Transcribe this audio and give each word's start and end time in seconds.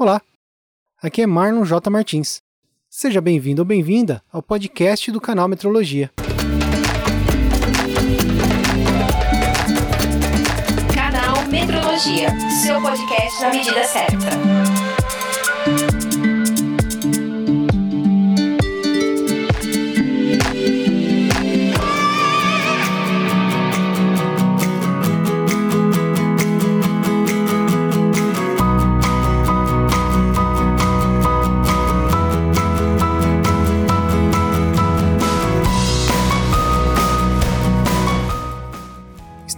Olá, 0.00 0.22
aqui 1.02 1.20
é 1.20 1.26
Marlon 1.26 1.62
J. 1.62 1.90
Martins. 1.90 2.40
Seja 2.88 3.20
bem-vindo 3.20 3.60
ou 3.60 3.66
bem-vinda 3.66 4.22
ao 4.32 4.42
podcast 4.42 5.12
do 5.12 5.20
canal 5.20 5.46
Metrologia. 5.46 6.10
Canal 10.94 11.46
Metrologia, 11.48 12.30
seu 12.62 12.80
podcast 12.80 13.42
na 13.42 13.50
medida 13.50 13.84
certa. 13.84 14.69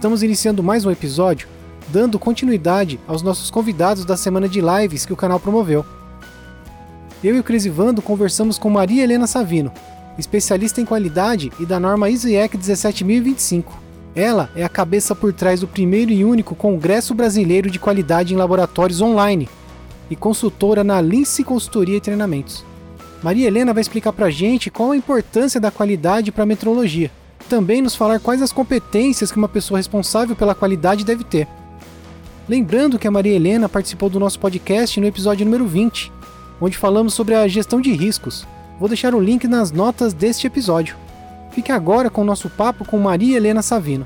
Estamos 0.03 0.21
iniciando 0.21 0.61
mais 0.61 0.85
um 0.85 0.91
episódio, 0.91 1.47
dando 1.87 2.19
continuidade 2.19 2.99
aos 3.07 3.21
nossos 3.21 3.49
convidados 3.49 4.03
da 4.03 4.17
semana 4.17 4.49
de 4.49 4.59
lives 4.59 5.05
que 5.05 5.13
o 5.13 5.15
canal 5.15 5.39
promoveu. 5.39 5.85
Eu 7.23 7.37
e 7.37 7.39
o 7.39 7.43
Crisivando 7.43 8.01
conversamos 8.01 8.57
com 8.57 8.69
Maria 8.69 9.01
Helena 9.01 9.27
Savino, 9.27 9.71
especialista 10.19 10.81
em 10.81 10.85
qualidade 10.85 11.53
e 11.57 11.65
da 11.65 11.79
norma 11.79 12.09
ISO/IEC 12.09 12.57
17025. 12.57 13.79
Ela 14.13 14.49
é 14.57 14.65
a 14.65 14.67
cabeça 14.67 15.15
por 15.15 15.31
trás 15.31 15.61
do 15.61 15.69
primeiro 15.69 16.11
e 16.11 16.25
único 16.25 16.53
Congresso 16.53 17.15
Brasileiro 17.15 17.71
de 17.71 17.79
Qualidade 17.79 18.33
em 18.33 18.37
Laboratórios 18.37 18.99
Online 18.99 19.47
e 20.09 20.17
consultora 20.17 20.83
na 20.83 20.99
Lince 20.99 21.45
Consultoria 21.45 21.95
e 21.95 22.01
Treinamentos. 22.01 22.65
Maria 23.23 23.47
Helena 23.47 23.73
vai 23.73 23.79
explicar 23.79 24.11
pra 24.11 24.29
gente 24.29 24.69
qual 24.69 24.91
a 24.91 24.97
importância 24.97 25.61
da 25.61 25.71
qualidade 25.71 26.29
para 26.29 26.43
a 26.43 26.45
metrologia 26.45 27.09
também 27.43 27.81
nos 27.81 27.95
falar 27.95 28.19
quais 28.19 28.41
as 28.41 28.51
competências 28.51 29.31
que 29.31 29.37
uma 29.37 29.47
pessoa 29.47 29.77
responsável 29.77 30.35
pela 30.35 30.55
qualidade 30.55 31.05
deve 31.05 31.23
ter. 31.23 31.47
Lembrando 32.47 32.99
que 32.99 33.07
a 33.07 33.11
Maria 33.11 33.35
Helena 33.35 33.69
participou 33.69 34.09
do 34.09 34.19
nosso 34.19 34.39
podcast 34.39 34.99
no 34.99 35.07
episódio 35.07 35.45
número 35.45 35.65
20, 35.65 36.11
onde 36.59 36.77
falamos 36.77 37.13
sobre 37.13 37.35
a 37.35 37.47
gestão 37.47 37.79
de 37.79 37.93
riscos. 37.93 38.45
Vou 38.79 38.89
deixar 38.89 39.15
o 39.15 39.19
link 39.19 39.47
nas 39.47 39.71
notas 39.71 40.13
deste 40.13 40.47
episódio. 40.47 40.95
Fique 41.51 41.71
agora 41.71 42.09
com 42.09 42.21
o 42.21 42.25
nosso 42.25 42.49
papo 42.49 42.83
com 42.83 42.97
Maria 42.97 43.37
Helena 43.37 43.61
Savino. 43.61 44.05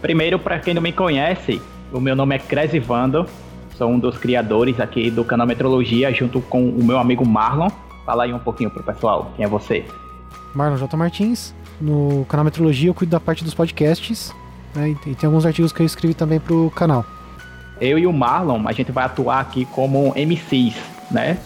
Primeiro, 0.00 0.38
para 0.38 0.58
quem 0.58 0.72
não 0.72 0.80
me 0.80 0.92
conhece, 0.92 1.60
o 1.92 2.00
meu 2.00 2.16
nome 2.16 2.34
é 2.36 2.38
Cres 2.38 2.72
Ivando, 2.72 3.26
sou 3.76 3.90
um 3.90 3.98
dos 3.98 4.16
criadores 4.16 4.80
aqui 4.80 5.10
do 5.10 5.24
canal 5.24 5.46
Metrologia, 5.46 6.12
junto 6.12 6.40
com 6.40 6.68
o 6.70 6.82
meu 6.82 6.98
amigo 6.98 7.26
Marlon. 7.26 7.68
Fala 8.04 8.24
aí 8.24 8.32
um 8.32 8.38
pouquinho 8.38 8.70
pro 8.70 8.82
pessoal, 8.82 9.30
quem 9.36 9.44
é 9.44 9.48
você? 9.48 9.84
Marlon 10.54 10.76
J. 10.76 10.96
Martins. 10.96 11.54
No 11.80 12.26
canal 12.26 12.44
Metrologia 12.44 12.90
eu 12.90 12.94
cuido 12.94 13.10
da 13.10 13.20
parte 13.20 13.42
dos 13.42 13.54
podcasts 13.54 14.34
né, 14.74 14.90
e 15.06 15.14
tem 15.14 15.26
alguns 15.26 15.46
artigos 15.46 15.72
que 15.72 15.80
eu 15.80 15.86
escrevi 15.86 16.14
também 16.14 16.38
pro 16.38 16.70
canal. 16.74 17.04
Eu 17.80 17.98
e 17.98 18.06
o 18.06 18.12
Marlon, 18.12 18.68
a 18.68 18.72
gente 18.72 18.92
vai 18.92 19.04
atuar 19.04 19.40
aqui 19.40 19.64
como 19.64 20.12
MCs, 20.14 20.76
né? 21.10 21.38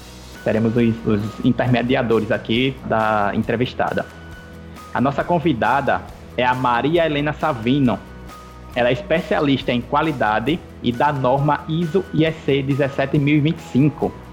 Teremos 0.43 0.77
os, 0.77 1.07
os 1.07 1.45
intermediadores 1.45 2.33
aqui 2.33 2.77
da 2.87 3.31
entrevistada. 3.35 4.05
A 4.93 5.01
nossa 5.01 5.23
convidada 5.23 6.03
é 6.37 6.45
a 6.45 6.55
Maria 6.55 7.07
Helena 7.07 7.33
Savino. 7.33 7.99
Ela 8.75 8.89
é 8.89 8.93
especialista 8.93 9.71
em 9.73 9.81
qualidade 9.81 10.59
e 10.83 10.91
da 10.91 11.13
norma 11.13 11.65
ISO 11.69 12.05
IEC 12.13 12.63
17025 12.65 14.24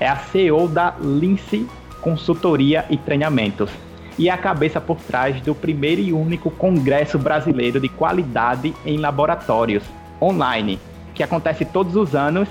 é 0.00 0.08
a 0.08 0.16
CEO 0.16 0.68
da 0.68 0.94
Lince 1.00 1.66
Consultoria 2.00 2.84
e 2.88 2.96
Treinamentos 2.96 3.70
e 4.18 4.28
é 4.28 4.32
a 4.32 4.36
cabeça 4.36 4.80
por 4.80 4.96
trás 4.96 5.40
do 5.40 5.54
primeiro 5.54 6.00
e 6.00 6.12
único 6.12 6.50
Congresso 6.50 7.18
Brasileiro 7.18 7.78
de 7.78 7.88
Qualidade 7.88 8.74
em 8.84 8.96
Laboratórios 8.98 9.84
online, 10.20 10.78
que 11.14 11.22
acontece 11.22 11.64
todos 11.64 11.94
os 11.94 12.16
anos 12.16 12.48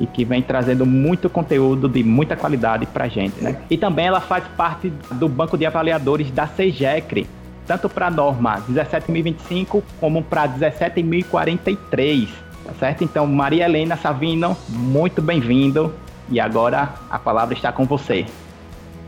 e 0.00 0.06
que 0.06 0.24
vem 0.24 0.42
trazendo 0.42 0.84
muito 0.84 1.30
conteúdo 1.30 1.88
de 1.88 2.02
muita 2.02 2.36
qualidade 2.36 2.86
para 2.86 3.08
gente. 3.08 3.40
Né? 3.40 3.56
E 3.70 3.76
também 3.76 4.06
ela 4.06 4.20
faz 4.20 4.44
parte 4.56 4.90
do 5.12 5.28
banco 5.28 5.56
de 5.56 5.66
avaliadores 5.66 6.30
da 6.30 6.46
CEGECRE, 6.46 7.28
tanto 7.66 7.88
para 7.88 8.08
a 8.08 8.10
norma 8.10 8.60
17.025 8.68 9.82
como 10.00 10.22
para 10.22 10.48
17.043, 10.48 12.28
tá 12.64 12.72
certo? 12.78 13.04
Então, 13.04 13.26
Maria 13.26 13.64
Helena 13.66 13.96
Savino, 13.96 14.56
muito 14.68 15.20
bem-vindo 15.20 15.92
e 16.30 16.40
agora 16.40 16.94
a 17.10 17.18
palavra 17.18 17.54
está 17.54 17.72
com 17.72 17.84
você. 17.84 18.26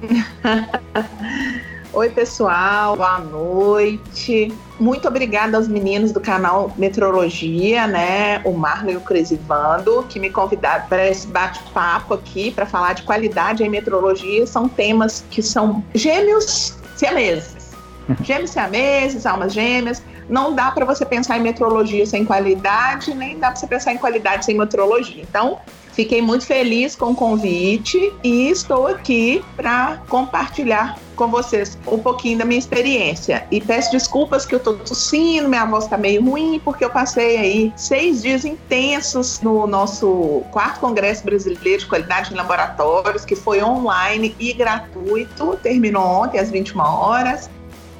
Oi, 1.92 2.08
pessoal, 2.10 2.96
boa 2.96 3.18
noite. 3.18 4.52
Muito 4.78 5.08
obrigada 5.08 5.56
aos 5.56 5.66
meninos 5.66 6.12
do 6.12 6.20
canal 6.20 6.72
Metrologia, 6.76 7.88
né? 7.88 8.40
O 8.44 8.52
Marlon 8.52 8.92
e 8.92 8.96
o 8.96 9.00
Crisivando, 9.00 10.06
que 10.08 10.20
me 10.20 10.30
convidaram 10.30 10.86
para 10.86 11.08
esse 11.08 11.26
bate-papo 11.26 12.14
aqui 12.14 12.52
para 12.52 12.64
falar 12.64 12.92
de 12.92 13.02
qualidade 13.02 13.64
em 13.64 13.68
metrologia. 13.68 14.46
São 14.46 14.68
temas 14.68 15.24
que 15.30 15.42
são 15.42 15.82
gêmeos 15.92 16.78
siameses. 16.94 17.70
Gêmeos 18.22 18.50
siameses, 18.50 19.26
almas 19.26 19.52
gêmeas. 19.52 20.02
Não 20.28 20.54
dá 20.54 20.70
para 20.70 20.84
você 20.84 21.04
pensar 21.04 21.38
em 21.38 21.42
metrologia 21.42 22.06
sem 22.06 22.24
qualidade, 22.24 23.14
nem 23.14 23.38
dá 23.38 23.48
para 23.48 23.56
você 23.56 23.66
pensar 23.66 23.92
em 23.92 23.98
qualidade 23.98 24.44
sem 24.44 24.56
metrologia. 24.56 25.22
Então, 25.22 25.58
Fiquei 25.92 26.22
muito 26.22 26.46
feliz 26.46 26.94
com 26.94 27.10
o 27.10 27.14
convite 27.14 28.12
e 28.22 28.48
estou 28.48 28.86
aqui 28.86 29.42
para 29.56 30.02
compartilhar 30.08 30.98
com 31.16 31.28
vocês 31.28 31.76
um 31.86 31.98
pouquinho 31.98 32.38
da 32.38 32.44
minha 32.46 32.58
experiência. 32.58 33.46
E 33.50 33.60
peço 33.60 33.90
desculpas 33.90 34.46
que 34.46 34.54
eu 34.54 34.58
estou 34.58 34.78
tossindo, 34.78 35.48
minha 35.48 35.66
voz 35.66 35.84
está 35.84 35.98
meio 35.98 36.24
ruim, 36.24 36.58
porque 36.64 36.82
eu 36.82 36.88
passei 36.88 37.36
aí 37.36 37.72
seis 37.76 38.22
dias 38.22 38.46
intensos 38.46 39.40
no 39.42 39.66
nosso 39.66 40.42
quarto 40.50 40.80
Congresso 40.80 41.22
Brasileiro 41.24 41.80
de 41.80 41.86
Qualidade 41.86 42.32
em 42.32 42.36
Laboratórios, 42.36 43.26
que 43.26 43.36
foi 43.36 43.62
online 43.62 44.34
e 44.38 44.52
gratuito, 44.54 45.58
terminou 45.62 46.02
ontem 46.02 46.38
às 46.38 46.50
21 46.50 46.80
horas. 46.80 47.50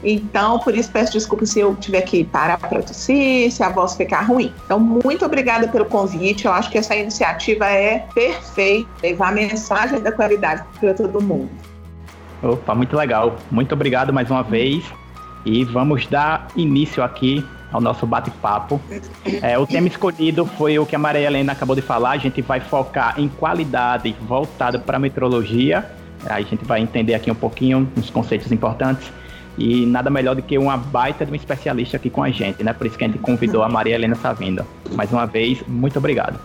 Então, 0.03 0.59
por 0.59 0.75
isso 0.75 0.91
peço 0.91 1.13
desculpas 1.13 1.51
se 1.51 1.61
eu 1.61 1.75
tiver 1.75 2.03
que 2.03 2.25
parar 2.25 2.59
para 2.59 2.83
tossir, 2.83 3.51
se 3.51 3.63
a 3.63 3.69
voz 3.69 3.95
ficar 3.95 4.23
ruim. 4.23 4.53
Então, 4.65 4.81
muito 4.81 5.25
obrigada 5.25 5.69
pelo 5.69 5.85
convite. 5.85 6.47
Eu 6.47 6.53
acho 6.53 6.71
que 6.71 6.79
essa 6.79 6.95
iniciativa 6.97 7.67
é 7.67 8.07
perfeita, 8.15 8.89
levar 9.03 9.29
a 9.29 9.33
mensagem 9.33 10.01
da 10.01 10.11
qualidade 10.11 10.65
para 10.79 10.95
todo 10.95 11.21
mundo. 11.21 11.51
Opa, 12.43 12.75
muito 12.75 12.97
legal. 12.97 13.37
Muito 13.51 13.73
obrigado 13.75 14.13
mais 14.13 14.31
uma 14.31 14.43
vez. 14.43 14.85
E 15.45 15.65
vamos 15.65 16.07
dar 16.07 16.49
início 16.57 17.03
aqui 17.03 17.45
ao 17.73 17.81
nosso 17.81 18.07
bate-papo. 18.07 18.81
É, 19.43 19.59
o 19.59 19.67
tema 19.67 19.87
escolhido 19.87 20.45
foi 20.45 20.79
o 20.79 20.87
que 20.87 20.97
a 20.97 20.99
Maria 20.99 21.27
Helena 21.27 21.53
acabou 21.53 21.77
de 21.77 21.83
falar. 21.83 22.11
A 22.11 22.19
gente 22.19 22.43
vai 22.43 22.61
focar 22.61 23.19
em 23.19 23.29
qualidade 23.29 24.15
voltada 24.23 24.79
para 24.79 24.97
a 24.97 25.01
metrologia. 25.01 25.91
A 26.27 26.41
gente 26.41 26.65
vai 26.65 26.81
entender 26.81 27.15
aqui 27.15 27.31
um 27.31 27.35
pouquinho 27.35 27.89
uns 27.97 28.11
conceitos 28.11 28.51
importantes. 28.53 29.11
E 29.61 29.85
nada 29.85 30.09
melhor 30.09 30.35
do 30.35 30.41
que 30.41 30.57
uma 30.57 30.79
baita 30.79 31.27
de 31.27 31.31
um 31.31 31.35
especialista 31.35 31.99
aqui 31.99 32.09
com 32.09 32.23
a 32.23 32.31
gente, 32.31 32.65
né? 32.65 32.73
Por 32.73 32.87
isso 32.87 32.97
que 32.97 33.05
a 33.05 33.07
gente 33.07 33.19
convidou 33.19 33.63
a 33.63 33.69
Maria 33.69 33.95
Helena 33.95 34.15
Savinda. 34.15 34.67
Mais 34.93 35.13
uma 35.13 35.27
vez, 35.27 35.63
muito 35.69 35.99
obrigado. 35.99 36.41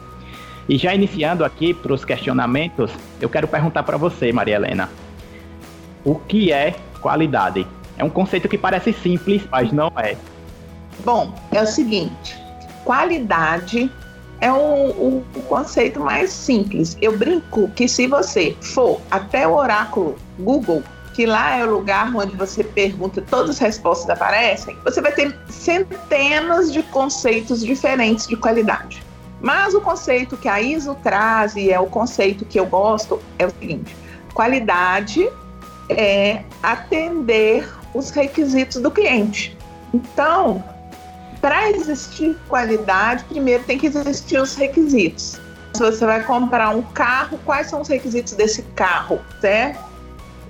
E 0.67 0.77
já 0.77 0.93
iniciando 0.93 1.45
aqui 1.45 1.73
para 1.73 1.93
os 1.93 2.03
questionamentos, 2.03 2.91
eu 3.21 3.29
quero 3.29 3.47
perguntar 3.47 3.83
para 3.83 3.95
você, 3.95 4.33
Maria 4.33 4.55
Helena. 4.55 4.89
O 6.03 6.15
que 6.15 6.51
é 6.51 6.75
qualidade? 6.99 7.65
É 7.97 8.03
um 8.03 8.09
conceito 8.09 8.49
que 8.49 8.57
parece 8.57 8.91
simples, 8.91 9.43
mas 9.49 9.71
não 9.71 9.89
é. 9.95 10.17
Bom, 11.05 11.33
é 11.53 11.61
o 11.61 11.65
seguinte: 11.65 12.37
qualidade 12.83 13.89
é 14.41 14.51
o, 14.51 14.89
o, 14.89 15.23
conceito 15.47 16.01
mais 16.01 16.31
simples. 16.31 16.97
Eu 17.01 17.17
brinco 17.17 17.69
que 17.69 17.87
se 17.87 18.07
você 18.07 18.57
for 18.59 18.99
até 19.09 19.47
o 19.47 19.55
oráculo 19.55 20.17
Google 20.37 20.83
que 21.15 21.25
lá 21.25 21.55
é 21.55 21.63
o 21.63 21.71
lugar 21.71 22.13
onde 22.13 22.35
você 22.35 22.61
pergunta, 22.61 23.21
todas 23.21 23.51
as 23.51 23.59
respostas 23.59 24.09
aparecem, 24.09 24.77
você 24.83 25.01
vai 25.01 25.13
ter 25.13 25.33
centenas 25.47 26.73
de 26.73 26.83
conceitos 26.83 27.65
diferentes 27.65 28.27
de 28.27 28.35
qualidade. 28.35 29.01
Mas 29.39 29.73
o 29.73 29.79
conceito 29.79 30.35
que 30.35 30.49
a 30.49 30.59
ISO 30.59 30.93
traz, 30.95 31.55
e 31.55 31.71
é 31.71 31.79
o 31.79 31.85
conceito 31.85 32.43
que 32.43 32.59
eu 32.59 32.65
gosto, 32.65 33.21
é 33.39 33.45
o 33.45 33.49
seguinte: 33.49 33.95
qualidade 34.33 35.29
é 35.89 36.43
atender 36.61 37.65
os 37.93 38.09
requisitos 38.09 38.81
do 38.81 38.91
cliente. 38.91 39.57
Então, 39.93 40.61
para 41.39 41.71
existir 41.71 42.35
qualidade, 42.49 43.23
primeiro 43.25 43.63
tem 43.63 43.77
que 43.77 43.87
existir 43.87 44.37
os 44.37 44.53
requisitos. 44.55 45.39
Se 45.73 45.79
você 45.79 46.05
vai 46.05 46.23
comprar 46.23 46.75
um 46.75 46.81
carro, 46.81 47.39
quais 47.45 47.67
são 47.69 47.79
os 47.79 47.87
requisitos 47.87 48.33
desse 48.33 48.63
carro, 48.75 49.21
certo? 49.39 49.94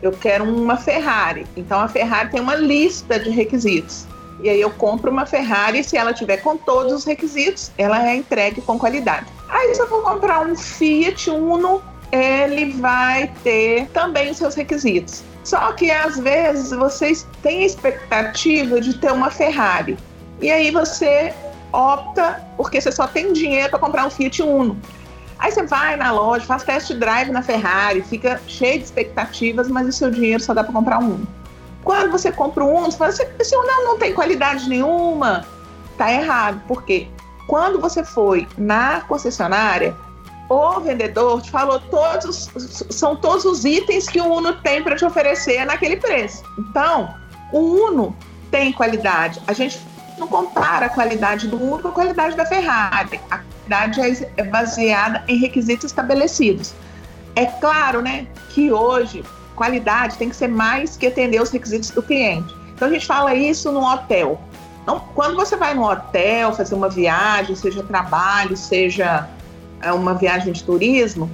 Eu 0.07 0.11
quero 0.11 0.43
uma 0.43 0.77
Ferrari. 0.77 1.45
Então 1.55 1.79
a 1.79 1.87
Ferrari 1.87 2.29
tem 2.29 2.39
uma 2.39 2.55
lista 2.55 3.19
de 3.19 3.29
requisitos. 3.29 4.05
E 4.41 4.49
aí 4.49 4.59
eu 4.59 4.69
compro 4.69 5.09
uma 5.09 5.25
Ferrari, 5.25 5.83
se 5.83 5.97
ela 5.97 6.13
tiver 6.13 6.37
com 6.37 6.57
todos 6.57 6.93
os 6.93 7.05
requisitos, 7.05 7.71
ela 7.77 8.07
é 8.07 8.15
entregue 8.15 8.61
com 8.61 8.77
qualidade. 8.77 9.25
Aí 9.49 9.73
se 9.73 9.81
eu 9.81 9.87
for 9.87 10.03
comprar 10.03 10.45
um 10.45 10.55
Fiat 10.55 11.29
Uno, 11.29 11.81
ele 12.11 12.73
vai 12.73 13.31
ter 13.43 13.87
também 13.89 14.31
os 14.31 14.37
seus 14.37 14.55
requisitos. 14.55 15.23
Só 15.43 15.71
que 15.73 15.91
às 15.91 16.19
vezes 16.19 16.71
vocês 16.71 17.27
têm 17.41 17.63
a 17.63 17.65
expectativa 17.65 18.81
de 18.81 18.95
ter 18.95 19.11
uma 19.11 19.29
Ferrari. 19.29 19.97
E 20.41 20.51
aí 20.51 20.71
você 20.71 21.33
opta 21.71 22.43
porque 22.57 22.81
você 22.81 22.91
só 22.91 23.07
tem 23.07 23.33
dinheiro 23.33 23.69
para 23.69 23.79
comprar 23.79 24.05
um 24.05 24.09
Fiat 24.09 24.41
Uno. 24.41 24.77
Aí 25.39 25.51
você 25.51 25.63
vai 25.63 25.95
na 25.95 26.11
loja, 26.11 26.45
faz 26.45 26.63
test 26.63 26.93
drive 26.93 27.31
na 27.31 27.41
Ferrari, 27.41 28.01
fica 28.01 28.41
cheio 28.47 28.79
de 28.79 28.85
expectativas, 28.85 29.67
mas 29.67 29.87
o 29.87 29.91
seu 29.91 30.09
dinheiro 30.09 30.41
só 30.41 30.53
dá 30.53 30.63
para 30.63 30.73
comprar 30.73 30.99
um. 30.99 31.23
Quando 31.83 32.11
você 32.11 32.31
compra 32.31 32.63
um 32.63 32.83
você 32.83 32.97
fala, 32.97 33.11
esse 33.39 33.55
Uno 33.55 33.67
não 33.83 33.99
tem 33.99 34.13
qualidade 34.13 34.67
nenhuma. 34.67 35.45
Tá 35.97 36.11
errado, 36.11 36.61
porque 36.67 37.07
quando 37.47 37.79
você 37.79 38.03
foi 38.03 38.47
na 38.57 39.01
concessionária, 39.01 39.95
o 40.49 40.79
vendedor 40.79 41.41
te 41.41 41.51
falou 41.51 41.79
todos, 41.79 42.49
são 42.89 43.15
todos 43.15 43.45
os 43.45 43.65
itens 43.65 44.07
que 44.07 44.19
o 44.19 44.25
Uno 44.25 44.53
tem 44.61 44.83
para 44.83 44.95
te 44.95 45.05
oferecer 45.05 45.65
naquele 45.65 45.97
preço. 45.97 46.43
Então, 46.57 47.13
o 47.51 47.59
Uno 47.59 48.15
tem 48.49 48.71
qualidade. 48.71 49.41
A 49.47 49.53
gente 49.53 49.79
não 50.17 50.27
compara 50.27 50.87
a 50.87 50.89
qualidade 50.89 51.47
do 51.47 51.57
Uno 51.61 51.79
com 51.79 51.87
a 51.89 51.91
qualidade 51.91 52.35
da 52.35 52.45
Ferrari. 52.45 53.19
A 53.29 53.39
qualidade 53.65 54.27
é 54.37 54.43
baseada 54.43 55.23
em 55.27 55.37
requisitos 55.37 55.85
estabelecidos. 55.85 56.73
É 57.35 57.45
claro, 57.45 58.01
né, 58.01 58.27
que 58.49 58.71
hoje 58.71 59.23
qualidade 59.55 60.17
tem 60.17 60.29
que 60.29 60.35
ser 60.35 60.47
mais 60.47 60.95
que 60.95 61.07
atender 61.07 61.41
os 61.41 61.49
requisitos 61.49 61.89
do 61.89 62.03
cliente. 62.03 62.53
Então 62.73 62.87
a 62.87 62.91
gente 62.91 63.05
fala 63.05 63.33
isso 63.33 63.71
no 63.71 63.83
hotel. 63.83 64.39
Então, 64.83 65.01
quando 65.15 65.35
você 65.35 65.55
vai 65.55 65.73
no 65.73 65.89
hotel 65.89 66.53
fazer 66.53 66.75
uma 66.75 66.89
viagem, 66.89 67.55
seja 67.55 67.81
trabalho, 67.81 68.55
seja 68.55 69.27
é, 69.81 69.91
uma 69.91 70.13
viagem 70.13 70.53
de 70.53 70.63
turismo, 70.63 71.29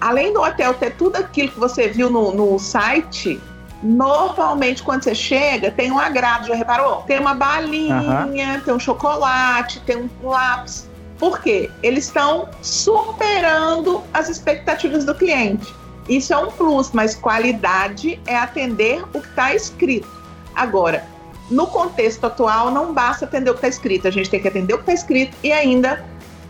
além 0.00 0.32
do 0.32 0.40
hotel 0.40 0.74
ter 0.74 0.96
tudo 0.96 1.16
aquilo 1.16 1.50
que 1.50 1.60
você 1.60 1.88
viu 1.88 2.10
no, 2.10 2.32
no 2.32 2.58
site, 2.58 3.40
normalmente 3.82 4.82
quando 4.82 5.04
você 5.04 5.14
chega, 5.14 5.70
tem 5.70 5.92
um 5.92 5.98
agrado, 5.98 6.48
já 6.48 6.54
reparou? 6.54 7.02
Tem 7.02 7.20
uma 7.20 7.34
balinha, 7.34 8.26
uhum. 8.26 8.60
tem 8.64 8.74
um 8.74 8.80
chocolate, 8.80 9.80
tem 9.80 9.96
um 9.96 10.28
lápis. 10.28 10.87
Por 11.18 11.40
quê? 11.40 11.70
Eles 11.82 12.04
estão 12.04 12.48
superando 12.62 14.02
as 14.14 14.28
expectativas 14.28 15.04
do 15.04 15.14
cliente. 15.14 15.74
Isso 16.08 16.32
é 16.32 16.38
um 16.38 16.50
plus, 16.50 16.90
mas 16.92 17.14
qualidade 17.14 18.20
é 18.26 18.36
atender 18.36 19.02
o 19.02 19.20
que 19.20 19.28
está 19.28 19.54
escrito. 19.54 20.08
Agora, 20.54 21.04
no 21.50 21.66
contexto 21.66 22.24
atual, 22.24 22.70
não 22.70 22.94
basta 22.94 23.24
atender 23.24 23.50
o 23.50 23.54
que 23.54 23.58
está 23.58 23.68
escrito, 23.68 24.08
a 24.08 24.10
gente 24.10 24.30
tem 24.30 24.40
que 24.40 24.48
atender 24.48 24.74
o 24.74 24.78
que 24.78 24.82
está 24.82 24.92
escrito 24.94 25.36
e 25.42 25.52
ainda 25.52 26.04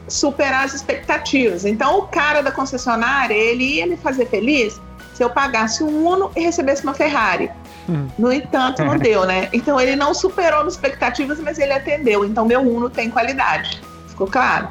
superar 0.06 0.64
as 0.64 0.74
expectativas. 0.74 1.64
Então, 1.64 1.98
o 1.98 2.02
cara 2.08 2.40
da 2.40 2.50
concessionária, 2.52 3.34
ele 3.34 3.64
ia 3.64 3.86
me 3.86 3.96
fazer 3.96 4.26
feliz 4.26 4.80
se 5.14 5.22
eu 5.22 5.30
pagasse 5.30 5.82
um 5.82 6.06
Uno 6.06 6.30
e 6.36 6.40
recebesse 6.40 6.84
uma 6.84 6.94
Ferrari. 6.94 7.50
Hum. 7.88 8.06
No 8.18 8.32
entanto, 8.32 8.84
não 8.84 8.96
deu, 8.98 9.26
né? 9.26 9.48
Então, 9.52 9.80
ele 9.80 9.96
não 9.96 10.14
superou 10.14 10.60
as 10.60 10.74
expectativas, 10.74 11.40
mas 11.40 11.58
ele 11.58 11.72
atendeu. 11.72 12.24
Então, 12.24 12.44
meu 12.44 12.60
Uno 12.60 12.88
tem 12.88 13.10
qualidade. 13.10 13.80
Ficou 14.18 14.26
claro? 14.26 14.66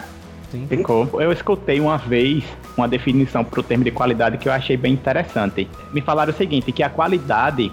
Sim. 0.51 0.67
Ficou. 0.67 1.09
Eu 1.21 1.31
escutei 1.31 1.79
uma 1.79 1.97
vez 1.97 2.43
uma 2.75 2.85
definição 2.85 3.45
para 3.45 3.61
o 3.61 3.63
termo 3.63 3.85
de 3.85 3.91
qualidade 3.91 4.37
que 4.37 4.49
eu 4.49 4.51
achei 4.51 4.75
bem 4.75 4.91
interessante. 4.91 5.69
Me 5.93 6.01
falaram 6.01 6.33
o 6.33 6.35
seguinte, 6.35 6.69
que 6.73 6.83
a 6.83 6.89
qualidade 6.89 7.71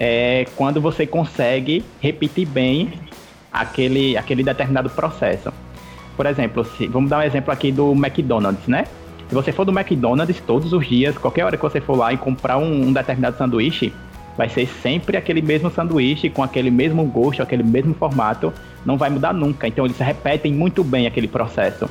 é 0.00 0.46
quando 0.56 0.80
você 0.80 1.06
consegue 1.06 1.84
repetir 2.00 2.48
bem 2.48 2.94
aquele, 3.52 4.16
aquele 4.16 4.42
determinado 4.42 4.88
processo. 4.88 5.52
Por 6.16 6.24
exemplo, 6.24 6.64
se, 6.64 6.86
vamos 6.86 7.10
dar 7.10 7.18
um 7.18 7.22
exemplo 7.22 7.52
aqui 7.52 7.70
do 7.70 7.92
McDonald's, 7.92 8.66
né? 8.66 8.86
Se 9.28 9.34
você 9.34 9.52
for 9.52 9.66
do 9.66 9.78
McDonald's 9.78 10.40
todos 10.46 10.72
os 10.72 10.86
dias, 10.86 11.18
qualquer 11.18 11.44
hora 11.44 11.58
que 11.58 11.62
você 11.62 11.78
for 11.78 11.94
lá 11.94 12.10
e 12.10 12.16
comprar 12.16 12.56
um, 12.56 12.88
um 12.88 12.92
determinado 12.92 13.36
sanduíche, 13.36 13.92
vai 14.36 14.48
ser 14.48 14.66
sempre 14.66 15.16
aquele 15.16 15.42
mesmo 15.42 15.70
sanduíche, 15.70 16.30
com 16.30 16.42
aquele 16.42 16.70
mesmo 16.70 17.04
gosto, 17.04 17.42
aquele 17.42 17.62
mesmo 17.62 17.94
formato, 17.94 18.52
não 18.84 18.96
vai 18.96 19.10
mudar 19.10 19.32
nunca. 19.32 19.68
Então 19.68 19.84
eles 19.84 19.98
repetem 19.98 20.52
muito 20.52 20.82
bem 20.82 21.06
aquele 21.06 21.28
processo 21.28 21.88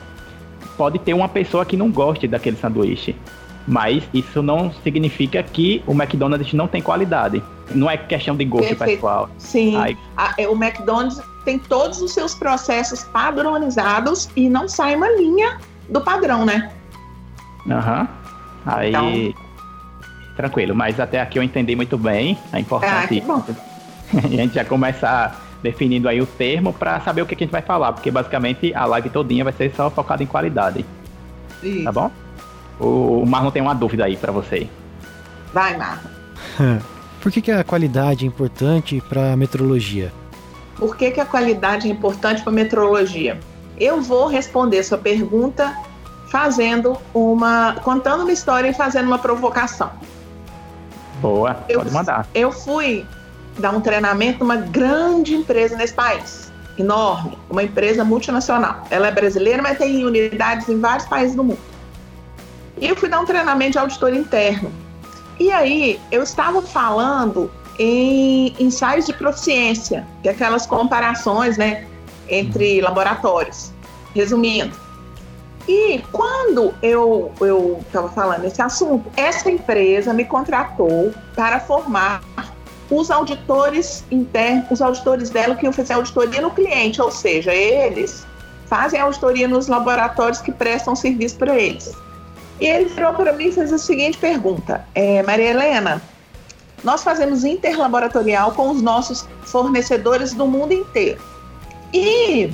pode 0.82 0.98
ter 0.98 1.14
uma 1.14 1.30
pessoa 1.30 1.64
que 1.64 1.78
não 1.78 1.92
goste 1.92 2.28
daquele 2.28 2.58
sanduíche. 2.58 3.16
Mas 3.68 4.04
isso 4.12 4.42
não 4.42 4.74
significa 4.84 5.44
que 5.44 5.84
o 5.86 5.92
McDonald's 5.92 6.54
não 6.54 6.68
tem 6.68 6.82
qualidade. 6.82 7.44
Não 7.76 7.88
é 7.88 7.96
questão 7.96 8.36
de 8.36 8.44
gosto 8.44 8.70
Perfeito. 8.70 8.94
pessoal. 8.96 9.30
Sim. 9.38 9.78
Aí... 9.78 9.96
É, 10.40 10.48
o 10.48 10.54
McDonald's 10.54 11.22
tem 11.46 11.60
todos 11.60 12.02
os 12.02 12.12
seus 12.12 12.34
processos 12.34 13.04
padronizados 13.04 14.28
e 14.36 14.50
não 14.50 14.68
sai 14.68 14.96
uma 14.96 15.08
linha 15.12 15.60
do 15.88 16.02
padrão, 16.02 16.46
né? 16.46 16.72
Aham. 17.70 18.02
Uhum. 18.02 18.08
Aí. 18.66 18.90
Então... 18.90 19.51
Tranquilo, 20.36 20.74
mas 20.76 21.00
até 21.00 21.20
aqui 21.20 21.40
eu 21.40 21.44
entendi 21.44 21.76
muito 21.76 21.98
bem 21.98 22.38
a 22.52 22.60
importância. 22.60 23.00
Ah, 23.00 23.08
que 23.08 23.22
bom. 23.22 23.44
a 24.18 24.28
gente 24.28 24.56
já 24.56 24.66
começa 24.66 25.08
a 25.08 25.32
definindo 25.62 26.10
aí 26.10 26.22
o 26.22 26.26
termo 26.26 26.74
para 26.74 27.00
saber 27.02 27.22
o 27.22 27.26
que, 27.26 27.36
a 27.36 27.38
gente 27.38 27.52
vai 27.52 27.62
falar, 27.62 27.94
porque 27.94 28.10
basicamente 28.10 28.74
a 28.74 28.86
live 28.86 29.10
todinha 29.10 29.44
vai 29.44 29.54
ser 29.54 29.72
só 29.76 29.90
focada 29.90 30.24
em 30.24 30.26
qualidade. 30.26 30.86
Isso. 31.62 31.84
Tá 31.84 31.92
bom? 31.92 32.12
O, 32.80 33.24
Marlon 33.26 33.52
tem 33.52 33.62
uma 33.62 33.76
dúvida 33.76 34.06
aí 34.06 34.18
para 34.18 34.32
você. 34.32 34.68
Vai, 35.54 35.78
Marlon. 35.78 36.10
Por 37.22 37.32
que, 37.32 37.40
que 37.40 37.52
a 37.52 37.64
qualidade 37.64 38.26
é 38.26 38.28
importante 38.28 39.00
para 39.08 39.34
a 39.34 39.38
metrologia? 39.38 40.12
Por 40.76 40.98
que, 40.98 41.12
que 41.12 41.20
a 41.20 41.26
qualidade 41.26 41.88
é 41.88 41.92
importante 41.92 42.42
para 42.42 42.52
a 42.52 42.56
metrologia? 42.56 43.40
Eu 43.80 44.02
vou 44.02 44.26
responder 44.26 44.82
sua 44.82 44.98
pergunta 44.98 45.78
fazendo 46.28 46.98
uma. 47.14 47.76
contando 47.84 48.22
uma 48.22 48.32
história 48.32 48.70
e 48.70 48.74
fazendo 48.74 49.06
uma 49.06 49.20
provocação. 49.20 49.92
Boa, 51.22 51.64
eu, 51.70 51.80
pode 51.80 51.92
mandar. 51.92 52.28
Eu 52.34 52.52
fui 52.52 53.06
dar 53.60 53.72
um 53.72 53.80
treinamento 53.80 54.40
numa 54.40 54.56
grande 54.56 55.36
empresa 55.36 55.78
nesse 55.78 55.94
país, 55.94 56.52
enorme, 56.78 57.38
uma 57.50 57.64
empresa 57.64 58.04
multinacional. 58.04 58.84
Ela 58.90 59.08
é 59.08 59.12
brasileira, 59.12 59.62
mas 59.62 59.78
tem 59.78 60.04
unidades 60.04 60.68
em 60.68 60.80
vários 60.80 61.08
países 61.08 61.36
do 61.36 61.44
mundo. 61.44 61.60
E 62.78 62.88
eu 62.88 62.96
fui 62.96 63.08
dar 63.08 63.20
um 63.20 63.26
treinamento 63.26 63.74
de 63.74 63.78
auditor 63.78 64.14
interno. 64.14 64.72
E 65.40 65.52
aí 65.52 66.00
eu 66.12 66.24
estava 66.24 66.62
falando 66.62 67.52
em 67.78 68.56
ensaios 68.60 69.06
de 69.06 69.14
proficiência, 69.14 70.06
que 70.22 70.30
é 70.30 70.32
aquelas 70.32 70.66
comparações, 70.66 71.58
né, 71.58 71.86
entre 72.28 72.82
laboratórios. 72.82 73.72
Resumindo, 74.14 74.76
e 75.68 76.04
quando 76.12 76.74
eu 76.82 77.32
estava 77.86 78.10
falando 78.10 78.46
esse 78.46 78.62
assunto, 78.62 79.12
essa 79.16 79.50
empresa 79.50 80.14
me 80.14 80.26
contratou 80.26 81.14
para 81.36 81.60
formar 81.60 82.22
os 82.90 83.10
auditores 83.10 84.04
internos, 84.12 84.70
os 84.72 84.82
auditores 84.82 85.30
dela 85.30 85.56
que 85.56 85.66
iam 85.66 85.72
fazer 85.72 85.94
auditoria 85.94 86.42
no 86.42 86.52
cliente, 86.52 87.02
ou 87.02 87.12
seja, 87.12 87.54
eles 87.54 88.26
fazem 88.68 89.00
auditoria 89.00 89.48
nos 89.48 89.68
laboratórios 89.68 90.42
que 90.42 90.52
prestam 90.52 90.96
serviço 90.96 91.38
para 91.38 91.58
eles. 91.58 91.92
E 92.60 92.68
ele 92.68 92.86
virou 92.86 93.14
para 93.14 93.34
mim 93.34 93.48
e 93.48 93.52
fez 93.52 93.72
a 93.72 93.78
seguinte 93.78 94.18
pergunta: 94.18 94.86
é, 94.94 95.24
Maria 95.24 95.50
Helena, 95.52 96.02
nós 96.84 97.04
fazemos 97.04 97.44
interlaboratorial 97.44 98.52
com 98.52 98.70
os 98.70 98.82
nossos 98.82 99.28
fornecedores 99.44 100.34
do 100.34 100.46
mundo 100.46 100.74
inteiro. 100.74 101.22
E 101.94 102.54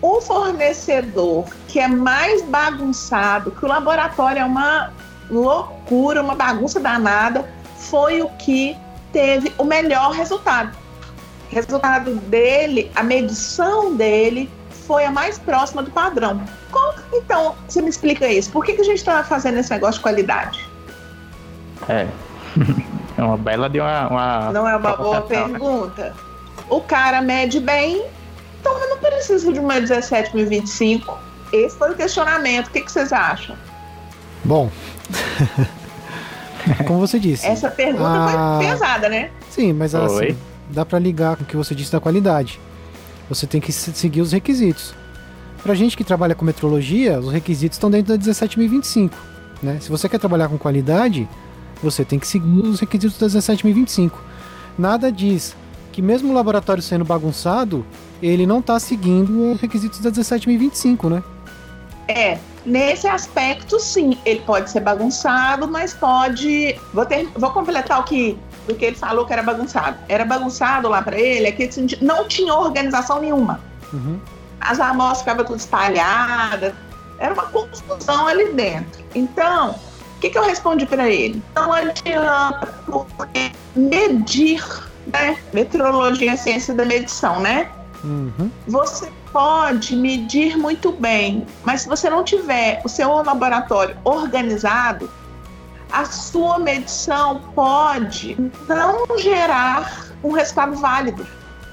o 0.00 0.20
fornecedor 0.20 1.44
que 1.68 1.80
é 1.80 1.88
mais 1.88 2.42
bagunçado, 2.42 3.50
que 3.50 3.64
o 3.64 3.68
laboratório 3.68 4.40
é 4.40 4.44
uma 4.44 4.92
loucura, 5.30 6.22
uma 6.22 6.34
bagunça 6.34 6.78
danada, 6.78 7.48
foi 7.76 8.22
o 8.22 8.28
que 8.30 8.76
teve 9.12 9.52
o 9.58 9.64
melhor 9.64 10.12
resultado. 10.12 10.76
O 11.50 11.54
resultado 11.54 12.14
dele, 12.14 12.90
a 12.94 13.02
medição 13.02 13.94
dele 13.94 14.50
foi 14.86 15.04
a 15.04 15.10
mais 15.10 15.38
próxima 15.38 15.82
do 15.82 15.90
padrão. 15.90 16.42
Como, 16.70 16.94
então, 17.12 17.54
você 17.66 17.82
me 17.82 17.88
explica 17.88 18.28
isso? 18.28 18.50
Por 18.50 18.64
que, 18.64 18.74
que 18.74 18.80
a 18.80 18.84
gente 18.84 18.98
está 18.98 19.22
fazendo 19.24 19.58
esse 19.58 19.70
negócio 19.70 19.94
de 19.94 20.02
qualidade? 20.02 20.68
É. 21.88 22.06
É 23.18 23.22
uma 23.22 23.38
bela 23.38 23.68
de 23.70 23.80
uma. 23.80 24.08
uma 24.08 24.52
não 24.52 24.68
é 24.68 24.76
uma 24.76 24.94
boa 24.94 25.20
né? 25.20 25.26
pergunta. 25.26 26.14
O 26.68 26.82
cara 26.82 27.22
mede 27.22 27.60
bem, 27.60 28.04
então 28.66 28.82
eu 28.82 28.90
não 28.90 28.98
preciso 28.98 29.52
de 29.52 29.60
uma 29.60 29.74
17.025. 29.74 31.16
Esse 31.52 31.78
foi 31.78 31.92
o 31.92 31.96
questionamento. 31.96 32.66
O 32.66 32.70
que, 32.70 32.80
que 32.80 32.90
vocês 32.90 33.12
acham? 33.12 33.56
Bom. 34.44 34.70
Como 36.84 36.98
você 36.98 37.18
disse. 37.20 37.46
Essa 37.46 37.70
pergunta 37.70 38.04
a... 38.04 38.58
foi 38.58 38.66
pesada, 38.66 39.08
né? 39.08 39.30
Sim, 39.50 39.72
mas 39.72 39.94
assim, 39.94 40.36
dá 40.68 40.84
para 40.84 40.98
ligar 40.98 41.36
com 41.36 41.44
o 41.44 41.46
que 41.46 41.56
você 41.56 41.74
disse 41.74 41.92
da 41.92 42.00
qualidade. 42.00 42.58
Você 43.28 43.46
tem 43.46 43.60
que 43.60 43.70
seguir 43.70 44.20
os 44.20 44.32
requisitos. 44.32 44.92
Pra 45.62 45.74
gente 45.74 45.96
que 45.96 46.02
trabalha 46.02 46.34
com 46.34 46.44
metrologia, 46.44 47.20
os 47.20 47.32
requisitos 47.32 47.76
estão 47.76 47.90
dentro 47.90 48.16
da 48.16 48.22
17025. 48.22 49.16
Né? 49.62 49.78
Se 49.80 49.88
você 49.88 50.08
quer 50.08 50.18
trabalhar 50.18 50.48
com 50.48 50.58
qualidade, 50.58 51.28
você 51.80 52.04
tem 52.04 52.18
que 52.18 52.26
seguir 52.26 52.60
os 52.60 52.80
requisitos 52.80 53.18
da 53.18 53.28
17025. 53.28 54.20
Nada 54.76 55.10
diz 55.10 55.56
que 55.92 56.02
mesmo 56.02 56.30
o 56.30 56.34
laboratório 56.34 56.82
sendo 56.82 57.04
bagunçado, 57.04 57.86
ele 58.22 58.46
não 58.46 58.60
está 58.60 58.78
seguindo 58.78 59.52
os 59.52 59.60
requisitos 59.60 60.00
da 60.00 60.10
17025, 60.10 61.08
né? 61.08 61.22
É, 62.08 62.38
nesse 62.64 63.06
aspecto 63.08 63.80
sim, 63.80 64.16
ele 64.24 64.40
pode 64.40 64.70
ser 64.70 64.80
bagunçado, 64.80 65.66
mas 65.66 65.92
pode. 65.92 66.78
Vou, 66.94 67.04
ter, 67.04 67.28
vou 67.34 67.50
completar 67.50 68.00
o 68.00 68.04
que, 68.04 68.38
o 68.68 68.74
que 68.74 68.84
ele 68.84 68.96
falou 68.96 69.26
que 69.26 69.32
era 69.32 69.42
bagunçado. 69.42 69.96
Era 70.08 70.24
bagunçado 70.24 70.88
lá 70.88 71.02
para 71.02 71.18
ele, 71.18 71.46
é 71.46 71.52
que 71.52 71.64
ele 71.64 71.98
não 72.00 72.26
tinha 72.28 72.54
organização 72.54 73.20
nenhuma. 73.20 73.60
Uhum. 73.92 74.20
As 74.60 74.80
amostras 74.80 75.20
ficavam 75.20 75.44
tudo 75.44 75.58
espalhadas, 75.58 76.72
era 77.18 77.34
uma 77.34 77.44
confusão 77.46 78.26
ali 78.26 78.52
dentro. 78.52 79.04
Então, 79.14 79.70
o 80.16 80.20
que, 80.20 80.30
que 80.30 80.38
eu 80.38 80.44
respondi 80.44 80.86
para 80.86 81.08
ele? 81.08 81.42
Não 81.54 81.72
adianta, 81.72 82.74
porque 82.84 83.52
medir, 83.74 84.64
né? 85.06 85.36
Meteorologia 85.52 86.32
é 86.32 86.36
ciência 86.36 86.74
da 86.74 86.84
medição, 86.84 87.40
né? 87.40 87.68
Uhum. 88.06 88.50
Você 88.68 89.10
pode 89.32 89.96
medir 89.96 90.56
muito 90.56 90.92
bem, 90.92 91.44
mas 91.64 91.82
se 91.82 91.88
você 91.88 92.08
não 92.08 92.22
tiver 92.22 92.80
o 92.84 92.88
seu 92.88 93.12
laboratório 93.22 93.96
organizado, 94.04 95.10
a 95.92 96.04
sua 96.04 96.58
medição 96.58 97.40
pode 97.54 98.36
não 98.68 99.18
gerar 99.18 100.06
um 100.22 100.32
resultado 100.32 100.76
válido. 100.76 101.26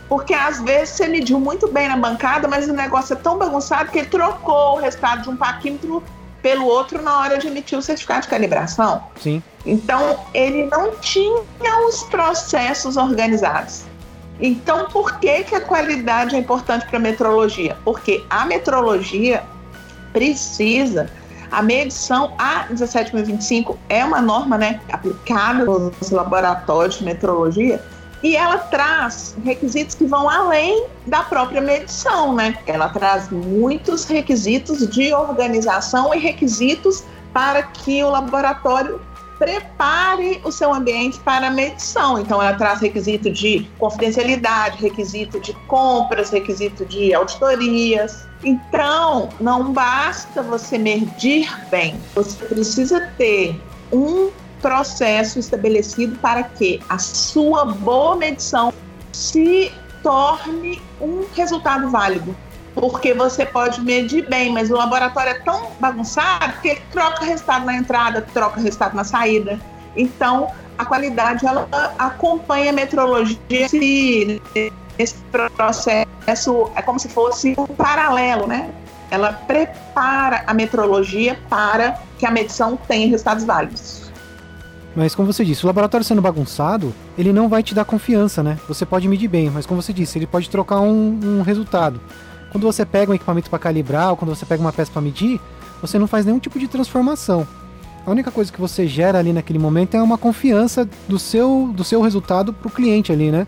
Porque 0.09 0.33
às 0.33 0.61
vezes 0.61 0.95
você 0.95 1.07
mediu 1.07 1.39
muito 1.39 1.71
bem 1.71 1.87
na 1.87 1.97
bancada, 1.97 2.47
mas 2.47 2.67
o 2.67 2.73
negócio 2.73 3.13
é 3.13 3.15
tão 3.15 3.37
bagunçado 3.37 3.89
que 3.89 3.99
ele 3.99 4.09
trocou 4.09 4.77
o 4.77 4.79
resultado 4.79 5.23
de 5.23 5.29
um 5.29 5.35
paquímetro 5.35 6.03
pelo 6.41 6.65
outro 6.65 7.01
na 7.01 7.19
hora 7.19 7.37
de 7.37 7.47
emitir 7.47 7.77
o 7.77 7.81
certificado 7.81 8.23
de 8.23 8.27
calibração. 8.27 9.01
Sim. 9.19 9.41
Então, 9.65 10.19
ele 10.33 10.65
não 10.65 10.91
tinha 10.97 11.41
os 11.87 12.03
processos 12.03 12.97
organizados. 12.97 13.85
Então, 14.45 14.89
por 14.89 15.19
que, 15.19 15.45
que 15.45 15.55
a 15.55 15.61
qualidade 15.61 16.35
é 16.35 16.39
importante 16.39 16.85
para 16.87 16.97
a 16.97 17.01
metrologia? 17.01 17.77
Porque 17.85 18.25
a 18.29 18.45
metrologia 18.45 19.41
precisa, 20.11 21.09
a 21.49 21.61
medição 21.61 22.35
A17025 22.37 23.77
é 23.87 24.03
uma 24.03 24.21
norma 24.21 24.57
né, 24.57 24.81
aplicada 24.91 25.63
nos 25.63 26.11
laboratórios 26.11 26.97
de 26.97 27.05
metrologia 27.05 27.81
e 28.21 28.35
ela 28.35 28.57
traz 28.57 29.33
requisitos 29.45 29.95
que 29.95 30.05
vão 30.05 30.29
além 30.29 30.87
da 31.07 31.23
própria 31.23 31.61
medição, 31.61 32.35
né? 32.35 32.57
Ela 32.67 32.89
traz 32.89 33.29
muitos 33.29 34.03
requisitos 34.03 34.89
de 34.89 35.13
organização 35.13 36.13
e 36.13 36.19
requisitos 36.19 37.05
para 37.33 37.63
que 37.63 38.03
o 38.03 38.09
laboratório 38.09 38.99
prepare 39.37 40.41
o 40.43 40.51
seu 40.51 40.73
ambiente 40.73 41.19
para 41.19 41.49
medição. 41.49 42.19
Então, 42.19 42.41
ela 42.41 42.55
traz 42.55 42.81
requisito 42.81 43.31
de 43.31 43.67
confidencialidade, 43.77 44.81
requisito 44.81 45.39
de 45.39 45.53
compras, 45.67 46.29
requisito 46.29 46.85
de 46.85 47.13
auditorias. 47.13 48.25
Então, 48.43 49.29
não 49.39 49.71
basta 49.71 50.41
você 50.41 50.77
medir 50.77 51.49
bem, 51.69 51.99
você 52.13 52.45
precisa 52.45 53.11
ter 53.17 53.59
um 53.91 54.29
processo 54.61 55.39
estabelecido 55.39 56.17
para 56.19 56.43
que 56.43 56.81
a 56.87 56.97
sua 56.97 57.65
boa 57.65 58.15
medição 58.15 58.73
se 59.11 59.71
torne 60.01 60.81
um 61.01 61.25
resultado 61.35 61.89
válido 61.89 62.35
porque 62.73 63.13
você 63.13 63.45
pode 63.45 63.81
medir 63.81 64.27
bem, 64.27 64.51
mas 64.51 64.71
o 64.71 64.75
laboratório 64.75 65.31
é 65.31 65.39
tão 65.39 65.67
bagunçado 65.79 66.53
que 66.61 66.69
ele 66.69 66.81
troca 66.91 67.23
resultado 67.23 67.65
na 67.65 67.75
entrada, 67.75 68.21
troca 68.33 68.59
resultado 68.59 68.95
na 68.95 69.03
saída. 69.03 69.59
Então, 69.95 70.47
a 70.77 70.85
qualidade 70.85 71.45
ela 71.45 71.67
acompanha 71.99 72.71
a 72.71 72.73
metrologia 72.73 73.67
esse 74.97 75.15
processo 75.31 76.71
é 76.75 76.81
como 76.81 76.99
se 76.99 77.09
fosse 77.09 77.55
um 77.57 77.65
paralelo, 77.65 78.47
né? 78.47 78.69
Ela 79.09 79.33
prepara 79.33 80.43
a 80.47 80.53
metrologia 80.53 81.39
para 81.49 81.99
que 82.17 82.25
a 82.25 82.31
medição 82.31 82.77
tenha 82.87 83.07
resultados 83.07 83.43
válidos. 83.43 84.11
Mas 84.95 85.15
como 85.15 85.31
você 85.31 85.43
disse, 85.43 85.63
o 85.63 85.67
laboratório 85.67 86.05
sendo 86.05 86.21
bagunçado, 86.21 86.93
ele 87.17 87.33
não 87.33 87.49
vai 87.49 87.63
te 87.63 87.73
dar 87.73 87.85
confiança, 87.85 88.43
né? 88.43 88.59
Você 88.67 88.85
pode 88.85 89.07
medir 89.07 89.27
bem, 89.27 89.49
mas 89.49 89.65
como 89.65 89.81
você 89.81 89.91
disse, 89.91 90.17
ele 90.19 90.27
pode 90.27 90.49
trocar 90.49 90.79
um, 90.79 91.19
um 91.23 91.41
resultado. 91.41 91.99
Quando 92.53 92.63
você 92.63 92.85
pega 92.85 93.11
um 93.11 93.15
equipamento 93.15 93.49
para 93.49 93.57
calibrar 93.57 94.11
ou 94.11 94.15
quando 94.15 94.33
você 94.33 94.45
pega 94.45 94.61
uma 94.61 94.71
peça 94.71 94.91
para 94.91 95.01
medir, 95.01 95.41
você 95.81 95.97
não 95.97 96.05
faz 96.07 96.23
nenhum 96.23 96.37
tipo 96.37 96.59
de 96.59 96.67
transformação. 96.67 97.47
A 98.05 98.11
única 98.11 98.29
coisa 98.29 98.51
que 98.51 98.61
você 98.61 98.85
gera 98.85 99.17
ali 99.17 99.33
naquele 99.33 99.57
momento 99.57 99.95
é 99.95 100.01
uma 100.01 100.19
confiança 100.19 100.87
do 101.07 101.17
seu, 101.17 101.71
do 101.73 101.83
seu 101.83 101.99
resultado 101.99 102.53
para 102.53 102.67
o 102.67 102.71
cliente 102.71 103.11
ali, 103.11 103.31
né? 103.31 103.47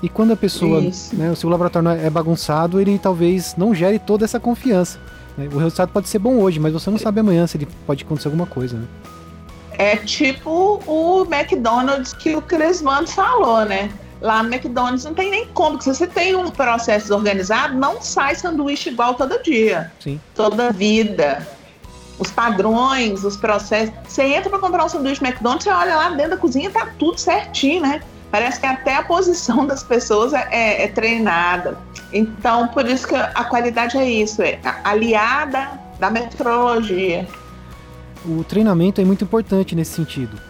E 0.00 0.08
quando 0.08 0.32
a 0.32 0.36
pessoa, 0.36 0.80
né, 1.12 1.30
o 1.30 1.36
seu 1.36 1.50
laboratório 1.50 1.88
é 1.88 2.08
bagunçado, 2.08 2.80
ele 2.80 2.98
talvez 2.98 3.56
não 3.56 3.74
gere 3.74 3.98
toda 3.98 4.24
essa 4.24 4.38
confiança. 4.38 5.00
Né? 5.36 5.48
O 5.52 5.58
resultado 5.58 5.90
pode 5.90 6.08
ser 6.08 6.20
bom 6.20 6.36
hoje, 6.36 6.60
mas 6.60 6.72
você 6.72 6.88
não 6.88 6.98
sabe 6.98 7.20
amanhã 7.20 7.48
se 7.48 7.56
ele 7.56 7.68
pode 7.86 8.04
acontecer 8.04 8.28
alguma 8.28 8.46
coisa, 8.46 8.76
né? 8.76 8.86
É 9.72 9.96
tipo 9.96 10.80
o 10.86 11.26
McDonald's 11.30 12.12
que 12.12 12.36
o 12.36 12.42
Cresman 12.42 13.06
falou, 13.06 13.64
né? 13.64 13.90
Lá 14.20 14.42
no 14.42 14.52
McDonald's 14.52 15.04
não 15.04 15.14
tem 15.14 15.30
nem 15.30 15.46
como. 15.46 15.80
Se 15.80 15.88
você 15.88 16.06
tem 16.06 16.36
um 16.36 16.50
processo 16.50 17.14
organizado, 17.14 17.74
não 17.74 18.02
sai 18.02 18.34
sanduíche 18.34 18.90
igual 18.90 19.14
todo 19.14 19.42
dia. 19.42 19.90
Sim. 19.98 20.20
Toda 20.34 20.70
vida. 20.70 21.46
Os 22.18 22.30
padrões, 22.30 23.24
os 23.24 23.36
processos. 23.36 23.94
Você 24.06 24.22
entra 24.22 24.50
para 24.50 24.58
comprar 24.58 24.84
um 24.84 24.88
sanduíche 24.88 25.24
McDonald's, 25.24 25.64
você 25.64 25.70
olha 25.70 25.96
lá 25.96 26.10
dentro 26.10 26.32
da 26.32 26.36
cozinha, 26.36 26.70
tá 26.70 26.88
tudo 26.98 27.18
certinho, 27.18 27.80
né? 27.80 28.02
Parece 28.30 28.60
que 28.60 28.66
até 28.66 28.94
a 28.94 29.02
posição 29.02 29.64
das 29.66 29.82
pessoas 29.82 30.34
é, 30.34 30.46
é, 30.50 30.84
é 30.84 30.88
treinada. 30.88 31.78
Então, 32.12 32.68
por 32.68 32.86
isso 32.86 33.08
que 33.08 33.14
a 33.14 33.44
qualidade 33.44 33.96
é 33.96 34.04
isso, 34.04 34.42
é 34.42 34.58
aliada 34.84 35.80
da 35.98 36.10
metrologia. 36.10 37.26
O 38.26 38.44
treinamento 38.44 39.00
é 39.00 39.04
muito 39.04 39.24
importante 39.24 39.74
nesse 39.74 39.92
sentido 39.92 40.49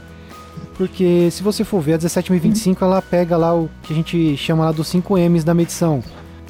porque 0.80 1.30
se 1.30 1.42
você 1.42 1.62
for 1.62 1.82
ver 1.82 1.92
a 1.92 1.98
17025, 1.98 2.82
ela 2.82 3.02
pega 3.02 3.36
lá 3.36 3.54
o 3.54 3.68
que 3.82 3.92
a 3.92 3.96
gente 3.96 4.34
chama 4.38 4.64
lá 4.64 4.72
dos 4.72 4.88
5 4.88 5.14
M's 5.18 5.44
da 5.44 5.52
medição. 5.52 6.02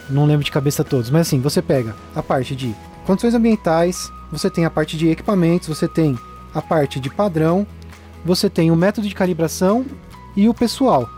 Não 0.08 0.24
lembro 0.24 0.44
de 0.44 0.52
cabeça 0.52 0.84
todos, 0.84 1.10
mas 1.10 1.22
assim, 1.22 1.40
você 1.40 1.60
pega 1.60 1.96
a 2.14 2.22
parte 2.22 2.54
de 2.54 2.72
condições 3.04 3.34
ambientais, 3.34 4.08
você 4.30 4.48
tem 4.48 4.64
a 4.64 4.70
parte 4.70 4.96
de 4.96 5.08
equipamentos, 5.08 5.66
você 5.66 5.88
tem 5.88 6.16
a 6.54 6.62
parte 6.62 7.00
de 7.00 7.10
padrão, 7.10 7.66
você 8.24 8.48
tem 8.48 8.70
o 8.70 8.76
método 8.76 9.08
de 9.08 9.16
calibração 9.16 9.84
e 10.36 10.48
o 10.48 10.54
pessoal. 10.54 11.10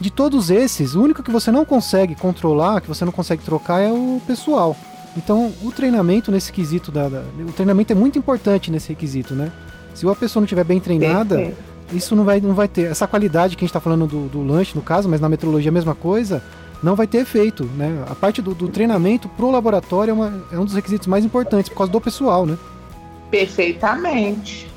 De 0.00 0.08
todos 0.08 0.48
esses, 0.48 0.94
o 0.94 1.02
único 1.02 1.24
que 1.24 1.32
você 1.32 1.50
não 1.50 1.64
consegue 1.64 2.14
controlar, 2.14 2.80
que 2.80 2.86
você 2.86 3.04
não 3.04 3.10
consegue 3.10 3.42
trocar 3.42 3.80
é 3.80 3.90
o 3.90 4.22
pessoal. 4.28 4.76
Então, 5.16 5.52
o 5.60 5.72
treinamento 5.72 6.30
nesse 6.30 6.52
quesito 6.52 6.92
da, 6.92 7.08
da 7.08 7.24
o 7.40 7.52
treinamento 7.52 7.92
é 7.92 7.96
muito 7.96 8.16
importante 8.16 8.70
nesse 8.70 8.90
requisito, 8.90 9.34
né? 9.34 9.50
Se 9.92 10.08
a 10.08 10.14
pessoa 10.14 10.40
não 10.40 10.44
estiver 10.44 10.62
bem 10.62 10.78
treinada, 10.78 11.52
isso 11.92 12.14
não 12.14 12.24
vai, 12.24 12.40
não 12.40 12.54
vai 12.54 12.68
ter. 12.68 12.90
Essa 12.90 13.06
qualidade 13.06 13.56
que 13.56 13.64
a 13.64 13.66
gente 13.66 13.70
está 13.70 13.80
falando 13.80 14.06
do, 14.06 14.28
do 14.28 14.42
lanche, 14.42 14.72
no 14.74 14.82
caso, 14.82 15.08
mas 15.08 15.20
na 15.20 15.28
metrologia 15.28 15.68
é 15.68 15.70
a 15.70 15.72
mesma 15.72 15.94
coisa, 15.94 16.42
não 16.82 16.94
vai 16.94 17.06
ter 17.06 17.18
efeito. 17.18 17.64
Né? 17.76 18.04
A 18.08 18.14
parte 18.14 18.40
do, 18.42 18.54
do 18.54 18.68
treinamento 18.68 19.28
pro 19.28 19.50
laboratório 19.50 20.10
é, 20.10 20.14
uma, 20.14 20.44
é 20.52 20.58
um 20.58 20.64
dos 20.64 20.74
requisitos 20.74 21.06
mais 21.06 21.24
importantes, 21.24 21.68
por 21.68 21.78
causa 21.78 21.92
do 21.92 22.00
pessoal, 22.00 22.46
né? 22.46 22.56
Perfeitamente. 23.30 24.68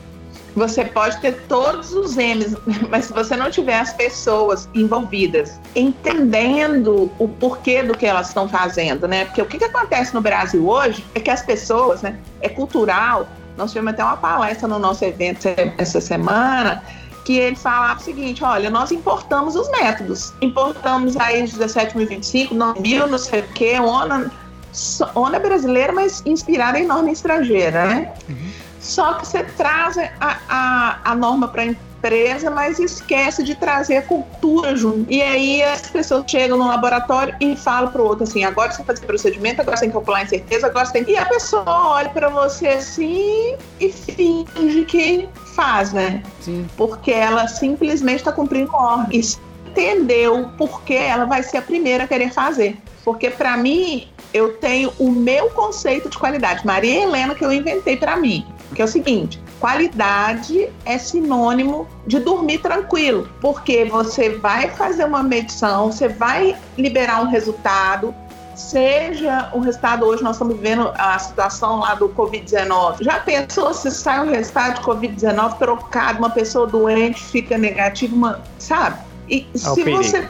Você 0.54 0.84
pode 0.84 1.18
ter 1.22 1.44
todos 1.48 1.94
os 1.94 2.18
M's, 2.18 2.58
mas 2.90 3.06
se 3.06 3.14
você 3.14 3.38
não 3.38 3.50
tiver 3.50 3.80
as 3.80 3.94
pessoas 3.94 4.68
envolvidas 4.74 5.60
entendendo 5.76 7.10
o 7.18 7.28
porquê 7.28 7.82
do 7.82 7.98
que 7.98 8.06
elas 8.06 8.28
estão 8.28 8.50
fazendo, 8.50 9.08
né? 9.08 9.26
Porque 9.26 9.42
o 9.42 9.46
que, 9.46 9.58
que 9.58 9.64
acontece 9.64 10.14
no 10.14 10.22
Brasil 10.22 10.68
hoje 10.68 11.06
é 11.16 11.20
que 11.20 11.30
as 11.30 11.42
pessoas, 11.42 12.02
né? 12.02 12.18
É 12.42 12.50
cultural. 12.50 13.28
Nós 13.58 13.72
tivemos 13.72 13.94
até 13.94 14.04
uma 14.04 14.18
palestra 14.18 14.68
no 14.68 14.80
nosso 14.80 15.06
evento 15.06 15.48
essa 15.78 16.02
semana 16.02 16.84
que 17.24 17.38
ele 17.38 17.56
falava 17.56 18.00
o 18.00 18.04
seguinte: 18.04 18.44
olha, 18.44 18.70
nós 18.70 18.92
importamos 18.92 19.56
os 19.56 19.70
métodos. 19.72 20.34
Importamos 20.42 21.18
aí 21.18 21.44
17.025, 21.44 22.50
9.000, 22.50 23.08
não 23.08 23.18
sei 23.18 23.42
o 23.42 23.48
quê, 23.50 23.80
ONA, 23.80 24.32
ONA 25.16 25.40
brasileira, 25.40 25.94
mas 25.94 26.22
inspirada 26.26 26.80
em 26.80 26.86
norma 26.86 27.12
estrangeira, 27.12 27.86
né? 27.86 28.14
Uhum. 28.30 28.52
Só 28.80 29.14
que 29.14 29.28
você 29.28 29.44
traz 29.44 29.98
a, 29.98 30.38
a, 30.50 31.00
a 31.04 31.16
norma 31.16 31.48
para 31.48 31.66
empresa, 32.02 32.50
mas 32.50 32.80
esquece 32.80 33.44
de 33.44 33.54
trazer 33.54 33.98
a 33.98 34.02
cultura 34.02 34.76
junto. 34.76 35.06
E 35.12 35.22
aí 35.22 35.62
as 35.62 35.82
pessoas 35.82 36.24
chegam 36.28 36.58
no 36.58 36.68
laboratório 36.68 37.36
e 37.40 37.56
falam 37.56 37.92
para 37.92 38.02
o 38.02 38.06
outro 38.06 38.24
assim: 38.24 38.44
agora 38.44 38.72
você 38.72 38.78
tem 38.78 38.86
que 38.86 38.94
fazer 38.94 39.06
procedimento, 39.06 39.62
agora 39.62 39.78
você 39.78 39.82
tem 39.82 39.90
que 39.90 39.94
calcular 39.94 40.24
incerteza, 40.24 40.68
agora 40.68 40.86
você 40.86 40.94
tem 40.94 41.04
que. 41.04 41.12
E 41.12 41.18
a 41.18 41.26
pessoa 41.26 41.64
olha 41.68 42.10
para 42.10 42.30
você 42.30 42.70
assim 42.70 43.56
e 43.80 43.92
finge 43.92 44.86
que 44.86 45.30
faz, 45.56 45.94
né? 45.94 46.24
Sim. 46.40 46.68
Porque 46.76 47.12
ela 47.12 47.48
simplesmente 47.48 48.20
está 48.20 48.32
cumprindo 48.32 48.74
ordem. 48.74 49.20
E 49.20 49.52
entendeu 49.72 50.50
por 50.58 50.82
que 50.82 50.96
ela 50.96 51.26
vai 51.26 51.44
ser 51.44 51.58
a 51.58 51.62
primeira 51.62 52.04
a 52.04 52.08
querer 52.08 52.32
fazer. 52.34 52.78
Porque 53.06 53.30
para 53.30 53.56
mim, 53.58 54.08
eu 54.34 54.58
tenho 54.58 54.92
o 55.00 55.10
meu 55.10 55.50
conceito 55.50 56.10
de 56.10 56.18
qualidade, 56.18 56.66
Maria 56.66 57.04
Helena, 57.04 57.34
que 57.34 57.44
eu 57.44 57.52
inventei 57.52 57.98
para 57.98 58.18
mim. 58.18 58.46
Que 58.76 58.82
é 58.82 58.86
o 58.86 58.88
seguinte: 58.88 59.42
qualidade 59.60 60.70
é 60.86 60.98
sinônimo 60.98 61.88
de 62.08 62.20
dormir 62.20 62.60
tranquilo, 62.60 63.30
porque 63.40 63.86
você 63.86 64.30
vai 64.38 64.70
fazer 64.70 65.06
uma 65.06 65.24
medição, 65.24 65.92
você 65.92 66.08
vai 66.08 66.58
liberar 66.78 67.22
um 67.22 67.30
resultado, 67.30 68.14
seja 68.56 69.50
o 69.54 69.60
resultado 69.60 70.06
hoje 70.06 70.24
nós 70.24 70.36
estamos 70.36 70.58
vendo 70.60 70.92
a 70.96 71.18
situação 71.20 71.80
lá 71.80 71.96
do 71.96 72.10
Covid-19. 72.10 73.04
Já 73.04 73.20
pensou 73.20 73.74
se 73.74 73.92
sai 73.92 74.28
um 74.28 74.32
resultado 74.32 74.76
de 74.76 74.82
Covid-19 74.82 75.58
trocado, 75.58 76.20
uma 76.20 76.30
pessoa 76.30 76.68
doente 76.68 77.24
fica 77.24 77.58
negativa, 77.58 78.16
uma, 78.16 78.42
sabe? 78.60 79.00
E 79.30 79.48
é 79.54 79.58
se 79.58 79.84
você 79.84 80.30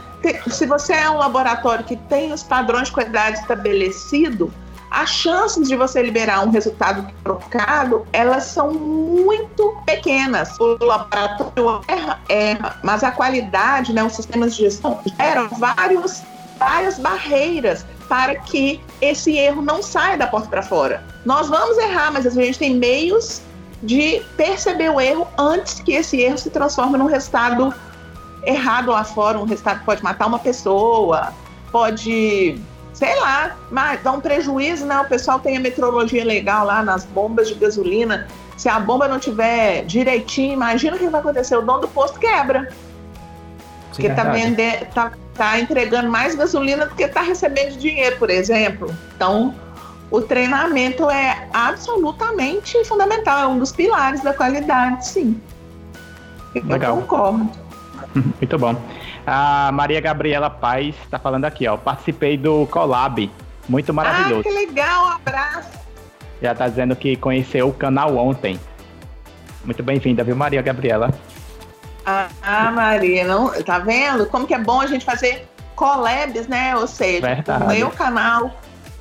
se 0.52 0.68
você 0.68 0.94
é 0.94 1.10
um 1.10 1.18
laboratório 1.18 1.84
que 1.84 1.96
tem 1.96 2.32
os 2.32 2.44
padrões 2.44 2.90
de 2.90 2.94
qualidade 2.94 3.40
estabelecido, 3.40 4.54
as 4.92 5.10
chances 5.10 5.70
de 5.70 5.76
você 5.76 6.04
liberar 6.04 6.46
um 6.46 6.50
resultado 6.50 7.08
trocado, 7.24 8.06
elas 8.12 8.44
são 8.44 8.74
muito 8.74 9.78
pequenas. 9.86 10.60
O 10.60 10.78
laboratório 10.84 11.82
erra, 11.88 12.20
erra, 12.28 12.76
mas 12.84 13.02
a 13.02 13.10
qualidade, 13.10 13.94
né, 13.94 14.04
os 14.04 14.14
sistemas 14.14 14.54
de 14.54 14.64
gestão 14.64 15.00
geram 15.18 15.48
vários, 15.58 16.22
várias 16.60 17.00
barreiras 17.00 17.86
para 18.10 18.36
que 18.36 18.82
esse 19.00 19.38
erro 19.38 19.62
não 19.62 19.82
saia 19.82 20.18
da 20.18 20.28
porta 20.28 20.50
para 20.50 20.62
fora. 20.62 21.02
Nós 21.26 21.48
vamos 21.48 21.78
errar, 21.78 22.12
mas 22.12 22.28
a 22.28 22.30
gente 22.30 22.60
tem 22.60 22.76
meios 22.76 23.42
de 23.82 24.22
perceber 24.36 24.90
o 24.90 25.00
erro 25.00 25.26
antes 25.38 25.80
que 25.80 25.94
esse 25.94 26.20
erro 26.20 26.38
se 26.38 26.50
transforme 26.50 26.98
num 26.98 27.06
resultado 27.06 27.74
errado 28.46 28.92
lá 28.92 29.06
fora, 29.06 29.40
um 29.40 29.46
resultado 29.46 29.80
que 29.80 29.86
pode 29.86 30.04
matar 30.04 30.28
uma 30.28 30.40
pessoa, 30.40 31.34
pode, 31.72 32.60
sei 32.94 33.20
lá, 33.20 33.58
mas 33.70 34.02
dar 34.02 34.12
um 34.14 34.22
prejuízo, 34.22 34.86
né? 34.86 35.00
O 35.00 35.06
pessoal 35.06 35.40
tem 35.40 35.58
a 35.58 35.60
metrologia 35.60 36.24
legal 36.24 36.66
lá 36.66 36.84
nas 36.84 37.06
bombas 37.06 37.48
de 37.48 37.56
gasolina. 37.56 38.28
Se 38.58 38.70
a 38.70 38.80
bomba 38.80 39.08
não 39.08 39.20
tiver 39.20 39.84
direitinho, 39.86 40.54
imagina 40.54 40.96
o 40.96 41.00
que 41.00 41.08
vai 41.08 41.20
acontecer. 41.20 41.56
O 41.56 41.62
dono 41.62 41.82
do 41.82 41.88
posto 41.88 42.20
quebra. 42.20 42.70
Porque 43.90 44.08
está 44.08 44.24
vender, 44.24 44.88
tá, 44.94 45.12
tá 45.36 45.60
entregando 45.60 46.10
mais 46.10 46.36
gasolina 46.36 46.86
do 46.86 46.96
que 46.96 47.04
está 47.04 47.22
recebendo 47.22 47.78
dinheiro, 47.78 48.18
por 48.18 48.30
exemplo. 48.30 48.94
Então, 49.16 49.54
o 50.10 50.22
treinamento 50.22 51.10
é 51.10 51.48
absolutamente 51.54 52.84
fundamental, 52.86 53.40
é 53.40 53.48
um 53.48 53.60
dos 53.60 53.72
pilares 53.72 54.22
da 54.22 54.34
qualidade, 54.34 55.08
sim. 55.08 55.42
Legal. 56.54 56.96
Eu 56.96 57.02
concordo. 57.02 57.50
Muito 58.14 58.58
bom. 58.58 58.76
A 59.26 59.72
Maria 59.72 60.02
Gabriela 60.02 60.50
Paz 60.50 60.96
está 61.04 61.20
falando 61.20 61.46
aqui, 61.46 61.68
ó. 61.68 61.78
Participei 61.78 62.38
do 62.38 62.66
Collab. 62.68 63.32
Muito 63.70 63.94
maravilhoso. 63.94 64.42
Ah, 64.42 64.44
que 64.44 64.50
legal, 64.50 65.06
um 65.06 65.10
abraço. 65.10 65.70
Já 66.42 66.52
está 66.54 66.68
dizendo 66.68 66.96
que 66.96 67.16
conheceu 67.16 67.70
o 67.70 67.74
canal 67.74 68.18
ontem. 68.18 68.60
Muito 69.64 69.84
bem-vinda, 69.84 70.24
viu, 70.24 70.36
Maria 70.36 70.62
Gabriela? 70.62 71.14
Ah, 72.04 72.72
Maria, 72.74 73.26
não, 73.26 73.52
tá 73.64 73.78
vendo? 73.78 74.26
Como 74.26 74.48
que 74.48 74.56
é 74.56 74.60
bom 74.60 74.82
a 74.82 74.88
gente 74.88 75.06
fazer 75.06 75.48
collabs, 75.76 76.48
né? 76.48 76.76
Ou 76.76 76.88
seja, 76.88 77.22
Verdade. 77.22 77.64
o 77.64 77.68
meu 77.68 77.92
canal, 77.92 78.52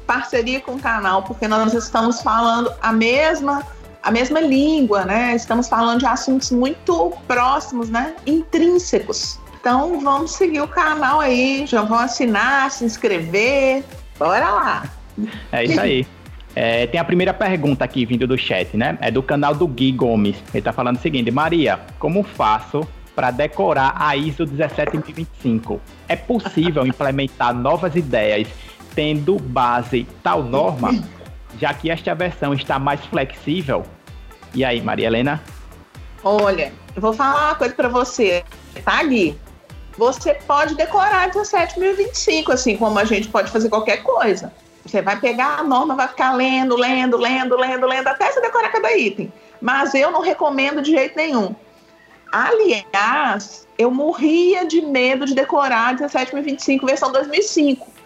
parceria 0.06 0.60
com 0.60 0.72
o 0.72 0.78
canal, 0.78 1.22
porque 1.22 1.48
nós 1.48 1.72
estamos 1.72 2.20
falando 2.20 2.70
a 2.82 2.92
mesma 2.92 3.64
a 4.02 4.10
mesma 4.10 4.40
língua, 4.40 5.04
né? 5.04 5.34
Estamos 5.34 5.68
falando 5.68 6.00
de 6.00 6.06
assuntos 6.06 6.50
muito 6.50 7.12
próximos, 7.26 7.90
né? 7.90 8.14
Intrínsecos. 8.26 9.39
Então 9.60 10.00
vamos 10.00 10.32
seguir 10.32 10.60
o 10.60 10.68
canal 10.68 11.20
aí, 11.20 11.64
já 11.66 11.82
vão 11.82 11.98
assinar, 11.98 12.70
se 12.70 12.84
inscrever. 12.84 13.84
Bora 14.18 14.50
lá. 14.50 14.84
É 15.52 15.64
isso 15.64 15.80
aí. 15.80 16.06
É, 16.56 16.86
tem 16.86 16.98
a 16.98 17.04
primeira 17.04 17.32
pergunta 17.32 17.84
aqui 17.84 18.04
vindo 18.04 18.26
do 18.26 18.36
chat, 18.36 18.76
né? 18.76 18.98
É 19.00 19.10
do 19.10 19.22
canal 19.22 19.54
do 19.54 19.68
Gui 19.68 19.92
Gomes. 19.92 20.36
Ele 20.52 20.62
tá 20.62 20.72
falando 20.72 20.96
o 20.96 21.00
seguinte: 21.00 21.30
Maria, 21.30 21.78
como 21.98 22.22
faço 22.22 22.80
para 23.14 23.30
decorar 23.30 23.94
a 23.96 24.16
ISO 24.16 24.46
17025? 24.46 25.80
É 26.08 26.16
possível 26.16 26.86
implementar 26.86 27.54
novas 27.54 27.94
ideias 27.94 28.48
tendo 28.94 29.38
base 29.38 30.06
tal 30.22 30.42
norma? 30.42 30.92
já 31.58 31.74
que 31.74 31.90
esta 31.90 32.14
versão 32.14 32.54
está 32.54 32.78
mais 32.78 33.04
flexível. 33.06 33.84
E 34.54 34.64
aí, 34.64 34.80
Maria 34.80 35.06
Helena? 35.06 35.42
Olha, 36.22 36.72
eu 36.94 37.00
vou 37.00 37.12
falar 37.12 37.48
uma 37.48 37.54
coisa 37.54 37.74
para 37.74 37.88
você, 37.88 38.44
tá, 38.84 39.02
Gui? 39.04 39.36
Você 40.00 40.32
pode 40.32 40.76
decorar 40.76 41.30
17.025, 41.30 42.54
assim 42.54 42.74
como 42.74 42.98
a 42.98 43.04
gente 43.04 43.28
pode 43.28 43.50
fazer 43.50 43.68
qualquer 43.68 44.02
coisa. 44.02 44.50
Você 44.82 45.02
vai 45.02 45.20
pegar 45.20 45.58
a 45.58 45.62
norma, 45.62 45.94
vai 45.94 46.08
ficar 46.08 46.32
lendo, 46.32 46.74
lendo, 46.74 47.18
lendo, 47.18 47.54
lendo, 47.54 47.86
lendo, 47.86 48.08
até 48.08 48.32
você 48.32 48.40
decorar 48.40 48.70
cada 48.70 48.96
item. 48.96 49.30
Mas 49.60 49.92
eu 49.92 50.10
não 50.10 50.22
recomendo 50.22 50.80
de 50.80 50.92
jeito 50.92 51.14
nenhum. 51.14 51.54
Aliás, 52.32 53.68
eu 53.76 53.90
morria 53.90 54.64
de 54.64 54.80
medo 54.80 55.26
de 55.26 55.34
decorar 55.34 55.94
17.025 55.94 56.86
versão 56.86 57.12
2005 57.12 58.00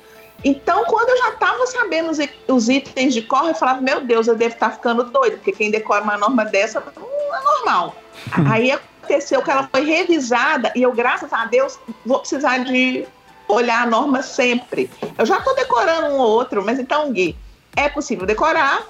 então, 0.45 0.85
quando 0.85 1.09
eu 1.09 1.17
já 1.17 1.29
estava 1.31 1.67
sabendo 1.67 2.11
os, 2.11 2.19
os, 2.49 2.69
itens 2.69 3.15
de 3.15 3.23
cor, 3.23 3.49
eu 3.49 3.55
falava, 3.55 3.81
meu 3.81 4.03
Deus, 4.03 4.27
eu 4.29 4.37
devo 4.37 4.53
estar 4.53 4.69
tá 4.69 4.77
ficando 4.77 5.05
doido, 5.05 5.37
porque 5.37 5.53
quem 5.53 5.71
decora 5.71 6.03
uma 6.03 6.19
norma 6.19 6.45
dessa 6.45 6.83
não 6.95 7.35
é 7.35 7.43
normal. 7.43 7.97
Aí 8.53 8.71
aconteceu 9.05 9.43
que 9.43 9.51
ela 9.51 9.69
foi 9.71 9.85
revisada 9.85 10.73
e 10.75 10.83
eu, 10.83 10.93
graças 10.93 11.33
a 11.33 11.45
Deus, 11.45 11.79
vou 12.05 12.19
precisar 12.19 12.59
de 12.59 13.07
olhar 13.47 13.83
a 13.83 13.87
norma 13.87 14.23
sempre. 14.23 14.91
Eu 15.17 15.27
já 15.27 15.39
estou 15.39 15.55
decorando 15.55 16.09
um 16.09 16.19
ou 16.19 16.31
outro, 16.31 16.65
mas 16.65 16.79
então, 16.79 17.13
Gui, 17.13 17.37
é 17.77 17.89
possível 17.89 18.27
decorar 18.27 18.83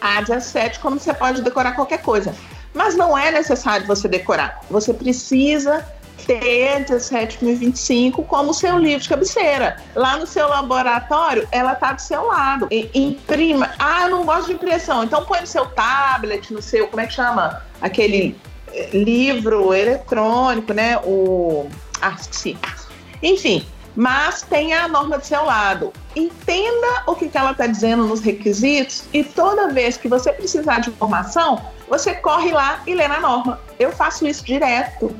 a 0.00 0.20
17 0.22 0.80
como 0.80 0.98
você 0.98 1.12
pode 1.12 1.42
decorar 1.42 1.72
qualquer 1.72 2.00
coisa. 2.02 2.34
Mas 2.72 2.96
não 2.96 3.16
é 3.16 3.30
necessário 3.30 3.86
você 3.86 4.08
decorar. 4.08 4.60
Você 4.70 4.94
precisa 4.94 5.86
ter 6.26 6.84
17.025 6.84 8.24
como 8.26 8.54
seu 8.54 8.78
livro 8.78 9.02
de 9.02 9.08
cabeceira. 9.08 9.76
Lá 9.94 10.16
no 10.16 10.26
seu 10.26 10.48
laboratório, 10.48 11.46
ela 11.50 11.72
está 11.72 11.92
do 11.92 12.00
seu 12.00 12.26
lado. 12.26 12.68
E, 12.70 12.88
imprima. 12.94 13.70
Ah, 13.78 14.04
eu 14.04 14.10
não 14.10 14.24
gosto 14.24 14.46
de 14.46 14.52
impressão. 14.52 15.02
Então 15.04 15.24
põe 15.24 15.40
no 15.40 15.46
seu 15.46 15.66
tablet, 15.66 16.52
no 16.52 16.62
seu, 16.62 16.86
como 16.88 17.00
é 17.00 17.06
que 17.06 17.14
chama? 17.14 17.62
Aquele 17.80 18.36
livro 18.92 19.72
eletrônico, 19.74 20.72
né? 20.72 20.98
O. 20.98 21.68
Esqueci. 22.18 22.56
Enfim, 23.22 23.66
mas 23.94 24.42
tenha 24.42 24.84
a 24.84 24.88
norma 24.88 25.18
do 25.18 25.24
seu 25.24 25.44
lado. 25.44 25.92
Entenda 26.14 27.02
o 27.06 27.14
que, 27.14 27.28
que 27.28 27.36
ela 27.36 27.50
está 27.52 27.66
dizendo 27.66 28.06
nos 28.06 28.20
requisitos 28.20 29.04
e 29.12 29.22
toda 29.22 29.72
vez 29.72 29.96
que 29.96 30.08
você 30.08 30.32
precisar 30.32 30.80
de 30.80 30.90
informação, 30.90 31.60
você 31.88 32.14
corre 32.14 32.52
lá 32.52 32.82
e 32.86 32.94
lê 32.94 33.06
na 33.06 33.20
norma. 33.20 33.60
Eu 33.78 33.92
faço 33.92 34.26
isso 34.26 34.44
direto. 34.44 35.14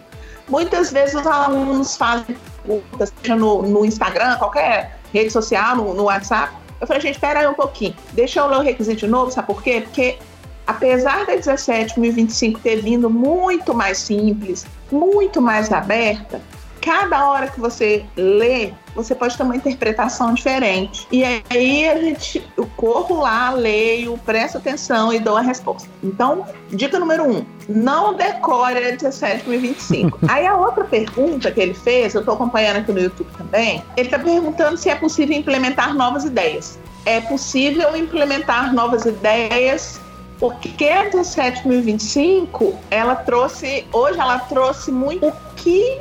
Muitas 0.49 0.91
vezes 0.91 1.15
os 1.15 1.27
alunos 1.27 1.97
fazem 1.97 2.37
perguntas, 2.65 3.13
seja 3.21 3.37
no, 3.37 3.63
no 3.63 3.85
Instagram, 3.85 4.37
qualquer 4.37 4.99
rede 5.13 5.31
social, 5.31 5.77
no, 5.77 5.95
no 5.95 6.05
WhatsApp. 6.05 6.55
Eu 6.81 6.87
falei, 6.87 7.03
gente, 7.03 7.15
espera 7.15 7.41
aí 7.41 7.47
um 7.47 7.55
pouquinho, 7.55 7.95
deixa 8.13 8.41
eu 8.41 8.47
ler 8.47 8.57
o 8.57 8.63
requisito 8.63 9.01
de 9.01 9.07
novo, 9.07 9.31
sabe 9.31 9.47
por 9.47 9.63
quê? 9.63 9.83
Porque 9.83 10.19
apesar 10.67 11.27
da 11.27 11.35
17.025 11.35 12.61
ter 12.61 12.77
vindo 12.77 13.11
muito 13.11 13.75
mais 13.75 13.99
simples, 13.99 14.67
muito 14.91 15.41
mais 15.41 15.73
aberta, 15.73 16.41
cada 16.81 17.29
hora 17.29 17.49
que 17.49 17.61
você 17.61 18.05
lê, 18.17 18.73
você 18.95 19.15
pode 19.15 19.37
ter 19.37 19.43
uma 19.43 19.55
interpretação 19.55 20.35
diferente. 20.35 21.07
E 21.13 21.23
aí 21.25 21.89
a 21.89 22.01
gente, 22.01 22.45
eu 22.57 22.69
corro 22.77 23.21
lá, 23.21 23.51
leio, 23.51 24.19
presto 24.19 24.59
atenção 24.59 25.13
e 25.13 25.19
dou 25.19 25.37
a 25.37 25.41
resposta. 25.43 25.89
Então, 26.03 26.47
dica 26.71 26.99
número 26.99 27.25
um, 27.25 27.45
não 27.69 28.15
decore 28.15 28.79
a 28.79 28.97
17.025. 28.97 30.19
aí 30.29 30.47
a 30.47 30.57
outra 30.57 30.85
pergunta 30.85 31.51
que 31.51 31.61
ele 31.61 31.75
fez, 31.75 32.15
eu 32.15 32.21
estou 32.21 32.35
acompanhando 32.35 32.79
aqui 32.79 32.93
no 32.93 33.01
YouTube 33.01 33.29
também, 33.37 33.83
ele 33.97 34.09
está 34.09 34.19
perguntando 34.19 34.77
se 34.77 34.89
é 34.89 34.95
possível 34.95 35.37
implementar 35.37 35.95
novas 35.95 36.25
ideias. 36.25 36.79
É 37.07 37.21
possível 37.21 37.97
implementar 37.97 38.75
novas 38.75 39.07
ideias 39.07 40.01
porque 40.41 40.89
a 40.89 41.11
17.025, 41.11 42.75
ela 42.91 43.15
trouxe, 43.15 43.87
hoje 43.93 44.19
ela 44.19 44.39
trouxe 44.39 44.91
muito 44.91 45.29
o 45.29 45.33
que 45.55 46.01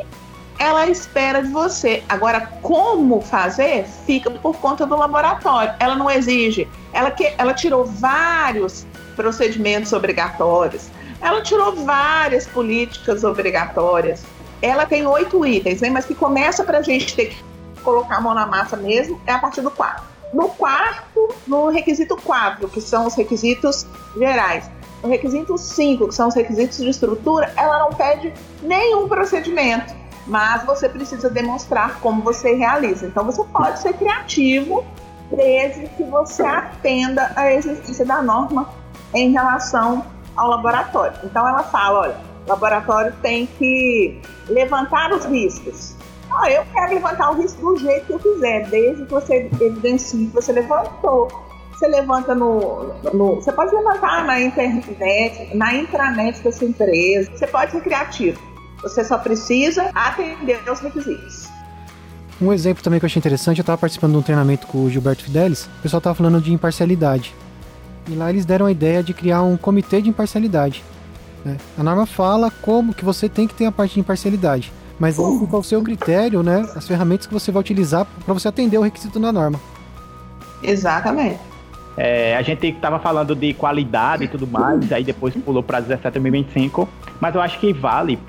ela 0.58 0.88
espera 0.88 1.44
de 1.44 1.50
você. 1.50 2.02
Agora, 2.08 2.42
como 2.62 3.20
fazer 3.20 3.86
fica 4.06 4.32
por 4.32 4.56
conta 4.58 4.86
do 4.86 4.96
laboratório. 4.96 5.74
Ela 5.78 5.96
não 5.96 6.10
exige. 6.10 6.70
Ela, 6.94 7.12
que, 7.12 7.34
ela 7.38 7.54
tirou 7.54 7.86
vários 7.86 8.88
procedimentos 9.16 9.92
obrigatórios. 9.92 10.90
Ela 11.22 11.42
tirou 11.42 11.76
várias 11.76 12.48
políticas 12.48 13.26
obrigatórias. 13.26 14.24
Ela 14.62 14.86
tem 14.86 15.06
oito 15.06 15.46
itens, 15.46 15.82
né? 15.82 15.90
mas 15.90 16.06
que 16.06 16.16
começa 16.16 16.64
para 16.64 16.78
a 16.78 16.82
gente 16.82 17.14
ter 17.14 17.28
que 17.28 17.44
colocar 17.84 18.18
a 18.18 18.22
mão 18.22 18.34
na 18.34 18.46
massa 18.46 18.78
mesmo 18.78 19.20
é 19.28 19.34
a 19.34 19.40
partir 19.40 19.62
do 19.62 19.72
quarto. 19.72 20.19
No 20.34 20.50
quarto, 20.50 21.30
no 21.48 21.70
requisito 21.70 22.16
4, 22.18 22.68
que 22.70 22.82
são 22.82 23.08
os 23.08 23.16
requisitos 23.16 23.86
gerais. 24.18 24.70
No 25.02 25.10
requisito 25.10 25.58
5, 25.58 26.08
que 26.08 26.14
são 26.14 26.28
os 26.28 26.36
requisitos 26.36 26.78
de 26.78 26.90
estrutura, 26.90 27.52
ela 27.56 27.80
não 27.80 27.90
pede 27.90 28.34
nenhum 28.62 29.08
procedimento 29.08 30.00
mas 30.30 30.64
você 30.64 30.88
precisa 30.88 31.30
demonstrar 31.30 32.00
como 32.00 32.22
você 32.22 32.54
realiza. 32.54 33.08
Então 33.08 33.26
você 33.26 33.44
pode 33.46 33.80
ser 33.80 33.94
criativo 33.94 34.86
desde 35.32 35.88
que 35.90 36.04
você 36.04 36.44
atenda 36.44 37.32
à 37.36 37.52
existência 37.52 38.06
da 38.06 38.22
norma 38.22 38.70
em 39.14 39.32
relação 39.32 40.06
ao 40.36 40.50
laboratório. 40.50 41.18
Então 41.24 41.48
ela 41.48 41.64
fala, 41.64 42.00
olha, 42.00 42.18
o 42.46 42.50
laboratório 42.50 43.14
tem 43.22 43.48
que 43.48 44.22
levantar 44.48 45.12
os 45.12 45.26
riscos. 45.26 45.96
Ah, 46.32 46.50
eu 46.52 46.64
quero 46.74 46.94
levantar 46.94 47.32
o 47.32 47.42
risco 47.42 47.62
do 47.62 47.80
jeito 47.80 48.06
que 48.06 48.14
eu 48.14 48.20
quiser, 48.20 48.68
desde 48.70 49.06
que 49.06 49.12
você 49.12 49.50
evidencie 49.60 50.28
que 50.28 50.34
você 50.34 50.52
levantou. 50.52 51.28
Você 51.74 51.88
levanta 51.88 52.36
no, 52.36 52.94
no, 53.14 53.36
Você 53.36 53.52
pode 53.54 53.74
levantar 53.74 54.26
na 54.26 54.40
internet, 54.42 55.56
na 55.56 55.74
intranet 55.74 56.42
da 56.42 56.52
sua 56.52 56.68
empresa. 56.68 57.32
Você 57.34 57.48
pode 57.48 57.72
ser 57.72 57.82
criativo. 57.82 58.40
Você 58.82 59.04
só 59.04 59.18
precisa 59.18 59.90
atender 59.96 60.60
aos 60.68 60.80
requisitos. 60.82 61.48
Um 62.42 62.54
exemplo 62.54 62.82
também 62.82 63.00
que 63.00 63.06
eu 63.06 63.08
achei 63.08 63.20
interessante, 63.20 63.60
eu 63.60 63.64
estava 63.64 63.78
participando 63.78 64.14
de 64.14 64.18
um 64.18 64.22
treinamento 64.22 64.66
com 64.68 64.84
o 64.84 64.90
Gilberto 64.90 65.24
Fidelis, 65.24 65.66
o 65.66 65.82
pessoal 65.82 65.98
estava 65.98 66.16
falando 66.16 66.40
de 66.42 66.54
imparcialidade. 66.54 67.36
E 68.08 68.16
lá 68.16 68.30
eles 68.30 68.46
deram 68.46 68.66
a 68.66 68.72
ideia 68.72 69.04
de 69.04 69.14
criar 69.14 69.42
um 69.42 69.58
comitê 69.58 70.02
de 70.02 70.10
imparcialidade. 70.10 70.84
Né? 71.44 71.58
A 71.78 71.84
norma 71.84 72.06
fala 72.06 72.50
como 72.62 72.94
que 72.94 73.04
você 73.04 73.28
tem 73.28 73.46
que 73.46 73.54
ter 73.54 73.66
a 73.66 73.72
parte 73.72 73.96
de 73.96 74.00
imparcialidade, 74.00 74.72
mas 75.00 75.20
aí 75.20 75.40
fica 75.40 75.56
ao 75.56 75.64
seu 75.64 75.82
critério, 75.82 76.44
né, 76.44 76.68
as 76.76 76.88
ferramentas 76.88 77.26
que 77.26 77.34
você 77.34 77.52
vai 77.52 77.62
utilizar 77.62 78.06
para 78.26 78.34
você 78.34 78.48
atender 78.48 78.78
o 78.78 78.82
requisito 78.82 79.20
da 79.20 79.32
norma. 79.32 79.60
Exatamente. 80.62 81.40
É, 81.96 82.36
a 82.38 82.42
gente 82.42 82.68
estava 82.68 83.00
falando 83.00 83.36
de 83.36 83.54
qualidade 83.54 84.24
e 84.26 84.28
tudo 84.28 84.48
mais, 84.48 84.92
aí 84.92 85.04
depois 85.04 85.34
pulou 85.36 85.64
para 85.64 85.82
17.025, 85.82 86.88
mas 87.20 87.36
eu 87.36 87.42
acho 87.42 87.60
que 87.60 87.74
vale, 87.74 88.20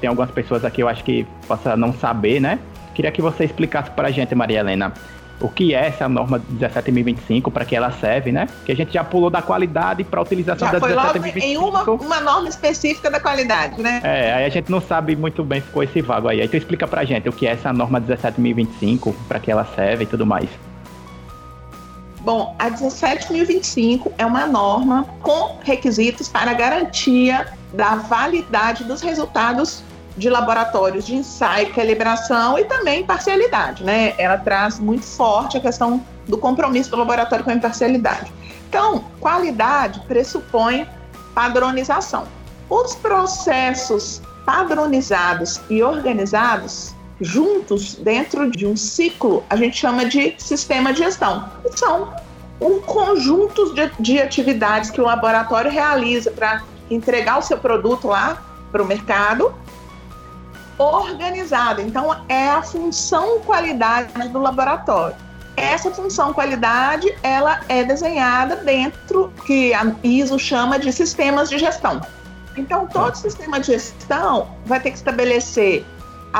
tem 0.00 0.08
algumas 0.08 0.30
pessoas 0.30 0.64
aqui 0.64 0.82
eu 0.82 0.88
acho 0.88 1.04
que 1.04 1.26
possa 1.46 1.76
não 1.76 1.92
saber, 1.92 2.40
né? 2.40 2.58
Queria 2.94 3.12
que 3.12 3.22
você 3.22 3.44
explicasse 3.44 3.90
para 3.92 4.08
a 4.08 4.10
gente, 4.10 4.34
Maria 4.34 4.60
Helena, 4.60 4.92
o 5.40 5.48
que 5.48 5.74
é 5.74 5.86
essa 5.86 6.08
norma 6.08 6.40
17.025, 6.52 7.50
para 7.50 7.64
que 7.64 7.74
ela 7.74 7.90
serve, 7.92 8.30
né? 8.30 8.46
Que 8.64 8.72
a 8.72 8.76
gente 8.76 8.92
já 8.92 9.02
pulou 9.02 9.30
da 9.30 9.40
qualidade 9.40 10.04
para 10.04 10.20
a 10.20 10.22
utilização 10.22 10.68
já 10.68 10.74
da 10.74 10.80
foi 10.80 10.94
logo 10.94 11.26
em 11.38 11.56
uma, 11.56 11.82
uma 11.82 12.20
norma 12.20 12.48
específica 12.48 13.10
da 13.10 13.18
qualidade, 13.18 13.80
né? 13.80 14.00
É, 14.04 14.34
aí 14.34 14.44
a 14.44 14.48
gente 14.48 14.70
não 14.70 14.80
sabe 14.80 15.16
muito 15.16 15.42
bem, 15.42 15.60
ficou 15.60 15.82
esse 15.82 16.02
vago 16.02 16.28
aí. 16.28 16.40
Aí 16.40 16.48
tu 16.48 16.56
explica 16.56 16.86
para 16.86 17.00
a 17.00 17.04
gente 17.04 17.28
o 17.28 17.32
que 17.32 17.46
é 17.46 17.52
essa 17.52 17.72
norma 17.72 18.00
17.025, 18.00 19.14
para 19.26 19.40
que 19.40 19.50
ela 19.50 19.64
serve 19.74 20.04
e 20.04 20.06
tudo 20.06 20.26
mais. 20.26 20.48
Bom, 22.20 22.54
a 22.58 22.70
17.025 22.70 24.12
é 24.18 24.26
uma 24.26 24.46
norma 24.46 25.06
com 25.22 25.58
requisitos 25.62 26.28
para 26.28 26.52
garantia 26.52 27.46
da 27.72 27.94
validade 27.94 28.84
dos 28.84 29.00
resultados 29.00 29.82
de 30.20 30.28
laboratórios 30.28 31.06
de 31.06 31.16
ensaio, 31.16 31.72
calibração 31.72 32.58
e 32.58 32.64
também 32.64 33.00
imparcialidade, 33.00 33.82
né? 33.82 34.14
Ela 34.18 34.36
traz 34.36 34.78
muito 34.78 35.04
forte 35.04 35.56
a 35.56 35.60
questão 35.60 36.04
do 36.28 36.36
compromisso 36.36 36.90
do 36.90 36.96
laboratório 36.98 37.42
com 37.42 37.50
a 37.50 37.54
imparcialidade. 37.54 38.30
Então, 38.68 39.02
qualidade 39.18 39.98
pressupõe 40.06 40.86
padronização. 41.34 42.28
Os 42.68 42.94
processos 42.96 44.20
padronizados 44.44 45.58
e 45.70 45.82
organizados 45.82 46.94
juntos 47.18 47.94
dentro 47.94 48.50
de 48.50 48.66
um 48.66 48.76
ciclo, 48.76 49.42
a 49.48 49.56
gente 49.56 49.78
chama 49.78 50.04
de 50.04 50.34
sistema 50.38 50.92
de 50.92 50.98
gestão. 50.98 51.48
São 51.74 52.12
um 52.60 52.78
conjunto 52.80 53.74
de, 53.74 53.90
de 53.98 54.20
atividades 54.20 54.90
que 54.90 55.00
o 55.00 55.04
laboratório 55.04 55.70
realiza 55.70 56.30
para 56.30 56.62
entregar 56.90 57.38
o 57.38 57.42
seu 57.42 57.56
produto 57.56 58.08
lá 58.08 58.42
para 58.70 58.82
o 58.82 58.86
mercado 58.86 59.54
organizada. 60.80 61.82
Então, 61.82 62.24
é 62.28 62.48
a 62.48 62.62
função 62.62 63.40
qualidade 63.40 64.28
do 64.28 64.40
laboratório. 64.40 65.14
Essa 65.56 65.90
função 65.90 66.32
qualidade, 66.32 67.14
ela 67.22 67.60
é 67.68 67.84
desenhada 67.84 68.56
dentro 68.56 69.30
que 69.44 69.74
a 69.74 69.94
ISO 70.02 70.38
chama 70.38 70.78
de 70.78 70.90
sistemas 70.90 71.50
de 71.50 71.58
gestão. 71.58 72.00
Então, 72.56 72.86
todo 72.86 73.14
sistema 73.14 73.60
de 73.60 73.66
gestão 73.66 74.48
vai 74.64 74.80
ter 74.80 74.90
que 74.90 74.96
estabelecer 74.96 75.84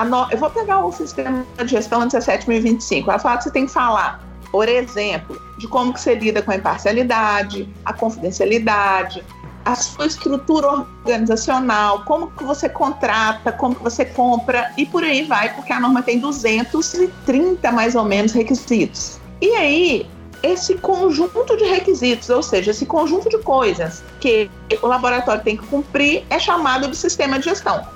no... 0.06 0.26
Eu 0.30 0.38
vou 0.38 0.48
pegar 0.48 0.84
o 0.84 0.90
sistema 0.90 1.44
de 1.58 1.68
gestão 1.68 2.00
17025. 2.00 3.10
Ela 3.10 3.18
fala 3.18 3.36
que 3.36 3.44
você 3.44 3.50
tem 3.50 3.66
que 3.66 3.72
falar, 3.72 4.20
por 4.50 4.68
exemplo, 4.68 5.38
de 5.58 5.68
como 5.68 5.92
que 5.92 6.00
você 6.00 6.14
lida 6.14 6.40
com 6.40 6.52
a 6.52 6.56
imparcialidade, 6.56 7.68
a 7.84 7.92
confidencialidade, 7.92 9.22
a 9.64 9.74
sua 9.74 10.06
estrutura 10.06 10.86
organizacional, 11.04 12.04
como 12.04 12.30
que 12.30 12.44
você 12.44 12.68
contrata, 12.68 13.52
como 13.52 13.74
que 13.74 13.82
você 13.82 14.04
compra 14.04 14.72
e 14.76 14.86
por 14.86 15.04
aí 15.04 15.24
vai, 15.24 15.54
porque 15.54 15.72
a 15.72 15.80
norma 15.80 16.02
tem 16.02 16.18
230 16.18 17.70
mais 17.72 17.94
ou 17.94 18.04
menos 18.04 18.32
requisitos. 18.32 19.20
E 19.40 19.50
aí, 19.54 20.06
esse 20.42 20.74
conjunto 20.74 21.56
de 21.56 21.64
requisitos, 21.64 22.30
ou 22.30 22.42
seja, 22.42 22.70
esse 22.70 22.86
conjunto 22.86 23.28
de 23.28 23.38
coisas 23.38 24.02
que 24.18 24.50
o 24.82 24.86
laboratório 24.86 25.42
tem 25.42 25.56
que 25.56 25.66
cumprir 25.66 26.24
é 26.30 26.38
chamado 26.38 26.88
de 26.88 26.96
sistema 26.96 27.38
de 27.38 27.44
gestão. 27.46 27.86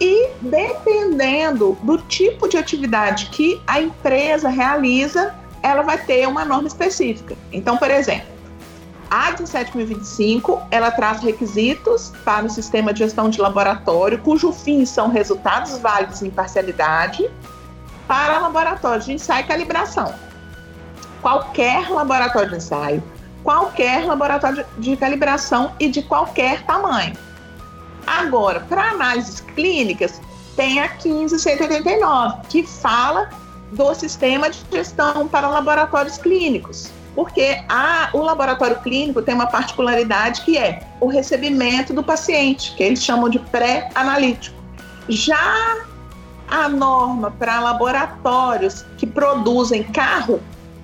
E 0.00 0.30
dependendo 0.40 1.76
do 1.82 1.98
tipo 1.98 2.48
de 2.48 2.56
atividade 2.56 3.26
que 3.26 3.60
a 3.66 3.80
empresa 3.80 4.48
realiza, 4.48 5.34
ela 5.62 5.82
vai 5.82 5.98
ter 5.98 6.26
uma 6.26 6.44
norma 6.44 6.66
específica. 6.66 7.36
Então, 7.52 7.76
por 7.76 7.90
exemplo, 7.90 8.26
a 9.12 9.30
17025, 9.36 10.62
ela 10.70 10.90
traz 10.90 11.20
requisitos 11.20 12.14
para 12.24 12.46
o 12.46 12.48
sistema 12.48 12.94
de 12.94 13.00
gestão 13.00 13.28
de 13.28 13.42
laboratório, 13.42 14.18
cujo 14.18 14.50
fim 14.54 14.86
são 14.86 15.10
resultados 15.10 15.76
válidos 15.76 16.22
em 16.22 16.30
parcialidade, 16.30 17.28
para 18.08 18.38
laboratórios 18.38 19.04
de 19.04 19.12
ensaio 19.12 19.44
e 19.44 19.48
calibração. 19.48 20.14
Qualquer 21.20 21.90
laboratório 21.90 22.48
de 22.48 22.56
ensaio, 22.56 23.02
qualquer 23.44 24.06
laboratório 24.06 24.64
de 24.78 24.96
calibração 24.96 25.72
e 25.78 25.90
de 25.90 26.02
qualquer 26.02 26.64
tamanho. 26.64 27.14
Agora, 28.06 28.60
para 28.60 28.92
análises 28.92 29.42
clínicas, 29.42 30.22
tem 30.56 30.80
a 30.80 30.88
15189, 30.88 32.46
que 32.48 32.66
fala 32.66 33.28
do 33.72 33.94
sistema 33.94 34.48
de 34.48 34.64
gestão 34.72 35.28
para 35.28 35.50
laboratórios 35.50 36.16
clínicos 36.16 36.90
porque 37.14 37.62
a, 37.68 38.08
o 38.12 38.18
laboratório 38.18 38.80
clínico 38.80 39.20
tem 39.22 39.34
uma 39.34 39.46
particularidade 39.46 40.42
que 40.42 40.56
é 40.56 40.86
o 41.00 41.06
recebimento 41.06 41.92
do 41.92 42.02
paciente, 42.02 42.74
que 42.74 42.82
eles 42.82 43.02
chamam 43.02 43.28
de 43.28 43.38
pré-analítico. 43.38 44.56
Já 45.08 45.76
a 46.48 46.68
norma 46.68 47.30
para 47.30 47.60
laboratórios 47.60 48.84
que 48.96 49.06
produzem 49.06 49.82
carro 49.82 50.40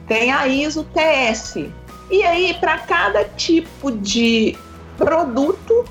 tem 0.06 0.32
a 0.32 0.46
ISO 0.46 0.84
TS. 0.84 1.66
E 2.10 2.22
aí, 2.22 2.54
para 2.54 2.78
cada 2.78 3.24
tipo 3.24 3.90
de 3.92 4.56
produto, 4.96 5.84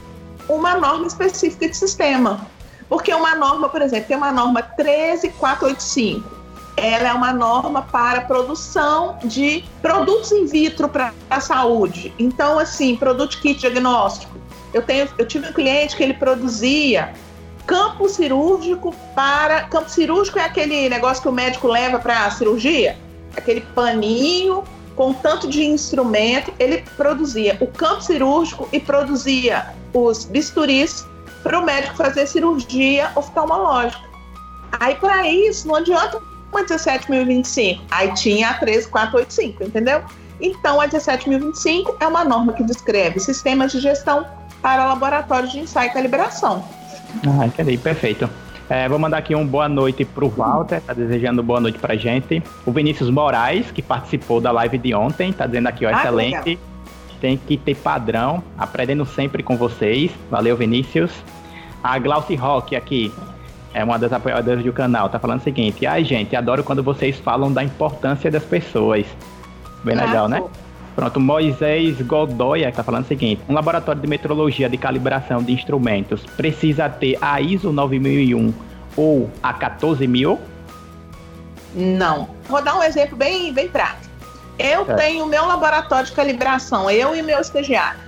uma 0.49 0.75
norma 0.75 1.05
específica 1.05 1.69
de 1.69 1.77
sistema. 1.77 2.47
Porque 2.89 3.13
uma 3.13 3.35
norma, 3.35 3.69
por 3.69 3.81
exemplo, 3.81 4.07
tem 4.07 4.17
uma 4.17 4.31
norma 4.31 4.61
13485 4.61 6.36
ela 6.77 7.09
é 7.09 7.13
uma 7.13 7.33
norma 7.33 7.81
para 7.81 8.21
produção 8.21 9.17
de 9.23 9.65
produtos 9.81 10.31
in 10.31 10.45
vitro 10.45 10.87
para 10.87 11.11
a 11.27 11.41
saúde. 11.41 12.13
Então, 12.19 12.59
assim, 12.59 12.95
produto 12.95 13.41
kit 13.41 13.59
diagnóstico. 13.59 14.37
Eu, 14.71 14.83
tenho, 14.83 15.09
eu 15.17 15.27
tive 15.27 15.49
um 15.49 15.53
cliente 15.53 15.97
que 15.97 16.03
ele 16.03 16.13
produzia 16.13 17.13
campo 17.65 18.07
cirúrgico 18.07 18.95
para. 19.15 19.63
Campo 19.63 19.89
cirúrgico 19.89 20.37
é 20.37 20.43
aquele 20.43 20.87
negócio 20.87 21.23
que 21.23 21.29
o 21.29 21.31
médico 21.31 21.67
leva 21.67 21.97
para 21.97 22.25
a 22.25 22.31
cirurgia, 22.31 22.95
aquele 23.35 23.61
paninho 23.61 24.63
com 24.95 25.13
tanto 25.13 25.47
de 25.47 25.65
instrumento. 25.65 26.53
Ele 26.59 26.83
produzia 26.95 27.57
o 27.59 27.65
campo 27.65 28.01
cirúrgico 28.01 28.69
e 28.71 28.79
produzia 28.79 29.73
os 29.93 30.25
bisturis 30.25 31.07
para 31.41 31.59
o 31.59 31.65
médico 31.65 31.95
fazer 31.95 32.27
cirurgia 32.27 33.11
oftalmológica. 33.15 34.05
Aí, 34.79 34.93
para 34.95 35.27
isso, 35.27 35.67
não 35.67 35.75
adianta 35.75 36.21
uma 36.51 36.63
17.025, 36.63 37.81
aí 37.91 38.13
tinha 38.13 38.49
a 38.49 38.53
13485, 38.53 39.63
entendeu? 39.63 40.01
Então, 40.39 40.79
a 40.79 40.87
17.025 40.87 41.95
é 41.99 42.07
uma 42.07 42.23
norma 42.23 42.53
que 42.53 42.63
descreve 42.63 43.19
sistemas 43.19 43.71
de 43.71 43.79
gestão 43.79 44.25
para 44.61 44.85
laboratórios 44.85 45.51
de 45.51 45.59
ensaio 45.59 45.89
e 45.89 45.93
calibração. 45.93 46.63
Ah, 47.39 47.45
entendi, 47.45 47.77
perfeito. 47.77 48.29
É, 48.69 48.87
vou 48.89 48.99
mandar 48.99 49.19
aqui 49.19 49.33
um 49.33 49.47
boa 49.47 49.69
noite 49.69 50.03
para 50.03 50.25
o 50.25 50.29
Walter, 50.29 50.81
tá 50.81 50.93
desejando 50.93 51.41
boa 51.41 51.59
noite 51.59 51.79
para 51.79 51.95
gente. 51.95 52.43
O 52.65 52.71
Vinícius 52.71 53.09
Moraes, 53.09 53.71
que 53.71 53.81
participou 53.81 54.41
da 54.41 54.51
live 54.51 54.77
de 54.77 54.93
ontem, 54.93 55.31
tá 55.31 55.47
dizendo 55.47 55.67
aqui, 55.67 55.85
ó, 55.85 55.89
ah, 55.89 55.93
excelente. 55.93 56.59
Que 57.07 57.17
Tem 57.21 57.37
que 57.37 57.57
ter 57.57 57.75
padrão, 57.75 58.43
aprendendo 58.57 59.05
sempre 59.05 59.41
com 59.41 59.55
vocês. 59.55 60.11
Valeu, 60.29 60.57
Vinícius. 60.57 61.11
A 61.81 61.97
Glauci 61.97 62.35
Rock 62.35 62.75
aqui, 62.75 63.11
é 63.77 63.83
uma 63.83 63.99
das 63.99 64.11
apoiadoras 64.11 64.63
do 64.63 64.73
canal, 64.73 65.07
tá 65.07 65.19
falando 65.19 65.39
o 65.39 65.43
seguinte: 65.43 65.85
ai, 65.85 66.03
gente, 66.03 66.35
adoro 66.35 66.63
quando 66.63 66.81
vocês 66.81 67.19
falam 67.19 67.53
da 67.53 67.63
importância 67.63 68.31
das 68.31 68.43
pessoas. 68.43 69.05
Bem 69.83 69.95
legal, 69.95 70.27
né? 70.27 70.43
Pronto, 70.95 71.19
Moisés 71.19 72.01
Godoy 72.01 72.69
tá 72.71 72.83
falando 72.83 73.05
o 73.05 73.07
seguinte: 73.07 73.39
um 73.47 73.53
laboratório 73.53 74.01
de 74.01 74.07
metrologia 74.07 74.67
de 74.67 74.77
calibração 74.77 75.43
de 75.43 75.53
instrumentos 75.53 76.25
precisa 76.35 76.89
ter 76.89 77.19
a 77.21 77.39
ISO 77.39 77.71
9001 77.71 78.51
ou 78.95 79.29
a 79.43 79.53
14000? 79.53 80.39
Não. 81.75 82.29
Vou 82.49 82.63
dar 82.63 82.79
um 82.79 82.83
exemplo 82.83 83.15
bem, 83.15 83.53
bem 83.53 83.69
prático. 83.69 84.07
Eu 84.57 84.89
é. 84.89 84.95
tenho 84.95 85.27
meu 85.27 85.45
laboratório 85.45 86.07
de 86.07 86.13
calibração, 86.13 86.89
eu 86.89 87.15
e 87.15 87.21
meu 87.21 87.39
estagiário. 87.39 87.99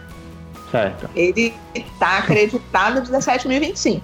Certo. 0.72 1.08
Ele 1.16 1.54
está 1.76 2.18
acreditado 2.18 3.02
17.025. 3.04 4.02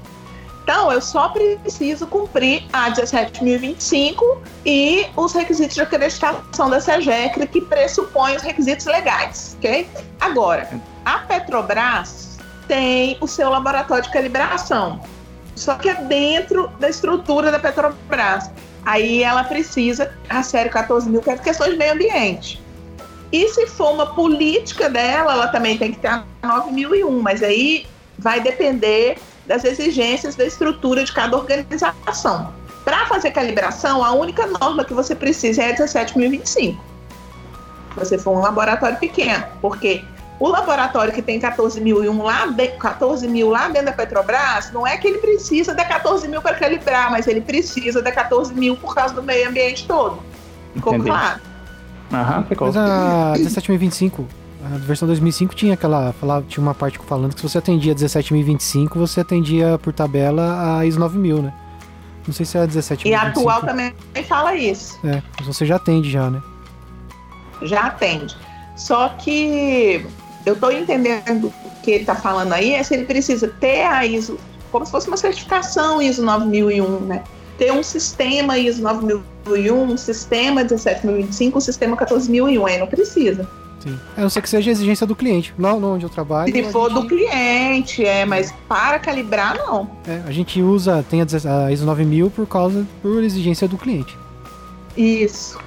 Então, 0.65 0.91
eu 0.91 0.99
só 0.99 1.29
preciso 1.29 2.07
cumprir 2.07 2.63
a 2.73 2.89
17.025 2.89 4.39
e 4.65 5.05
os 5.15 5.31
requisitos 5.31 5.75
de 5.75 5.81
acreditação 5.81 6.71
da 6.71 6.81
SEGECRE, 6.81 7.45
que 7.45 7.61
pressupõem 7.61 8.35
os 8.35 8.41
requisitos 8.41 8.87
legais, 8.87 9.55
ok? 9.59 9.87
Agora, 10.19 10.67
a 11.05 11.19
Petrobras 11.19 12.39
tem 12.67 13.15
o 13.21 13.27
seu 13.27 13.51
laboratório 13.51 14.05
de 14.05 14.09
calibração, 14.11 14.99
só 15.55 15.75
que 15.75 15.87
é 15.87 16.01
dentro 16.01 16.67
da 16.79 16.89
estrutura 16.89 17.51
da 17.51 17.59
Petrobras. 17.59 18.49
Aí 18.85 19.21
ela 19.21 19.43
precisa 19.43 20.11
a 20.27 20.41
série 20.41 20.69
14 20.69 21.07
mil, 21.07 21.21
que 21.21 21.29
é 21.29 21.37
questões 21.37 21.73
de 21.73 21.77
meio 21.77 21.93
ambiente. 21.93 22.59
E 23.31 23.47
se 23.49 23.67
for 23.67 23.91
uma 23.91 24.15
política 24.15 24.89
dela, 24.89 25.33
ela 25.33 25.47
também 25.49 25.77
tem 25.77 25.91
que 25.91 25.99
ter 25.99 26.07
a 26.07 26.23
9001, 26.41 27.21
mas 27.21 27.43
aí 27.43 27.85
vai 28.17 28.39
depender 28.39 29.19
das 29.45 29.63
exigências 29.63 30.35
da 30.35 30.45
estrutura 30.45 31.03
de 31.03 31.11
cada 31.11 31.37
organização. 31.37 32.53
Para 32.83 33.05
fazer 33.07 33.31
calibração, 33.31 34.03
a 34.03 34.11
única 34.11 34.45
norma 34.45 34.83
que 34.83 34.93
você 34.93 35.15
precisa 35.15 35.63
é 35.63 35.71
a 35.71 35.75
17025. 35.75 36.83
Se 37.93 37.99
você 37.99 38.17
for 38.17 38.37
um 38.37 38.41
laboratório 38.41 38.97
pequeno, 38.97 39.43
porque 39.61 40.03
o 40.39 40.47
laboratório 40.47 41.13
que 41.13 41.21
tem 41.21 41.39
14 41.39 41.79
mil, 41.79 42.03
e 42.03 42.09
um 42.09 42.21
lá 42.21 42.45
de, 42.47 42.67
14 42.67 43.27
mil 43.27 43.49
lá 43.49 43.69
dentro 43.69 43.87
da 43.87 43.93
Petrobras, 43.93 44.71
não 44.71 44.85
é 44.85 44.97
que 44.97 45.07
ele 45.07 45.19
precisa 45.19 45.73
da 45.73 45.85
14 45.85 46.27
mil 46.27 46.41
para 46.41 46.55
calibrar, 46.55 47.09
mas 47.09 47.25
ele 47.27 47.41
precisa 47.41 48.01
da 48.01 48.11
14 48.11 48.53
mil 48.53 48.75
por 48.75 48.93
causa 48.93 49.13
do 49.13 49.23
meio 49.23 49.49
ambiente 49.49 49.87
todo. 49.87 50.19
Ficou 50.73 50.93
Entendi. 50.93 51.09
claro? 51.09 51.39
Aham, 52.13 52.43
ficou. 52.43 52.67
Mas 52.67 52.77
a 52.77 53.33
17025, 53.37 54.27
a 54.73 54.77
versão 54.77 55.07
2005 55.07 55.55
tinha 55.55 55.73
aquela, 55.75 56.11
falava, 56.13 56.45
tinha 56.47 56.61
uma 56.61 56.73
parte 56.73 56.99
falando 56.99 57.33
que 57.33 57.41
se 57.41 57.47
você 57.47 57.57
atendia 57.57 57.93
17025, 57.93 58.97
você 58.97 59.21
atendia 59.21 59.77
por 59.77 59.93
tabela 59.93 60.77
a 60.79 60.85
ISO 60.85 60.99
9000, 60.99 61.41
né? 61.43 61.53
Não 62.25 62.33
sei 62.33 62.45
se 62.45 62.57
é 62.57 62.61
a 62.61 62.65
17025. 62.65 63.07
E 63.07 63.13
a 63.13 63.29
atual 63.29 63.61
também 63.61 63.93
fala 64.27 64.55
isso. 64.55 64.99
É, 65.05 65.21
mas 65.37 65.45
você 65.47 65.65
já 65.65 65.75
atende 65.75 66.09
já, 66.09 66.29
né? 66.29 66.41
já 67.61 67.87
atende. 67.87 68.35
Só 68.75 69.09
que 69.09 70.05
eu 70.45 70.53
estou 70.53 70.71
entendendo 70.71 71.47
o 71.47 71.81
que 71.81 71.91
ele 71.91 72.01
está 72.01 72.15
falando 72.15 72.53
aí 72.53 72.73
é 72.73 72.83
se 72.83 72.93
ele 72.93 73.05
precisa 73.05 73.47
ter 73.47 73.83
a 73.83 74.05
ISO, 74.05 74.39
como 74.71 74.85
se 74.85 74.91
fosse 74.91 75.07
uma 75.07 75.17
certificação 75.17 76.01
ISO 76.01 76.23
9001, 76.23 76.99
né? 77.01 77.23
Ter 77.57 77.71
um 77.71 77.83
sistema 77.83 78.57
ISO 78.57 78.81
9001, 78.81 79.81
um 79.81 79.97
sistema 79.97 80.63
17025, 80.65 81.57
um 81.57 81.61
sistema 81.61 81.95
14001, 81.95 82.65
aí 82.65 82.77
não 82.77 82.87
precisa. 82.87 83.47
Sim. 83.85 83.99
A 84.17 84.21
não 84.21 84.29
ser 84.29 84.41
que 84.41 84.49
seja 84.49 84.71
a 84.71 84.73
exigência 84.73 85.05
do 85.05 85.15
cliente. 85.15 85.53
Lá 85.59 85.73
onde 85.75 86.03
eu 86.05 86.09
trabalho. 86.09 86.51
Se 86.51 86.59
a 86.59 86.71
for 86.71 86.89
gente- 86.89 87.01
do 87.01 87.07
cliente, 87.07 88.03
é, 88.03 88.25
mas 88.25 88.51
para 88.67 88.97
calibrar, 88.97 89.55
não. 89.57 89.87
É, 90.07 90.21
a 90.27 90.31
gente 90.31 90.59
usa, 90.61 91.05
tem 91.07 91.21
a, 91.21 91.25
a 91.65 91.71
ISO 91.71 91.85
9000 91.85 92.31
por 92.31 92.47
causa, 92.47 92.83
por 93.01 93.23
exigência 93.23 93.67
do 93.67 93.77
cliente. 93.77 94.17
Isso. 94.97 95.59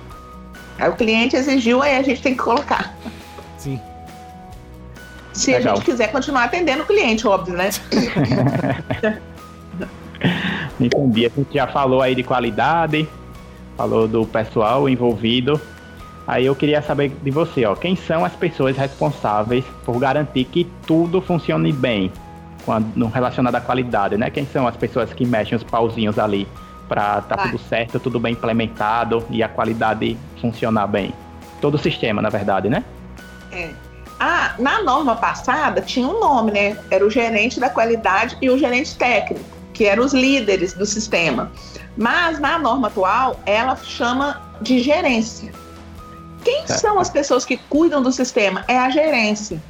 Aí 0.78 0.88
o 0.90 0.94
cliente 0.94 1.36
exigiu, 1.36 1.80
aí 1.80 1.96
a 1.96 2.02
gente 2.02 2.20
tem 2.20 2.32
que 2.34 2.42
colocar. 2.42 2.96
Sim. 3.56 3.80
Se 5.32 5.54
a 5.54 5.58
Legal. 5.58 5.76
gente 5.76 5.84
quiser 5.84 6.10
continuar 6.10 6.44
atendendo 6.44 6.82
o 6.82 6.86
cliente, 6.86 7.24
óbvio, 7.26 7.54
né? 7.54 7.70
Entendi. 10.80 11.26
A 11.26 11.28
gente 11.28 11.54
já 11.54 11.66
falou 11.66 12.02
aí 12.02 12.14
de 12.14 12.22
qualidade, 12.22 13.08
falou 13.76 14.08
do 14.08 14.26
pessoal 14.26 14.88
envolvido. 14.88 15.60
Aí 16.28 16.44
eu 16.44 16.54
queria 16.54 16.82
saber 16.82 17.08
de 17.22 17.30
você, 17.30 17.64
ó, 17.64 17.74
quem 17.74 17.96
são 17.96 18.22
as 18.22 18.34
pessoas 18.34 18.76
responsáveis 18.76 19.64
por 19.82 19.98
garantir 19.98 20.44
que 20.44 20.70
tudo 20.86 21.22
funcione 21.22 21.72
bem 21.72 22.12
quando, 22.66 22.94
no 22.94 23.08
relacionado 23.08 23.54
à 23.54 23.62
qualidade, 23.62 24.18
né? 24.18 24.28
Quem 24.28 24.44
são 24.44 24.66
as 24.66 24.76
pessoas 24.76 25.10
que 25.10 25.24
mexem 25.24 25.56
os 25.56 25.64
pauzinhos 25.64 26.18
ali 26.18 26.46
para 26.86 27.22
tá 27.22 27.34
Vai. 27.34 27.46
tudo 27.46 27.58
certo, 27.58 27.98
tudo 27.98 28.20
bem 28.20 28.34
implementado 28.34 29.24
e 29.30 29.42
a 29.42 29.48
qualidade 29.48 30.18
funcionar 30.38 30.86
bem? 30.86 31.14
Todo 31.62 31.76
o 31.76 31.78
sistema, 31.78 32.20
na 32.20 32.28
verdade, 32.28 32.68
né? 32.68 32.84
É. 33.50 33.70
Ah, 34.20 34.52
na 34.58 34.82
norma 34.82 35.16
passada 35.16 35.80
tinha 35.80 36.06
um 36.06 36.20
nome, 36.20 36.52
né? 36.52 36.76
Era 36.90 37.06
o 37.06 37.10
gerente 37.10 37.58
da 37.58 37.70
qualidade 37.70 38.36
e 38.42 38.50
o 38.50 38.58
gerente 38.58 38.98
técnico, 38.98 39.46
que 39.72 39.86
eram 39.86 40.04
os 40.04 40.12
líderes 40.12 40.74
do 40.74 40.84
sistema. 40.84 41.50
Mas 41.96 42.38
na 42.38 42.58
norma 42.58 42.88
atual, 42.88 43.40
ela 43.46 43.74
chama 43.76 44.42
de 44.60 44.80
gerência. 44.80 45.54
Quem 46.48 46.66
Certo. 46.66 46.80
são 46.80 46.98
as 46.98 47.10
pessoas 47.10 47.44
que 47.44 47.58
cuidam 47.68 48.00
do 48.02 48.10
sistema? 48.10 48.64
É 48.66 48.78
a 48.78 48.88
gerência. 48.88 49.60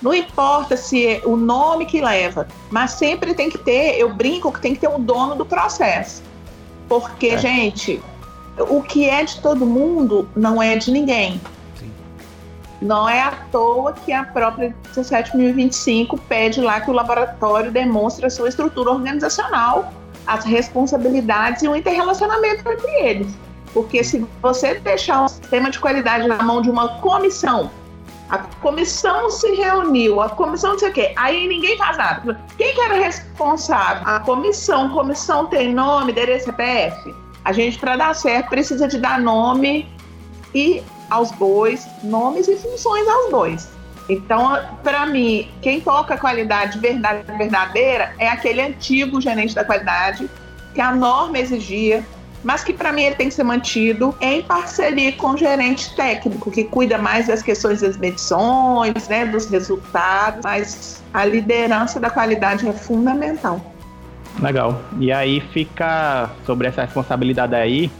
Não 0.00 0.14
importa 0.14 0.76
se 0.76 1.04
é 1.04 1.22
o 1.24 1.36
nome 1.36 1.84
que 1.84 2.00
leva, 2.00 2.46
mas 2.70 2.92
sempre 2.92 3.34
tem 3.34 3.50
que 3.50 3.58
ter, 3.58 3.98
eu 3.98 4.14
brinco 4.14 4.52
que 4.52 4.60
tem 4.60 4.72
que 4.72 4.80
ter 4.80 4.88
um 4.88 5.00
dono 5.00 5.34
do 5.34 5.44
processo. 5.44 6.22
Porque, 6.88 7.30
É. 7.30 7.38
gente, 7.38 8.00
o 8.56 8.80
que 8.80 9.08
é 9.08 9.24
de 9.24 9.40
todo 9.40 9.66
mundo 9.66 10.28
não 10.36 10.62
é 10.62 10.76
de 10.76 10.92
ninguém. 10.92 11.40
Sim. 11.76 11.90
Não 12.80 13.08
é 13.08 13.20
à 13.20 13.32
toa 13.50 13.92
que 13.92 14.12
a 14.12 14.22
própria 14.22 14.72
17025 14.92 16.16
pede 16.28 16.60
lá 16.60 16.80
que 16.80 16.88
o 16.88 16.94
laboratório 16.94 17.72
demonstre 17.72 18.24
a 18.26 18.30
sua 18.30 18.48
estrutura 18.48 18.92
organizacional, 18.92 19.92
as 20.24 20.44
responsabilidades 20.44 21.64
e 21.64 21.68
o 21.68 21.74
interrelacionamento 21.74 22.68
entre 22.70 22.90
eles. 23.04 23.47
Porque 23.72 24.02
se 24.02 24.26
você 24.40 24.74
deixar 24.74 25.22
um 25.22 25.28
sistema 25.28 25.70
de 25.70 25.78
qualidade 25.78 26.26
na 26.26 26.42
mão 26.42 26.60
de 26.62 26.70
uma 26.70 27.00
comissão, 27.00 27.70
a 28.28 28.38
comissão 28.38 29.30
se 29.30 29.50
reuniu, 29.52 30.20
a 30.20 30.28
comissão 30.28 30.72
não 30.72 30.78
sei 30.78 30.90
o 30.90 30.92
quê, 30.92 31.12
aí 31.16 31.48
ninguém 31.48 31.76
faz 31.78 31.96
nada. 31.96 32.40
Quem 32.58 32.74
que 32.74 32.80
era 32.80 32.94
responsável? 32.94 34.02
A 34.06 34.20
comissão. 34.20 34.90
Comissão 34.90 35.46
tem 35.46 35.72
nome, 35.72 36.12
endereço, 36.12 36.46
CPF. 36.46 37.14
A 37.44 37.52
gente, 37.52 37.78
para 37.78 37.96
dar 37.96 38.14
certo, 38.14 38.50
precisa 38.50 38.86
de 38.86 38.98
dar 38.98 39.18
nome 39.18 39.90
e 40.54 40.82
aos 41.10 41.30
bois, 41.32 41.86
nomes 42.02 42.48
e 42.48 42.56
funções 42.56 43.08
aos 43.08 43.30
bois. 43.30 43.68
Então, 44.08 44.58
para 44.82 45.06
mim, 45.06 45.50
quem 45.60 45.80
toca 45.80 46.14
a 46.14 46.18
qualidade 46.18 46.78
verdade, 46.78 47.24
verdadeira 47.36 48.14
é 48.18 48.28
aquele 48.28 48.60
antigo 48.60 49.20
gerente 49.20 49.54
da 49.54 49.64
qualidade 49.64 50.28
que 50.74 50.80
a 50.80 50.94
norma 50.94 51.38
exigia, 51.38 52.06
mas 52.42 52.62
que 52.62 52.72
para 52.72 52.92
mim 52.92 53.02
ele 53.02 53.14
tem 53.14 53.28
que 53.28 53.34
ser 53.34 53.44
mantido 53.44 54.14
em 54.20 54.42
parceria 54.42 55.12
com 55.12 55.28
o 55.28 55.36
gerente 55.36 55.94
técnico, 55.94 56.50
que 56.50 56.64
cuida 56.64 56.98
mais 56.98 57.26
das 57.26 57.42
questões 57.42 57.80
das 57.80 57.96
medições, 57.96 59.08
né, 59.08 59.26
dos 59.26 59.46
resultados, 59.46 60.40
mas 60.44 61.02
a 61.12 61.24
liderança 61.24 61.98
da 61.98 62.10
qualidade 62.10 62.68
é 62.68 62.72
fundamental. 62.72 63.60
Legal. 64.40 64.80
E 65.00 65.10
aí 65.10 65.40
fica 65.52 66.30
sobre 66.46 66.68
essa 66.68 66.82
responsabilidade 66.82 67.54
aí 67.54 67.90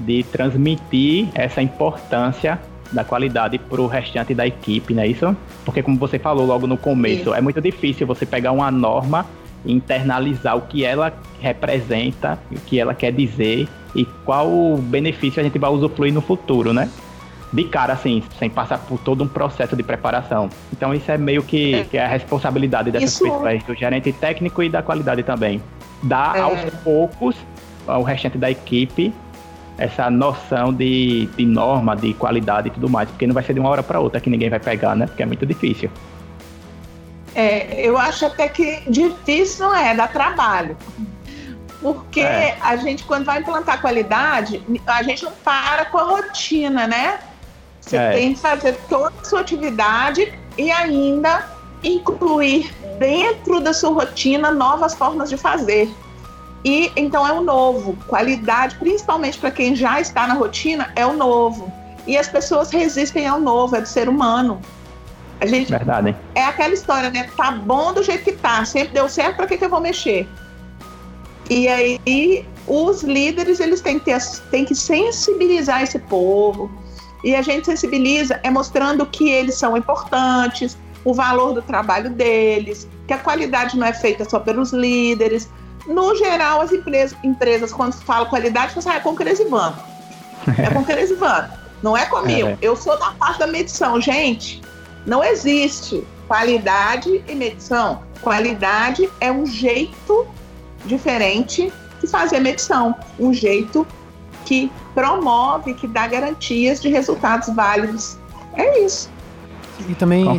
de 0.00 0.22
transmitir 0.24 1.28
essa 1.34 1.60
importância 1.60 2.58
da 2.90 3.04
qualidade 3.04 3.58
para 3.58 3.80
o 3.80 3.86
restante 3.86 4.34
da 4.34 4.46
equipe, 4.46 4.94
não 4.94 5.02
é 5.02 5.06
isso? 5.06 5.36
Porque 5.64 5.82
como 5.82 5.96
você 5.96 6.18
falou 6.18 6.46
logo 6.46 6.66
no 6.66 6.76
começo, 6.76 7.22
Isso. 7.22 7.34
é 7.34 7.40
muito 7.40 7.60
difícil 7.60 8.06
você 8.06 8.26
pegar 8.26 8.52
uma 8.52 8.70
norma 8.70 9.24
e 9.64 9.72
internalizar 9.72 10.56
o 10.56 10.62
que 10.62 10.84
ela 10.84 11.12
representa, 11.40 12.38
o 12.50 12.60
que 12.60 12.78
ela 12.78 12.94
quer 12.94 13.12
dizer 13.12 13.68
e 13.94 14.04
qual 14.24 14.48
o 14.48 14.76
benefício 14.78 15.40
a 15.40 15.44
gente 15.44 15.58
vai 15.58 15.70
usufruir 15.70 16.12
no 16.12 16.20
futuro, 16.20 16.72
né? 16.72 16.88
De 17.52 17.64
cara, 17.64 17.92
assim, 17.92 18.22
sem 18.38 18.48
passar 18.48 18.78
por 18.78 18.98
todo 18.98 19.22
um 19.22 19.28
processo 19.28 19.76
de 19.76 19.82
preparação. 19.82 20.48
Então 20.72 20.94
isso 20.94 21.10
é 21.10 21.18
meio 21.18 21.42
que, 21.42 21.74
É. 21.74 21.84
que 21.84 21.98
é 21.98 22.04
a 22.04 22.08
responsabilidade 22.08 22.90
dessas 22.90 23.12
Isso- 23.12 23.24
pessoas, 23.24 23.62
do 23.64 23.74
gerente 23.74 24.10
técnico 24.12 24.62
e 24.62 24.68
da 24.70 24.82
qualidade 24.82 25.22
também. 25.22 25.62
Dar 26.02 26.36
É. 26.36 26.40
aos 26.40 26.60
poucos 26.82 27.36
ao 27.86 28.02
restante 28.02 28.38
da 28.38 28.50
equipe 28.50 29.12
essa 29.76 30.08
noção 30.10 30.72
de, 30.72 31.26
de 31.36 31.44
norma, 31.44 31.94
de 31.96 32.14
qualidade 32.14 32.68
e 32.68 32.70
tudo 32.70 32.88
mais, 32.88 33.08
porque 33.10 33.26
não 33.26 33.34
vai 33.34 33.42
ser 33.42 33.52
de 33.54 33.60
uma 33.60 33.68
hora 33.68 33.82
para 33.82 33.98
outra 34.00 34.20
que 34.20 34.30
ninguém 34.30 34.48
vai 34.48 34.60
pegar, 34.60 34.94
né? 34.94 35.06
Porque 35.06 35.22
é 35.22 35.26
muito 35.26 35.44
difícil. 35.44 35.90
É, 37.34 37.80
eu 37.86 37.96
acho 37.96 38.26
até 38.26 38.48
que 38.48 38.82
difícil 38.88 39.66
não 39.66 39.74
é, 39.74 39.94
dá 39.94 40.06
trabalho. 40.06 40.76
Porque 41.82 42.20
É. 42.20 42.56
a 42.60 42.76
gente, 42.76 43.02
quando 43.04 43.24
vai 43.24 43.40
implantar 43.40 43.80
qualidade, 43.80 44.62
a 44.86 45.02
gente 45.02 45.24
não 45.24 45.32
para 45.44 45.84
com 45.86 45.98
a 45.98 46.04
rotina, 46.04 46.86
né? 46.86 47.18
Você 47.80 47.96
É. 47.96 48.12
tem 48.12 48.34
que 48.34 48.40
fazer 48.40 48.78
toda 48.88 49.12
a 49.20 49.24
sua 49.24 49.40
atividade 49.40 50.32
e 50.56 50.70
ainda 50.70 51.44
incluir 51.82 52.72
dentro 52.98 53.60
da 53.60 53.72
sua 53.72 53.90
rotina 53.90 54.52
novas 54.52 54.94
formas 54.94 55.28
de 55.28 55.36
fazer. 55.36 55.92
E 56.64 56.92
então 56.94 57.26
é 57.26 57.32
o 57.32 57.42
novo. 57.42 57.96
Qualidade, 58.06 58.76
principalmente 58.76 59.36
para 59.38 59.50
quem 59.50 59.74
já 59.74 60.00
está 60.00 60.28
na 60.28 60.34
rotina, 60.34 60.92
é 60.94 61.04
o 61.04 61.12
novo. 61.14 61.72
E 62.06 62.16
as 62.16 62.28
pessoas 62.28 62.70
resistem 62.70 63.26
ao 63.26 63.40
novo, 63.40 63.74
é 63.74 63.80
do 63.80 63.88
ser 63.88 64.08
humano. 64.08 64.60
A 65.40 65.46
gente 65.46 65.72
Verdade, 65.72 66.10
hein? 66.10 66.16
é 66.36 66.44
aquela 66.44 66.72
história, 66.72 67.10
né? 67.10 67.28
Tá 67.36 67.50
bom 67.50 67.92
do 67.92 68.00
jeito 68.04 68.22
que 68.22 68.32
tá, 68.32 68.64
sempre 68.64 68.94
deu 68.94 69.08
certo, 69.08 69.36
pra 69.36 69.46
que, 69.48 69.58
que 69.58 69.64
eu 69.64 69.68
vou 69.68 69.80
mexer? 69.80 70.28
E 71.50 71.68
aí, 71.68 72.46
os 72.66 73.02
líderes, 73.02 73.60
eles 73.60 73.80
têm 73.80 73.98
que, 73.98 74.06
ter, 74.06 74.18
têm 74.50 74.64
que 74.64 74.74
sensibilizar 74.74 75.82
esse 75.82 75.98
povo. 75.98 76.70
E 77.24 77.34
a 77.34 77.42
gente 77.42 77.66
sensibiliza 77.66 78.40
é 78.42 78.50
mostrando 78.50 79.06
que 79.06 79.28
eles 79.28 79.54
são 79.54 79.76
importantes, 79.76 80.76
o 81.04 81.14
valor 81.14 81.52
do 81.52 81.62
trabalho 81.62 82.10
deles, 82.10 82.88
que 83.06 83.12
a 83.12 83.18
qualidade 83.18 83.76
não 83.76 83.86
é 83.86 83.92
feita 83.92 84.28
só 84.28 84.38
pelos 84.38 84.72
líderes. 84.72 85.48
No 85.86 86.16
geral, 86.16 86.60
as 86.60 86.72
empresas, 86.72 87.16
empresas 87.22 87.72
quando 87.72 87.94
falam 87.94 88.28
qualidade, 88.28 88.74
você 88.74 88.88
ah, 88.88 88.96
é 88.96 89.00
com 89.00 89.14
Cresivano. 89.14 89.76
É 90.58 90.70
com 90.70 90.84
Cresivano. 90.84 91.48
Não 91.82 91.96
é 91.96 92.06
comigo. 92.06 92.48
É. 92.48 92.58
Eu 92.62 92.76
sou 92.76 92.98
da 92.98 93.10
parte 93.12 93.40
da 93.40 93.46
medição. 93.46 94.00
Gente, 94.00 94.62
não 95.04 95.22
existe 95.22 96.06
qualidade 96.28 97.22
e 97.26 97.34
medição. 97.34 98.02
Qualidade 98.20 99.08
é 99.20 99.32
um 99.32 99.44
jeito 99.44 100.26
diferente 100.84 101.72
de 102.00 102.06
fazer 102.06 102.40
medição. 102.40 102.94
Um 103.18 103.32
jeito 103.32 103.86
que 104.44 104.70
promove, 104.94 105.74
que 105.74 105.86
dá 105.86 106.06
garantias 106.06 106.80
de 106.80 106.88
resultados 106.88 107.54
válidos. 107.54 108.16
É 108.54 108.84
isso. 108.84 109.10
E 109.88 109.94
também 109.94 110.28
a, 110.28 110.34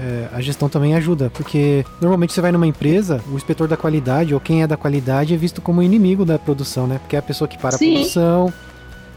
é, 0.00 0.28
a, 0.32 0.40
gestão 0.40 0.68
também 0.68 0.94
ajuda, 0.94 1.30
porque 1.34 1.84
normalmente 2.00 2.32
você 2.32 2.40
vai 2.40 2.52
numa 2.52 2.66
empresa, 2.66 3.20
o 3.30 3.34
inspetor 3.34 3.68
da 3.68 3.76
qualidade 3.76 4.32
ou 4.32 4.40
quem 4.40 4.62
é 4.62 4.66
da 4.66 4.76
qualidade 4.76 5.34
é 5.34 5.36
visto 5.36 5.60
como 5.60 5.82
inimigo 5.82 6.24
da 6.24 6.38
produção, 6.38 6.86
né? 6.86 6.98
Porque 6.98 7.16
é 7.16 7.18
a 7.18 7.22
pessoa 7.22 7.46
que 7.46 7.58
para 7.58 7.76
Sim. 7.76 7.90
a 7.90 7.94
produção, 7.94 8.52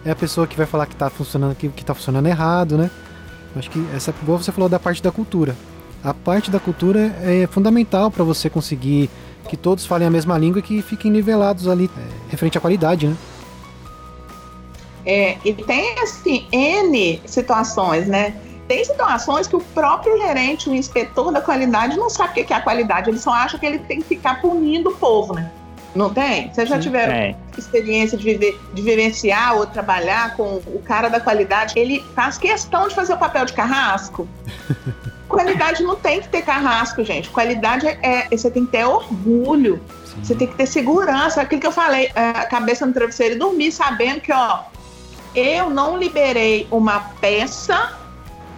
é 0.04 0.12
a 0.12 0.16
pessoa 0.16 0.48
que 0.48 0.58
vai 0.58 0.66
falar 0.66 0.86
que 0.86 0.94
está 0.94 1.10
funcionando, 1.10 1.56
que, 1.56 1.70
que 1.70 1.86
tá 1.86 1.94
funcionando 1.94 2.28
errado, 2.28 2.78
né? 2.78 2.90
Acho 3.56 3.70
que 3.70 3.84
essa, 3.96 4.14
igual 4.22 4.38
você 4.38 4.52
falou 4.52 4.70
da 4.70 4.80
parte 4.80 5.02
da 5.02 5.12
cultura. 5.12 5.56
A 6.04 6.14
parte 6.14 6.50
da 6.50 6.60
cultura 6.60 7.16
é 7.22 7.48
fundamental 7.48 8.10
para 8.10 8.24
você 8.24 8.50
conseguir 8.50 9.10
que 9.50 9.58
todos 9.58 9.86
falem 9.86 10.08
a 10.08 10.12
mesma 10.12 10.38
língua 10.38 10.60
e 10.60 10.62
que 10.62 10.82
fiquem 10.82 11.12
nivelados 11.12 11.68
ali, 11.68 11.90
é, 11.98 12.32
referente 12.32 12.58
à 12.58 12.62
qualidade, 12.62 13.08
né? 13.08 13.16
É, 15.06 15.38
e 15.44 15.54
tem 15.54 15.98
assim 16.00 16.46
N 16.52 17.22
situações, 17.26 18.08
né? 18.08 18.36
Tem 18.68 18.86
situações 18.86 19.48
que 19.48 19.56
o 19.56 19.60
próprio 19.60 20.16
gerente, 20.20 20.70
o 20.70 20.76
inspetor 20.76 21.32
da 21.32 21.42
qualidade, 21.42 21.98
não 21.98 22.10
sabe 22.10 22.42
o 22.42 22.46
que 22.46 22.54
é 22.54 22.56
a 22.56 22.62
qualidade, 22.62 23.10
ele 23.10 23.18
só 23.18 23.32
acha 23.32 23.58
que 23.58 23.66
ele 23.66 23.80
tem 23.80 24.02
que 24.02 24.08
ficar 24.08 24.40
punindo 24.40 24.92
o 24.92 24.96
povo, 24.96 25.34
né? 25.34 25.52
Não 25.96 26.14
tem? 26.14 26.54
Vocês 26.54 26.70
já 26.70 26.80
tiveram 26.80 27.12
é. 27.12 27.36
experiência 27.58 28.16
de, 28.16 28.24
viver, 28.24 28.60
de 28.74 28.82
vivenciar 28.84 29.56
ou 29.56 29.66
trabalhar 29.66 30.36
com 30.36 30.62
o 30.68 30.82
cara 30.86 31.10
da 31.10 31.20
qualidade? 31.20 31.74
Ele 31.76 32.06
faz 32.14 32.38
questão 32.38 32.88
de 32.88 32.94
fazer 32.94 33.14
o 33.14 33.18
papel 33.18 33.46
de 33.46 33.54
carrasco. 33.54 34.28
qualidade 35.30 35.84
não 35.84 35.96
tem 35.96 36.20
que 36.20 36.28
ter 36.28 36.42
carrasco, 36.42 37.04
gente. 37.04 37.30
Qualidade 37.30 37.88
é, 37.88 38.00
é 38.02 38.38
você 38.38 38.50
tem 38.50 38.66
que 38.66 38.72
ter 38.72 38.84
orgulho. 38.84 39.80
Sim. 40.04 40.24
Você 40.24 40.36
tem 40.36 40.48
que 40.48 40.56
ter 40.56 40.66
segurança. 40.66 41.42
Aquilo 41.42 41.62
que 41.62 41.68
eu 41.68 41.72
falei, 41.72 42.12
é, 42.16 42.30
a 42.30 42.46
cabeça 42.46 42.86
no 42.86 42.92
travesseiro 42.92 43.36
e 43.36 43.38
dormir 43.38 43.72
sabendo 43.72 44.20
que, 44.20 44.34
ó, 44.34 44.64
eu 45.36 45.70
não 45.70 45.98
liberei 45.98 46.68
uma 46.72 47.00
peça 47.22 47.94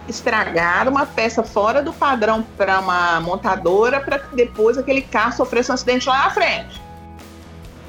estragada, 0.08 0.90
uma 0.90 1.06
peça 1.06 1.44
fora 1.44 1.82
do 1.82 1.92
padrão 1.92 2.44
para 2.56 2.80
uma 2.80 3.20
montadora, 3.20 4.00
para 4.00 4.18
que 4.18 4.34
depois 4.34 4.76
aquele 4.76 5.02
carro 5.02 5.32
sofresse 5.32 5.70
um 5.70 5.74
acidente 5.74 6.08
lá 6.08 6.24
na 6.24 6.30
frente. 6.30 6.82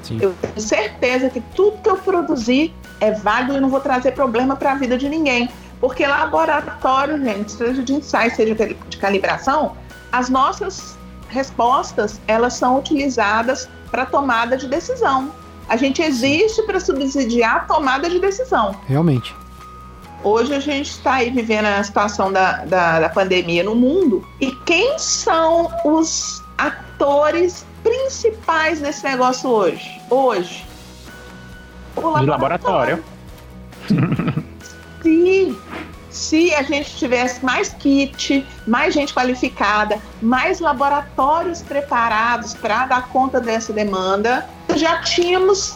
Sim. 0.03 0.19
Eu 0.21 0.35
tenho 0.39 0.59
certeza 0.59 1.29
que 1.29 1.39
tudo 1.55 1.77
que 1.81 1.89
eu 1.89 1.97
produzir 1.97 2.73
é 2.99 3.11
válido 3.11 3.57
e 3.57 3.59
não 3.59 3.69
vou 3.69 3.79
trazer 3.79 4.11
problema 4.11 4.55
para 4.55 4.73
a 4.73 4.75
vida 4.75 4.97
de 4.97 5.09
ninguém. 5.09 5.49
Porque 5.83 6.07
laboratório, 6.07 7.21
gente, 7.21 7.51
seja 7.51 7.83
de 7.83 7.95
ensaio, 7.95 8.33
seja 8.33 8.55
de 8.55 8.97
calibração, 8.97 9.75
as 10.13 10.29
nossas 10.29 10.97
respostas, 11.27 12.21
elas 12.25 12.53
são 12.53 12.79
utilizadas 12.79 13.67
para 13.91 14.05
tomada 14.05 14.55
de 14.55 14.65
decisão. 14.65 15.29
A 15.67 15.75
gente 15.75 16.01
existe 16.01 16.63
para 16.63 16.79
subsidiar 16.79 17.55
a 17.57 17.59
tomada 17.59 18.09
de 18.09 18.17
decisão. 18.17 18.73
Realmente. 18.87 19.35
Hoje 20.23 20.55
a 20.55 20.61
gente 20.61 20.89
está 20.89 21.15
aí 21.15 21.29
vivendo 21.29 21.65
a 21.65 21.83
situação 21.83 22.31
da, 22.31 22.63
da, 22.63 23.01
da, 23.01 23.09
pandemia 23.09 23.65
no 23.65 23.75
mundo. 23.75 24.25
E 24.39 24.51
quem 24.65 24.97
são 24.97 25.69
os 25.83 26.41
atores 26.57 27.65
principais 27.83 28.79
nesse 28.79 29.03
negócio 29.03 29.49
hoje? 29.49 29.99
Hoje. 30.09 30.65
O 31.97 32.07
laboratório. 32.07 32.29
laboratório. 32.29 33.03
Se, 35.03 35.55
se 36.09 36.53
a 36.55 36.63
gente 36.63 36.95
tivesse 36.95 37.43
mais 37.43 37.69
kit, 37.73 38.45
mais 38.65 38.93
gente 38.93 39.13
qualificada, 39.13 39.99
mais 40.21 40.59
laboratórios 40.59 41.61
preparados 41.61 42.53
para 42.53 42.85
dar 42.85 43.09
conta 43.09 43.41
dessa 43.41 43.73
demanda, 43.73 44.47
já 44.75 45.01
tínhamos, 45.01 45.75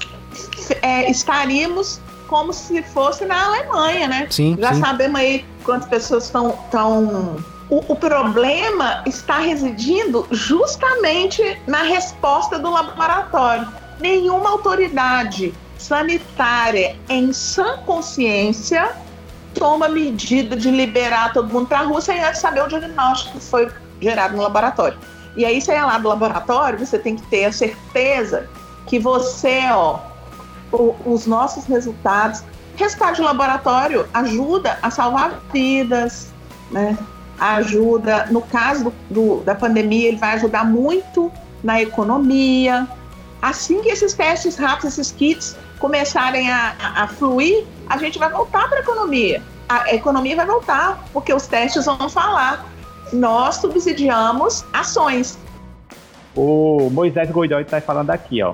é, 0.82 1.12
estaríamos 1.12 2.00
como 2.28 2.54
se 2.54 2.82
fosse 2.84 3.26
na 3.26 3.46
Alemanha, 3.46 4.08
né? 4.08 4.28
Sim, 4.30 4.56
já 4.60 4.74
sim. 4.74 4.82
sabemos 4.82 5.20
aí 5.20 5.46
quantas 5.64 5.90
pessoas 5.90 6.26
estão. 6.26 6.58
Tão... 6.72 7.38
O, 7.70 7.84
o 7.92 7.96
problema 7.98 9.04
está 9.06 9.40
residindo 9.40 10.26
justamente 10.32 11.60
na 11.68 11.84
resposta 11.84 12.58
do 12.58 12.70
laboratório. 12.70 13.68
Nenhuma 14.00 14.52
autoridade 14.52 15.54
sanitária 15.78 16.96
em 17.10 17.34
sã 17.34 17.78
consciência 17.86 18.96
toma 19.58 19.90
medida 19.90 20.56
de 20.56 20.70
liberar 20.72 21.34
todo 21.34 21.52
mundo 21.52 21.68
para 21.68 21.80
a 21.80 21.84
rua 21.84 22.02
sem 22.02 22.24
antes 22.24 22.42
saber 22.42 22.64
o 22.64 22.68
diagnóstico 22.68 23.38
que 23.38 23.44
foi 23.44 23.70
gerado 24.02 24.36
no 24.36 24.44
laboratório. 24.44 24.98
E 25.36 25.46
aí, 25.46 25.62
você 25.62 25.74
é 25.74 25.84
lá 25.84 25.98
do 25.98 26.08
laboratório, 26.08 26.80
você 26.80 26.98
tem 26.98 27.16
que 27.16 27.22
ter 27.28 27.46
a 27.46 27.52
certeza 27.52 28.50
que 28.88 28.98
você, 28.98 29.62
ó, 29.72 30.00
o, 30.72 30.96
os 31.06 31.28
nossos 31.28 31.66
resultados, 31.66 32.44
resultado 32.76 33.16
de 33.16 33.22
laboratório 33.22 34.08
ajuda 34.14 34.80
a 34.82 34.90
salvar 34.90 35.40
vidas, 35.54 36.34
né? 36.72 36.98
Ajuda, 37.40 38.26
no 38.32 38.42
caso 38.42 38.86
do, 38.86 38.94
do, 39.10 39.44
da 39.44 39.54
pandemia, 39.54 40.08
ele 40.08 40.18
vai 40.18 40.34
ajudar 40.34 40.66
muito 40.66 41.32
na 41.64 41.80
economia. 41.82 42.88
Assim 43.42 43.82
que 43.82 43.90
esses 43.90 44.14
testes 44.14 44.56
rápidos, 44.56 44.98
esses 44.98 45.12
kits 45.12 45.58
começarem 45.80 46.52
a, 46.52 46.76
a, 46.96 47.08
fluir, 47.08 47.66
a 47.88 47.98
gente 47.98 48.18
vai 48.18 48.30
voltar 48.30 48.68
para 48.68 48.80
a 48.80 48.82
economia. 48.82 49.42
A 49.70 49.94
economia 49.94 50.36
vai 50.36 50.46
voltar, 50.46 51.04
porque 51.14 51.34
os 51.34 51.46
testes 51.46 51.86
vão 51.86 52.10
falar. 52.10 52.66
Nós 53.14 53.56
subsidiamos 53.56 54.66
ações. 54.74 55.38
O 56.36 56.90
Moisés 56.92 57.30
Goidó 57.30 57.60
está 57.60 57.80
falando 57.80 58.10
aqui, 58.10 58.42
ó. 58.42 58.54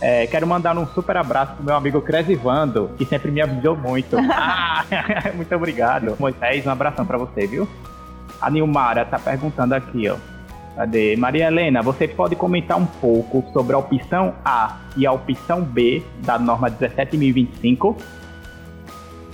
É, 0.00 0.26
quero 0.28 0.46
mandar 0.46 0.78
um 0.78 0.86
super 0.86 1.16
abraço 1.16 1.54
pro 1.54 1.64
meu 1.64 1.74
amigo 1.74 2.00
Cresivando, 2.00 2.90
que 2.96 3.04
sempre 3.04 3.30
me 3.30 3.40
avisou 3.40 3.76
muito. 3.76 4.16
ah, 4.30 4.84
muito 5.34 5.54
obrigado. 5.54 6.16
Moisés, 6.18 6.66
um 6.66 6.70
abração 6.70 7.04
para 7.04 7.18
você, 7.18 7.46
viu? 7.46 7.68
A 8.40 8.50
Nilmara 8.50 9.04
tá 9.04 9.18
perguntando 9.18 9.74
aqui, 9.74 10.08
ó. 10.08 10.16
Cadê? 10.78 11.16
Maria 11.16 11.48
Helena, 11.48 11.82
você 11.82 12.06
pode 12.06 12.36
comentar 12.36 12.78
um 12.78 12.86
pouco 12.86 13.44
sobre 13.52 13.74
a 13.74 13.78
opção 13.78 14.36
A 14.44 14.76
e 14.96 15.04
a 15.04 15.10
opção 15.10 15.64
B 15.64 16.06
da 16.18 16.38
norma 16.38 16.70
17.025? 16.70 17.96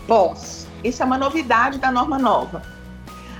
Posso. 0.08 0.66
Isso 0.82 1.02
é 1.02 1.04
uma 1.04 1.18
novidade 1.18 1.76
da 1.76 1.92
norma 1.92 2.18
nova. 2.18 2.62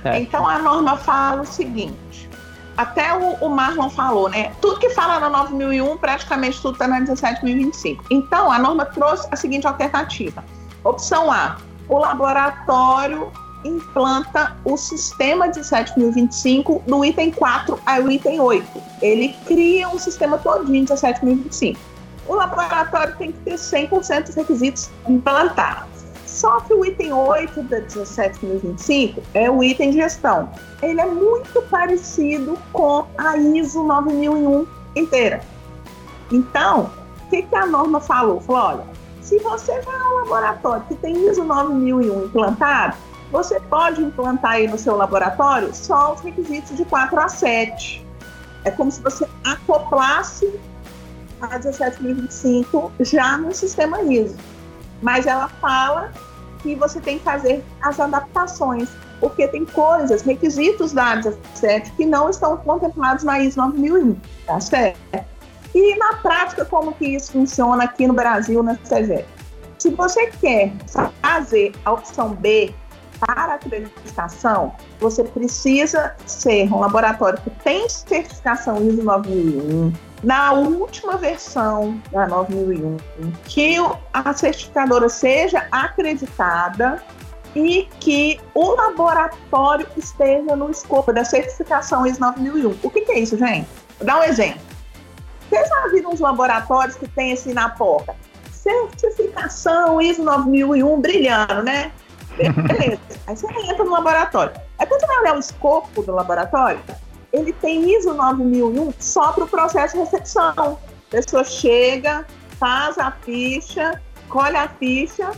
É. 0.03 0.19
Então 0.19 0.47
a 0.47 0.59
norma 0.59 0.95
fala 0.97 1.41
o 1.41 1.45
seguinte: 1.47 2.29
até 2.77 3.11
o, 3.11 3.43
o, 3.43 3.49
Marlon 3.49 3.89
falou, 3.89 4.29
né? 4.29 4.51
Tudo 4.61 4.79
que 4.79 4.91
fala 4.91 5.19
na 5.19 5.27
9001, 5.27 5.97
praticamente 5.97 6.61
tudo 6.61 6.73
está 6.73 6.87
na 6.87 6.99
17025. 6.99 8.05
Então 8.11 8.51
a 8.51 8.59
norma 8.59 8.85
trouxe 8.85 9.27
a 9.31 9.35
seguinte 9.35 9.65
alternativa: 9.65 10.45
opção 10.83 11.31
A, 11.31 11.57
o 11.89 11.97
laboratório 11.97 13.31
implanta 13.65 14.55
o 14.63 14.77
sistema 14.77 15.49
17025 15.49 16.83
no 16.87 17.03
item 17.03 17.31
4 17.31 17.79
ao 17.85 18.11
item 18.11 18.39
8. 18.39 18.65
Ele 19.01 19.35
cria 19.45 19.89
um 19.89 19.99
sistema 19.99 20.37
todinho 20.37 20.85
17025. 20.85 21.79
O 22.27 22.35
laboratório 22.35 23.15
tem 23.17 23.31
que 23.31 23.39
ter 23.39 23.55
100% 23.55 24.23
dos 24.25 24.35
requisitos 24.35 24.89
implantados. 25.07 25.95
Só 26.25 26.59
que 26.61 26.73
o 26.73 26.83
item 26.85 27.13
8 27.13 27.63
da 27.63 27.81
17025 27.81 29.21
é 29.33 29.49
o 29.49 29.63
item 29.63 29.91
de 29.91 29.97
gestão. 29.97 30.49
Ele 30.81 30.99
é 30.99 31.05
muito 31.05 31.61
parecido 31.63 32.57
com 32.73 33.05
a 33.17 33.37
ISO 33.37 33.83
9001 33.83 34.67
inteira. 34.95 35.41
Então, 36.31 36.91
o 37.25 37.29
que, 37.29 37.43
que 37.43 37.55
a 37.55 37.65
norma 37.65 38.01
falou? 38.01 38.41
Falou, 38.41 38.61
olha, 38.61 38.83
se 39.21 39.39
você 39.39 39.79
vai 39.81 39.95
ao 39.95 40.15
laboratório 40.17 40.83
que 40.87 40.95
tem 40.95 41.15
ISO 41.29 41.43
9001 41.43 42.25
implantado, 42.25 42.97
você 43.31 43.59
pode 43.59 44.01
implantar 44.01 44.51
aí 44.51 44.67
no 44.67 44.77
seu 44.77 44.95
laboratório 44.95 45.73
só 45.73 46.13
os 46.13 46.21
requisitos 46.21 46.77
de 46.77 46.85
4 46.85 47.19
a 47.19 47.27
7. 47.27 48.05
É 48.63 48.71
como 48.71 48.91
se 48.91 49.01
você 49.01 49.27
acoplasse 49.43 50.51
a 51.41 51.59
17025 51.59 52.91
já 52.99 53.37
no 53.37 53.53
sistema 53.53 54.01
ISO. 54.01 54.37
Mas 55.01 55.25
ela 55.25 55.47
fala 55.47 56.11
que 56.61 56.75
você 56.75 56.99
tem 56.99 57.19
que 57.19 57.23
fazer 57.23 57.63
as 57.81 57.99
adaptações, 57.99 58.89
porque 59.19 59.47
tem 59.47 59.65
coisas, 59.65 60.21
requisitos 60.23 60.93
da 60.93 61.15
17 61.15 61.91
que 61.91 62.05
não 62.05 62.29
estão 62.29 62.57
contemplados 62.57 63.23
na 63.23 63.39
ISO 63.39 63.57
9001, 63.57 64.15
tá 64.47 64.59
certo? 64.59 64.99
E 65.73 65.95
na 65.97 66.13
prática, 66.15 66.63
como 66.63 66.93
que 66.93 67.05
isso 67.05 67.33
funciona 67.33 67.83
aqui 67.83 68.07
no 68.07 68.13
Brasil, 68.13 68.63
na 68.63 68.75
CGE? 68.75 69.25
Se 69.77 69.89
você 69.89 70.27
quer 70.27 70.71
fazer 71.21 71.73
a 71.83 71.91
opção 71.91 72.29
B, 72.29 72.73
para 73.25 73.53
a 73.53 73.55
acreditação, 73.55 74.73
você 74.99 75.23
precisa 75.23 76.15
ser 76.25 76.71
um 76.71 76.79
laboratório 76.79 77.39
que 77.41 77.49
tem 77.49 77.87
certificação 77.89 78.77
ISO 78.87 79.03
9001, 79.03 79.93
na 80.23 80.53
última 80.53 81.17
versão 81.17 82.01
da 82.11 82.27
9001, 82.27 82.97
que 83.45 83.77
a 84.13 84.33
certificadora 84.33 85.09
seja 85.09 85.67
acreditada 85.71 87.01
e 87.55 87.87
que 87.99 88.39
o 88.53 88.75
laboratório 88.75 89.87
esteja 89.97 90.55
no 90.55 90.69
escopo 90.69 91.13
da 91.13 91.23
certificação 91.23 92.05
ISO 92.05 92.19
9001. 92.19 92.75
O 92.83 92.89
que, 92.89 93.01
que 93.01 93.11
é 93.11 93.19
isso, 93.19 93.37
gente? 93.37 93.67
Vou 93.97 94.05
dar 94.05 94.19
um 94.19 94.23
exemplo. 94.23 94.61
Vocês 95.49 95.69
já 95.69 95.87
viram 95.87 96.11
uns 96.11 96.19
laboratórios 96.19 96.95
que 96.95 97.07
tem 97.07 97.31
assim 97.31 97.53
na 97.53 97.69
porta? 97.69 98.15
Certificação 98.51 100.01
ISO 100.01 100.23
9001 100.23 100.99
brilhando, 100.99 101.63
né? 101.63 101.91
Beleza. 102.37 102.99
Aí 103.27 103.35
você 103.35 103.47
entra 103.47 103.83
no 103.83 103.91
laboratório. 103.91 104.53
Aí 104.77 104.85
quando 104.85 105.01
você 105.01 105.07
vai 105.07 105.19
olhar 105.19 105.35
o 105.35 105.39
escopo 105.39 106.01
do 106.01 106.11
laboratório, 106.13 106.81
ele 107.31 107.53
tem 107.53 107.95
ISO 107.97 108.13
9001 108.13 108.93
só 108.99 109.31
para 109.31 109.43
o 109.43 109.47
processo 109.47 109.93
de 109.93 109.99
recepção. 109.99 110.79
A 111.07 111.11
pessoa 111.11 111.43
chega, 111.43 112.25
faz 112.59 112.97
a 112.97 113.11
ficha, 113.11 114.01
colhe 114.29 114.57
a 114.57 114.67
ficha, 114.67 115.31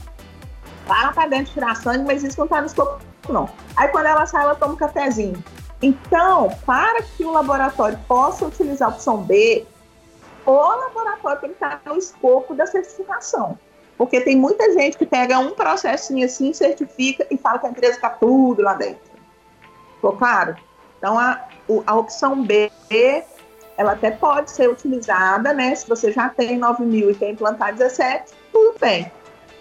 para 0.86 1.12
para 1.12 1.28
dentro 1.28 1.54
tirar 1.54 1.76
sangue, 1.76 2.06
mas 2.06 2.24
isso 2.24 2.38
não 2.38 2.46
está 2.46 2.62
no 2.62 2.68
escopo, 2.68 3.00
não. 3.30 3.50
Aí 3.76 3.88
quando 3.90 4.06
ela 4.06 4.26
sai, 4.26 4.44
ela 4.44 4.56
toma 4.56 4.74
um 4.74 4.78
cafezinho. 4.78 5.44
Então, 5.82 6.50
para 6.66 7.04
que 7.04 7.24
o 7.24 7.32
laboratório 7.32 8.00
possa 8.08 8.46
utilizar 8.46 8.90
a 8.90 8.92
opção 8.92 9.18
B, 9.18 9.66
o 10.46 10.52
laboratório 10.52 11.42
tem 11.42 11.50
que 11.50 11.56
estar 11.56 11.82
no 11.86 11.98
escopo 11.98 12.56
da 12.56 12.66
certificação. 12.66 13.60
Porque 13.98 14.22
tem 14.22 14.36
muita 14.36 14.72
gente 14.74 14.98
que 14.98 15.06
pega 15.06 15.40
um 15.40 15.52
processinho 15.52 16.26
assim, 16.26 16.54
certifica 16.54 17.26
e 17.32 17.38
fala 17.38 17.58
que 17.58 17.66
a 17.66 17.70
empresa 17.70 17.96
está 17.96 18.10
tudo 18.10 18.62
lá 18.62 18.74
dentro. 18.76 19.02
Ficou 19.96 20.14
claro? 20.14 20.56
Então, 20.98 21.18
a, 21.18 21.44
a 21.86 21.96
opção 21.96 22.44
B, 22.44 22.72
ela 23.76 23.94
até 23.94 24.12
pode 24.12 24.52
ser 24.52 24.70
utilizada, 24.70 25.54
né? 25.54 25.74
Se 25.74 25.88
você 25.88 26.12
já 26.12 26.30
tem 26.30 26.58
9 26.58 26.84
mil 26.86 27.10
e 27.10 27.16
quer 27.16 27.32
implantar 27.32 27.74
17, 27.74 28.34
tudo 28.52 28.78
bem. 28.80 29.12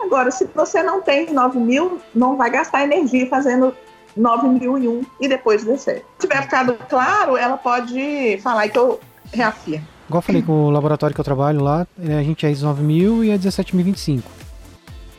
Agora, 0.00 0.30
se 0.30 0.44
você 0.54 0.82
não 0.82 1.00
tem 1.00 1.32
9 1.32 1.58
mil, 1.58 2.00
não 2.14 2.36
vai 2.36 2.50
gastar 2.50 2.84
energia 2.84 3.26
fazendo 3.28 3.74
9 4.16 4.48
mil 4.48 4.78
em 4.78 4.88
um 4.88 5.02
e 5.20 5.28
depois 5.28 5.64
17. 5.64 6.00
Se 6.00 6.28
tiver 6.28 6.42
ficado 6.42 6.78
claro, 6.88 7.36
ela 7.36 7.56
pode 7.56 8.38
falar 8.42 8.68
que 8.68 8.78
eu 8.78 9.00
reafirmo. 9.32 9.95
Igual 10.08 10.18
eu 10.18 10.22
falei 10.22 10.42
com 10.42 10.66
o 10.66 10.70
laboratório 10.70 11.14
que 11.14 11.20
eu 11.20 11.24
trabalho 11.24 11.62
lá, 11.62 11.86
é, 12.00 12.18
a 12.18 12.22
gente 12.22 12.46
é 12.46 12.50
ISO 12.50 12.64
9000 12.66 13.24
e 13.24 13.32
a 13.32 13.36
17025. 13.36 14.30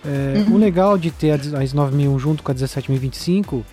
É, 0.05 0.45
uhum. 0.47 0.55
O 0.55 0.57
legal 0.57 0.97
de 0.97 1.11
ter 1.11 1.31
a 1.31 1.63
ISO 1.63 1.75
9001 1.75 2.19
junto 2.19 2.41
com 2.43 2.51
a 2.51 2.55
17025 2.55 3.65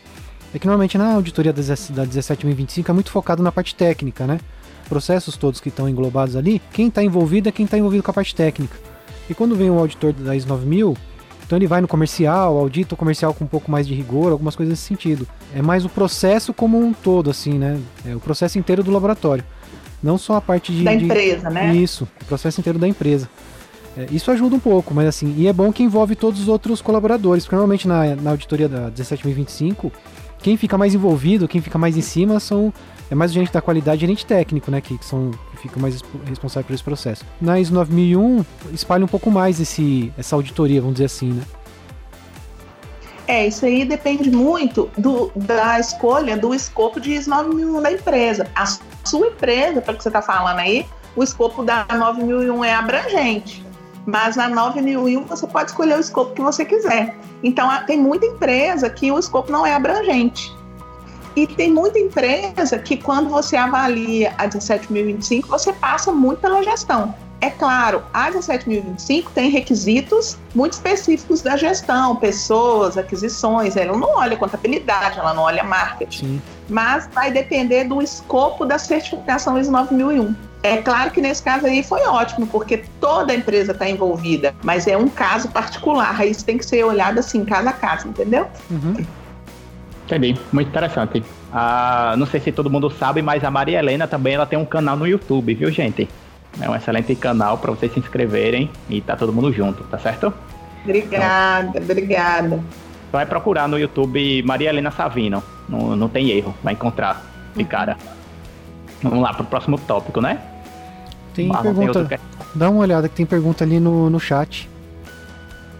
é 0.52 0.58
que 0.58 0.66
normalmente 0.66 0.98
na 0.98 1.12
auditoria 1.12 1.52
da 1.52 1.62
17025 1.62 2.90
é 2.90 2.94
muito 2.94 3.10
focado 3.10 3.42
na 3.42 3.52
parte 3.52 3.74
técnica, 3.74 4.26
né? 4.26 4.40
Processos 4.88 5.36
todos 5.36 5.60
que 5.60 5.68
estão 5.68 5.88
englobados 5.88 6.36
ali, 6.36 6.60
quem 6.72 6.88
está 6.88 7.02
envolvido 7.02 7.48
é 7.48 7.52
quem 7.52 7.64
está 7.64 7.78
envolvido 7.78 8.02
com 8.02 8.10
a 8.10 8.14
parte 8.14 8.34
técnica. 8.34 8.76
E 9.28 9.34
quando 9.34 9.56
vem 9.56 9.70
o 9.70 9.78
auditor 9.78 10.12
da 10.12 10.34
ISO 10.36 10.48
9000, 10.48 10.96
então 11.46 11.58
ele 11.58 11.66
vai 11.66 11.80
no 11.80 11.88
comercial, 11.88 12.56
audita 12.56 12.94
o 12.94 12.96
comercial 12.96 13.34
com 13.34 13.44
um 13.44 13.48
pouco 13.48 13.70
mais 13.70 13.86
de 13.86 13.94
rigor, 13.94 14.32
algumas 14.32 14.56
coisas 14.56 14.72
nesse 14.72 14.82
sentido. 14.82 15.26
É 15.54 15.62
mais 15.62 15.84
o 15.84 15.88
processo 15.88 16.52
como 16.52 16.78
um 16.78 16.92
todo, 16.92 17.30
assim, 17.30 17.58
né? 17.58 17.78
É 18.04 18.14
o 18.14 18.20
processo 18.20 18.58
inteiro 18.58 18.82
do 18.82 18.90
laboratório. 18.90 19.44
Não 20.02 20.18
só 20.18 20.36
a 20.36 20.40
parte 20.40 20.72
de. 20.72 20.82
Da 20.82 20.94
empresa, 20.94 21.48
de... 21.48 21.54
né? 21.54 21.74
Isso, 21.74 22.08
o 22.20 22.24
processo 22.24 22.60
inteiro 22.60 22.78
da 22.78 22.88
empresa. 22.88 23.28
É, 23.96 24.06
isso 24.10 24.30
ajuda 24.30 24.56
um 24.56 24.60
pouco, 24.60 24.92
mas 24.92 25.06
assim, 25.06 25.34
e 25.38 25.46
é 25.46 25.52
bom 25.52 25.72
que 25.72 25.82
envolve 25.82 26.16
todos 26.16 26.40
os 26.40 26.48
outros 26.48 26.82
colaboradores, 26.82 27.44
porque 27.44 27.54
normalmente 27.54 27.86
na, 27.86 28.16
na 28.16 28.30
auditoria 28.30 28.68
da 28.68 28.90
17025 28.90 29.92
quem 30.44 30.58
fica 30.58 30.76
mais 30.76 30.94
envolvido, 30.94 31.48
quem 31.48 31.60
fica 31.60 31.78
mais 31.78 31.96
em 31.96 32.02
cima 32.02 32.38
são 32.38 32.72
é 33.10 33.14
mais 33.14 33.30
o 33.30 33.34
gerente 33.34 33.52
da 33.52 33.62
qualidade 33.62 33.98
e 33.98 34.00
gerente 34.00 34.26
técnico, 34.26 34.70
né, 34.70 34.80
que, 34.80 34.98
que 34.98 35.04
são 35.04 35.30
que 35.52 35.62
ficam 35.62 35.80
mais 35.80 36.02
responsáveis 36.26 36.66
por 36.66 36.74
esse 36.74 36.82
processo. 36.82 37.24
Na 37.40 37.58
ISO 37.58 37.72
9001 37.72 38.44
espalha 38.72 39.04
um 39.04 39.08
pouco 39.08 39.30
mais 39.30 39.60
esse 39.60 40.12
essa 40.18 40.34
auditoria, 40.34 40.80
vamos 40.80 40.96
dizer 40.96 41.06
assim, 41.06 41.32
né? 41.32 41.42
É, 43.26 43.46
isso 43.46 43.64
aí 43.64 43.84
depende 43.84 44.30
muito 44.30 44.90
do, 44.98 45.32
da 45.34 45.80
escolha 45.80 46.36
do 46.36 46.54
escopo 46.54 47.00
de 47.00 47.14
ISO 47.14 47.30
9001 47.30 47.82
da 47.82 47.92
empresa. 47.92 48.50
A 48.54 48.66
sua 49.04 49.28
empresa, 49.28 49.80
pelo 49.80 49.96
que 49.96 50.02
você 50.02 50.10
está 50.10 50.20
falando 50.20 50.58
aí, 50.58 50.86
o 51.16 51.22
escopo 51.22 51.62
da 51.62 51.86
9001 51.90 52.64
é 52.64 52.74
abrangente. 52.74 53.64
Mas 54.06 54.36
na 54.36 54.48
9001 54.48 55.24
você 55.24 55.46
pode 55.46 55.70
escolher 55.70 55.96
o 55.96 56.00
escopo 56.00 56.34
que 56.34 56.42
você 56.42 56.64
quiser. 56.64 57.16
Então 57.42 57.68
tem 57.86 57.98
muita 57.98 58.26
empresa 58.26 58.90
que 58.90 59.10
o 59.10 59.18
escopo 59.18 59.50
não 59.50 59.64
é 59.64 59.74
abrangente. 59.74 60.54
E 61.34 61.46
tem 61.46 61.72
muita 61.72 61.98
empresa 61.98 62.78
que 62.78 62.96
quando 62.96 63.30
você 63.30 63.56
avalia 63.56 64.34
a 64.38 64.48
17025, 64.48 65.48
você 65.48 65.72
passa 65.72 66.12
muito 66.12 66.40
pela 66.40 66.62
gestão. 66.62 67.14
É 67.40 67.50
claro, 67.50 68.02
a 68.12 68.30
17025 68.30 69.30
tem 69.32 69.50
requisitos 69.50 70.38
muito 70.54 70.72
específicos 70.72 71.42
da 71.42 71.56
gestão, 71.56 72.16
pessoas, 72.16 72.96
aquisições, 72.96 73.76
ela 73.76 73.96
não 73.96 74.16
olha 74.16 74.36
contabilidade, 74.36 75.18
ela 75.18 75.34
não 75.34 75.42
olha 75.42 75.62
marketing. 75.62 76.26
Sim. 76.26 76.42
Mas 76.68 77.06
vai 77.12 77.30
depender 77.30 77.84
do 77.84 78.00
escopo 78.00 78.64
da 78.64 78.78
certificação 78.78 79.58
ISO 79.58 79.70
9001. 79.70 80.34
É 80.62 80.78
claro 80.78 81.10
que 81.10 81.20
nesse 81.20 81.42
caso 81.42 81.66
aí 81.66 81.82
foi 81.82 82.00
ótimo, 82.06 82.46
porque 82.46 82.84
toda 82.98 83.34
a 83.34 83.36
empresa 83.36 83.72
está 83.72 83.86
envolvida, 83.86 84.54
mas 84.62 84.86
é 84.86 84.96
um 84.96 85.10
caso 85.10 85.50
particular, 85.50 86.18
aí 86.18 86.30
isso 86.30 86.42
tem 86.42 86.56
que 86.56 86.64
ser 86.64 86.82
olhado 86.82 87.18
assim, 87.18 87.44
caso 87.44 87.68
a 87.68 87.72
caso, 87.72 88.08
entendeu? 88.08 88.46
Uhum. 88.70 89.04
Entendi, 90.06 90.38
muito 90.50 90.68
interessante. 90.68 91.22
Ah, 91.52 92.14
não 92.16 92.26
sei 92.26 92.40
se 92.40 92.50
todo 92.50 92.70
mundo 92.70 92.88
sabe, 92.90 93.20
mas 93.20 93.44
a 93.44 93.50
Maria 93.50 93.78
Helena 93.78 94.06
também 94.06 94.34
ela 94.34 94.46
tem 94.46 94.58
um 94.58 94.64
canal 94.64 94.96
no 94.96 95.06
YouTube, 95.06 95.54
viu, 95.54 95.70
gente? 95.70 96.08
É 96.60 96.68
um 96.68 96.74
excelente 96.74 97.14
canal 97.14 97.58
para 97.58 97.70
vocês 97.72 97.92
se 97.92 97.98
inscreverem 97.98 98.70
e 98.88 99.00
tá 99.00 99.16
todo 99.16 99.32
mundo 99.32 99.52
junto, 99.52 99.82
tá 99.84 99.98
certo? 99.98 100.32
Obrigada, 100.84 101.68
então, 101.68 101.82
obrigada. 101.82 102.60
Vai 103.10 103.26
procurar 103.26 103.68
no 103.68 103.78
YouTube 103.78 104.42
Maria 104.42 104.70
Helena 104.70 104.90
Savino, 104.90 105.42
não, 105.68 105.96
não 105.96 106.08
tem 106.08 106.30
erro, 106.30 106.54
vai 106.62 106.74
encontrar 106.74 107.22
de 107.54 107.62
uhum. 107.62 107.68
cara. 107.68 107.96
Vamos 109.02 109.20
lá 109.20 109.34
pro 109.34 109.44
próximo 109.44 109.78
tópico, 109.78 110.20
né? 110.20 110.40
Tem 111.34 111.50
pergunta. 111.50 112.04
Tem 112.04 112.18
Dá 112.54 112.70
uma 112.70 112.80
olhada 112.80 113.08
que 113.08 113.16
tem 113.16 113.26
pergunta 113.26 113.64
ali 113.64 113.80
no, 113.80 114.08
no 114.08 114.20
chat. 114.20 114.68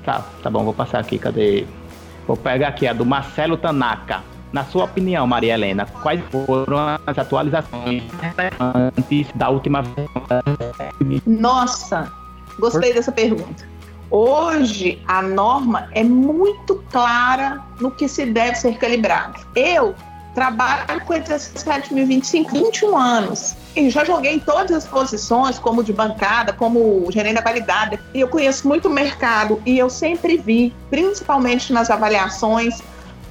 Tá, 0.04 0.24
tá 0.42 0.50
bom, 0.50 0.64
vou 0.64 0.74
passar 0.74 0.98
aqui. 0.98 1.18
Cadê? 1.18 1.64
Vou 2.26 2.36
pegar 2.36 2.68
aqui 2.68 2.86
a 2.86 2.92
do 2.92 3.06
Marcelo 3.06 3.56
Tanaka. 3.56 4.22
Na 4.54 4.64
sua 4.64 4.84
opinião, 4.84 5.26
Maria 5.26 5.54
Helena, 5.54 5.84
quais 6.00 6.20
foram 6.30 6.78
as 7.04 7.18
atualizações 7.18 8.04
antes 8.60 9.26
da 9.34 9.48
última 9.48 9.82
Nossa, 11.26 12.12
gostei 12.60 12.94
dessa 12.94 13.10
pergunta. 13.10 13.68
Hoje 14.12 15.02
a 15.08 15.20
norma 15.20 15.88
é 15.90 16.04
muito 16.04 16.76
clara 16.92 17.60
no 17.80 17.90
que 17.90 18.06
se 18.06 18.26
deve 18.26 18.54
ser 18.54 18.78
calibrado. 18.78 19.40
Eu 19.56 19.92
trabalho 20.36 21.00
com 21.04 21.14
a 21.14 21.18
17.025 21.18 22.52
21 22.52 22.96
anos 22.96 23.56
e 23.74 23.90
já 23.90 24.04
joguei 24.04 24.34
em 24.34 24.38
todas 24.38 24.70
as 24.70 24.86
posições, 24.86 25.58
como 25.58 25.82
de 25.82 25.92
bancada, 25.92 26.52
como 26.52 27.10
gerente 27.10 27.34
da 27.34 27.42
qualidade. 27.42 27.98
E 28.14 28.20
eu 28.20 28.28
conheço 28.28 28.68
muito 28.68 28.86
o 28.86 28.90
mercado 28.92 29.60
e 29.66 29.76
eu 29.76 29.90
sempre 29.90 30.36
vi, 30.36 30.72
principalmente 30.90 31.72
nas 31.72 31.90
avaliações, 31.90 32.80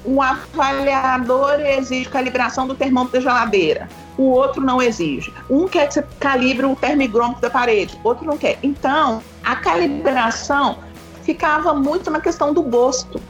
um 0.04 0.20
avaliador 0.20 1.60
exige 1.60 2.08
calibração 2.08 2.66
do 2.66 2.74
termômetro 2.74 3.14
da 3.14 3.20
geladeira, 3.20 3.88
o 4.18 4.24
outro 4.24 4.62
não 4.62 4.80
exige. 4.80 5.32
Um 5.50 5.66
quer 5.66 5.88
que 5.88 5.94
você 5.94 6.04
calibre 6.20 6.66
o 6.66 6.76
termigrômetro 6.76 7.40
da 7.40 7.50
parede, 7.50 7.98
outro 8.04 8.26
não 8.26 8.36
quer. 8.36 8.58
Então, 8.62 9.22
a 9.42 9.56
calibração 9.56 10.78
ficava 11.22 11.74
muito 11.74 12.10
na 12.10 12.20
questão 12.20 12.52
do 12.52 12.62
gosto, 12.62 13.20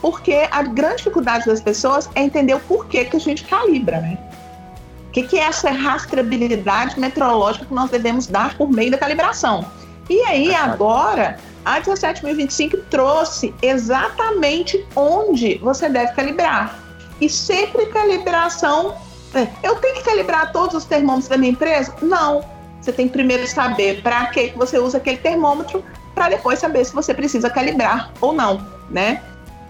porque 0.00 0.48
a 0.50 0.62
grande 0.62 0.98
dificuldade 0.98 1.46
das 1.46 1.60
pessoas 1.60 2.10
é 2.14 2.22
entender 2.22 2.54
o 2.54 2.60
porquê 2.60 3.04
que 3.04 3.16
a 3.16 3.20
gente 3.20 3.44
calibra, 3.44 4.00
né? 4.00 4.18
que, 5.14 5.22
que 5.22 5.38
é 5.38 5.44
essa 5.44 5.70
rastreabilidade 5.70 6.98
meteorológica 6.98 7.64
que 7.64 7.72
nós 7.72 7.88
devemos 7.88 8.26
dar 8.26 8.56
por 8.56 8.68
meio 8.68 8.90
da 8.90 8.98
calibração? 8.98 9.64
E 10.10 10.20
aí, 10.22 10.52
agora, 10.52 11.38
a 11.64 11.80
17025 11.80 12.76
trouxe 12.90 13.54
exatamente 13.62 14.84
onde 14.94 15.58
você 15.58 15.88
deve 15.88 16.12
calibrar. 16.12 16.78
E 17.20 17.28
sempre 17.28 17.86
calibração. 17.86 18.96
É, 19.34 19.48
eu 19.62 19.76
tenho 19.76 19.94
que 19.96 20.02
calibrar 20.02 20.52
todos 20.52 20.76
os 20.76 20.84
termômetros 20.84 21.28
da 21.28 21.36
minha 21.36 21.52
empresa? 21.52 21.94
Não. 22.02 22.44
Você 22.80 22.92
tem 22.92 23.06
que 23.06 23.12
primeiro 23.12 23.46
saber 23.46 24.02
para 24.02 24.26
que 24.26 24.52
você 24.56 24.78
usa 24.78 24.98
aquele 24.98 25.16
termômetro, 25.16 25.84
para 26.14 26.28
depois 26.28 26.58
saber 26.58 26.84
se 26.84 26.94
você 26.94 27.14
precisa 27.14 27.48
calibrar 27.48 28.12
ou 28.20 28.32
não, 28.32 28.64
né? 28.90 29.22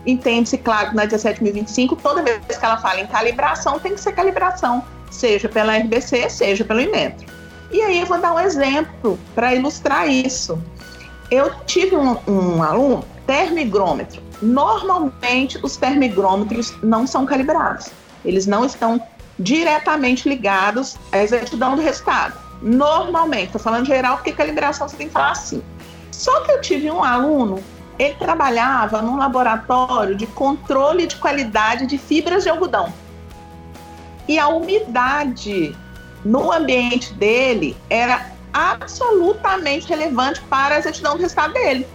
Entende-se, 0.05 0.59
claro, 0.59 0.95
na 0.95 1.07
17025, 1.07 1.97
toda 1.97 2.23
vez 2.23 2.41
que 2.47 2.65
ela 2.65 2.77
fala 2.77 3.01
em 3.01 3.07
calibração, 3.07 3.79
tem 3.79 3.95
que 3.95 4.01
ser 4.01 4.13
calibração 4.13 4.85
seja 5.15 5.49
pela 5.49 5.77
RBC, 5.77 6.29
seja 6.29 6.65
pelo 6.65 6.81
Inmetro. 6.81 7.27
E 7.71 7.81
aí 7.81 8.01
eu 8.01 8.07
vou 8.07 8.21
dar 8.21 8.35
um 8.35 8.41
exemplo 8.41 9.19
para 9.35 9.55
ilustrar 9.55 10.09
isso. 10.09 10.61
Eu 11.35 11.53
tive 11.64 11.97
um, 11.97 12.16
um 12.28 12.62
aluno, 12.62 13.05
termigrômetro, 13.26 14.22
Normalmente, 14.45 15.59
os 15.62 15.76
termigrômetros 15.76 16.74
não 16.82 17.07
são 17.07 17.24
calibrados. 17.24 17.89
Eles 18.24 18.47
não 18.47 18.64
estão 18.64 19.01
diretamente 19.39 20.28
ligados 20.28 20.97
à 21.11 21.18
exatidão 21.18 21.76
do 21.76 21.82
resultado. 21.82 22.35
Normalmente, 22.61 23.47
estou 23.47 23.61
falando 23.61 23.87
geral 23.87 24.16
porque 24.16 24.32
calibração 24.32 24.89
você 24.89 24.97
tem 24.97 25.07
que 25.07 25.12
falar 25.12 25.32
assim. 25.32 25.62
Só 26.11 26.41
que 26.43 26.53
eu 26.53 26.61
tive 26.61 26.91
um 26.91 27.03
aluno, 27.03 27.59
ele 27.99 28.14
trabalhava 28.16 29.03
num 29.03 29.16
laboratório 29.16 30.14
de 30.14 30.26
controle 30.26 31.07
de 31.07 31.16
qualidade 31.16 31.87
de 31.87 31.99
fibras 31.99 32.45
de 32.45 32.51
algodão. 32.51 32.93
E 34.28 34.39
a 34.39 34.49
umidade 34.49 35.76
no 36.24 36.53
ambiente 36.53 37.12
dele 37.14 37.76
era 37.91 38.34
absolutamente 38.55 39.89
relevante 39.89 40.41
para 40.43 40.77
a 40.77 40.79
exatidão 40.79 41.17
do 41.17 41.21
resultado 41.21 41.53
dele. 41.53 41.87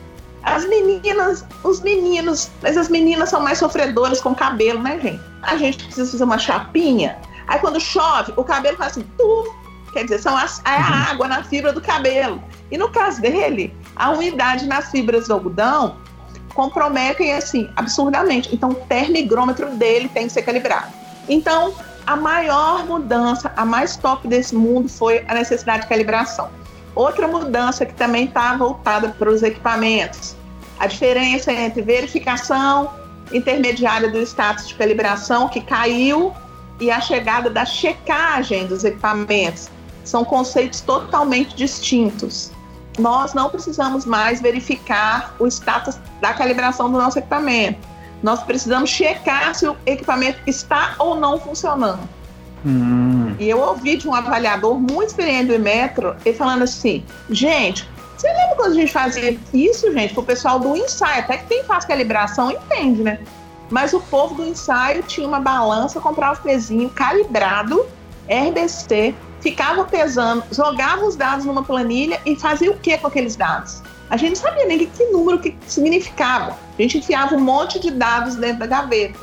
As 0.43 0.67
meninas, 0.67 1.45
os 1.63 1.81
meninos, 1.81 2.49
mas 2.61 2.77
as 2.77 2.89
meninas 2.89 3.29
são 3.29 3.41
mais 3.41 3.57
sofredoras 3.57 4.21
com 4.21 4.35
cabelo, 4.35 4.81
né, 4.81 4.99
gente? 4.99 5.21
A 5.41 5.57
gente 5.57 5.83
precisa 5.83 6.11
fazer 6.11 6.23
uma 6.23 6.37
chapinha. 6.37 7.17
Aí 7.47 7.59
quando 7.59 7.79
chove, 7.79 8.33
o 8.35 8.43
cabelo 8.43 8.77
faz 8.77 8.91
assim, 8.91 9.05
tu, 9.17 9.55
quer 9.91 10.03
dizer, 10.03 10.19
são 10.19 10.37
as, 10.37 10.61
é 10.65 10.69
a 10.69 10.77
uhum. 10.77 11.11
água 11.11 11.27
na 11.27 11.43
fibra 11.43 11.73
do 11.73 11.81
cabelo. 11.81 12.41
E 12.71 12.77
no 12.77 12.89
caso 12.89 13.21
dele, 13.21 13.73
a 13.95 14.11
umidade 14.11 14.67
nas 14.67 14.91
fibras 14.91 15.27
do 15.27 15.33
algodão 15.33 15.97
comprometem 16.53 17.33
assim 17.33 17.69
absurdamente. 17.75 18.53
Então, 18.53 18.69
o 18.69 18.75
termigrômetro 18.75 19.69
dele 19.71 20.09
tem 20.09 20.27
que 20.27 20.33
ser 20.33 20.41
calibrado. 20.41 20.91
Então, 21.27 21.73
a 22.09 22.15
maior 22.15 22.87
mudança, 22.87 23.53
a 23.55 23.63
mais 23.63 23.95
top 23.95 24.27
desse 24.27 24.55
mundo 24.55 24.89
foi 24.89 25.23
a 25.27 25.35
necessidade 25.35 25.83
de 25.83 25.89
calibração. 25.89 26.49
Outra 26.95 27.27
mudança 27.27 27.85
que 27.85 27.93
também 27.93 28.25
está 28.25 28.57
voltada 28.57 29.09
para 29.09 29.29
os 29.29 29.43
equipamentos, 29.43 30.35
a 30.79 30.87
diferença 30.87 31.53
entre 31.53 31.83
verificação 31.83 32.89
intermediária 33.31 34.09
do 34.09 34.17
status 34.23 34.69
de 34.69 34.73
calibração, 34.73 35.47
que 35.49 35.61
caiu, 35.61 36.33
e 36.79 36.89
a 36.89 36.99
chegada 36.99 37.47
da 37.47 37.63
checagem 37.63 38.65
dos 38.65 38.83
equipamentos. 38.83 39.69
São 40.03 40.25
conceitos 40.25 40.81
totalmente 40.81 41.55
distintos. 41.55 42.51
Nós 42.97 43.35
não 43.35 43.51
precisamos 43.51 44.03
mais 44.03 44.41
verificar 44.41 45.35
o 45.37 45.45
status 45.45 45.99
da 46.19 46.33
calibração 46.33 46.91
do 46.91 46.97
nosso 46.97 47.19
equipamento. 47.19 47.87
Nós 48.21 48.43
precisamos 48.43 48.89
checar 48.89 49.55
se 49.55 49.67
o 49.67 49.77
equipamento 49.85 50.39
está 50.45 50.95
ou 50.99 51.15
não 51.15 51.39
funcionando. 51.39 52.01
Hum. 52.65 53.35
E 53.39 53.49
eu 53.49 53.59
ouvi 53.59 53.95
de 53.95 54.07
um 54.07 54.13
avaliador 54.13 54.77
muito 54.79 55.09
experiente 55.09 55.53
do 55.53 55.59
Metro, 55.59 56.15
ele 56.25 56.37
falando 56.37 56.63
assim: 56.63 57.03
gente, 57.29 57.87
você 58.17 58.27
lembra 58.27 58.55
quando 58.57 58.71
a 58.71 58.75
gente 58.75 58.91
fazia 58.91 59.39
isso, 59.53 59.91
gente, 59.93 60.13
pro 60.13 60.23
pessoal 60.23 60.59
do 60.59 60.75
ensaio? 60.75 61.21
Até 61.21 61.37
que 61.37 61.45
quem 61.45 61.63
faz 61.63 61.85
calibração 61.85 62.51
entende, 62.51 63.01
né? 63.01 63.19
Mas 63.69 63.93
o 63.93 63.99
povo 64.01 64.35
do 64.35 64.45
ensaio 64.45 65.03
tinha 65.03 65.27
uma 65.27 65.39
balança, 65.39 66.01
comprava 66.01 66.39
o 66.39 66.43
pezinho 66.43 66.89
calibrado, 66.89 67.85
RBC, 68.27 69.15
ficava 69.39 69.85
pesando, 69.85 70.43
jogava 70.51 71.05
os 71.05 71.15
dados 71.15 71.45
numa 71.45 71.63
planilha 71.63 72.19
e 72.25 72.35
fazia 72.35 72.71
o 72.71 72.77
que 72.77 72.97
com 72.97 73.07
aqueles 73.07 73.35
dados? 73.35 73.81
A 74.09 74.17
gente 74.17 74.29
não 74.29 74.49
sabia 74.49 74.65
nem 74.65 74.85
que 74.85 75.03
número 75.05 75.39
que 75.39 75.55
significava. 75.67 76.57
A 76.79 76.81
gente 76.81 76.97
enfiava 76.99 77.35
um 77.35 77.41
monte 77.41 77.77
de 77.77 77.91
dados 77.91 78.35
dentro 78.35 78.59
da 78.59 78.65
gaveta. 78.65 79.19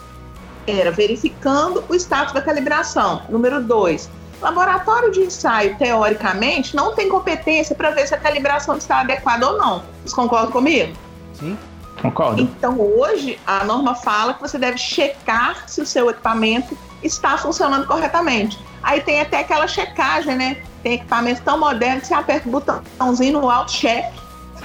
Era 0.66 0.90
verificando 0.90 1.82
o 1.88 1.94
status 1.94 2.34
da 2.34 2.42
calibração. 2.42 3.22
Número 3.30 3.62
dois, 3.62 4.10
laboratório 4.42 5.10
de 5.10 5.20
ensaio, 5.20 5.74
teoricamente, 5.78 6.76
não 6.76 6.94
tem 6.94 7.08
competência 7.08 7.74
para 7.74 7.90
ver 7.90 8.06
se 8.06 8.14
a 8.14 8.18
calibração 8.18 8.76
está 8.76 9.00
adequada 9.00 9.48
ou 9.48 9.56
não. 9.56 9.82
Vocês 10.02 10.12
concordam 10.12 10.52
comigo? 10.52 10.92
Sim. 11.32 11.56
Concordo. 12.02 12.42
Então, 12.42 12.78
hoje, 12.78 13.38
a 13.46 13.64
norma 13.64 13.94
fala 13.94 14.34
que 14.34 14.42
você 14.42 14.58
deve 14.58 14.76
checar 14.76 15.66
se 15.66 15.80
o 15.80 15.86
seu 15.86 16.10
equipamento 16.10 16.76
está 17.02 17.38
funcionando 17.38 17.86
corretamente. 17.86 18.58
Aí 18.82 19.00
tem 19.00 19.20
até 19.20 19.40
aquela 19.40 19.66
checagem, 19.66 20.36
né? 20.36 20.62
Tem 20.82 20.94
equipamento 20.94 21.40
tão 21.42 21.58
moderno 21.58 22.02
que 22.02 22.06
você 22.06 22.14
aperta 22.14 22.46
o 22.46 22.52
botãozinho 22.52 23.40
no 23.40 23.48
auto 23.48 23.72
check. 23.72 24.04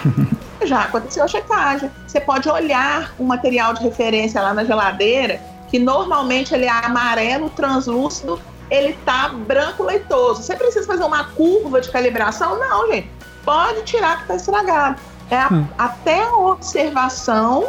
Já 0.66 0.84
aconteceu 0.84 1.24
a 1.24 1.28
checagem. 1.28 1.91
Você 2.07 2.20
pode 2.20 2.49
olhar 2.49 3.14
o 3.18 3.24
material 3.24 3.74
de 3.74 3.84
referência 3.84 4.41
lá 4.41 4.53
na 4.53 4.64
geladeira, 4.64 5.41
que 5.70 5.80
normalmente 5.80 6.53
ele 6.53 6.66
é 6.66 6.70
amarelo 6.70 7.49
translúcido, 7.49 8.39
ele 8.70 8.93
tá 9.05 9.30
branco 9.30 9.84
leitoso. 9.84 10.43
Você 10.43 10.55
precisa 10.55 10.86
fazer 10.86 11.03
uma 11.03 11.26
curva 11.26 11.82
de 11.82 11.89
calibração? 11.89 12.57
Não, 12.59 12.88
gente. 12.88 13.09
Pode 13.43 13.84
tirar 13.84 14.18
que 14.18 14.22
está 14.24 14.36
estragado. 14.36 15.01
É 15.30 15.38
a, 15.38 15.49
hum. 15.51 15.68
Até 15.78 16.24
a 16.24 16.36
observação 16.36 17.68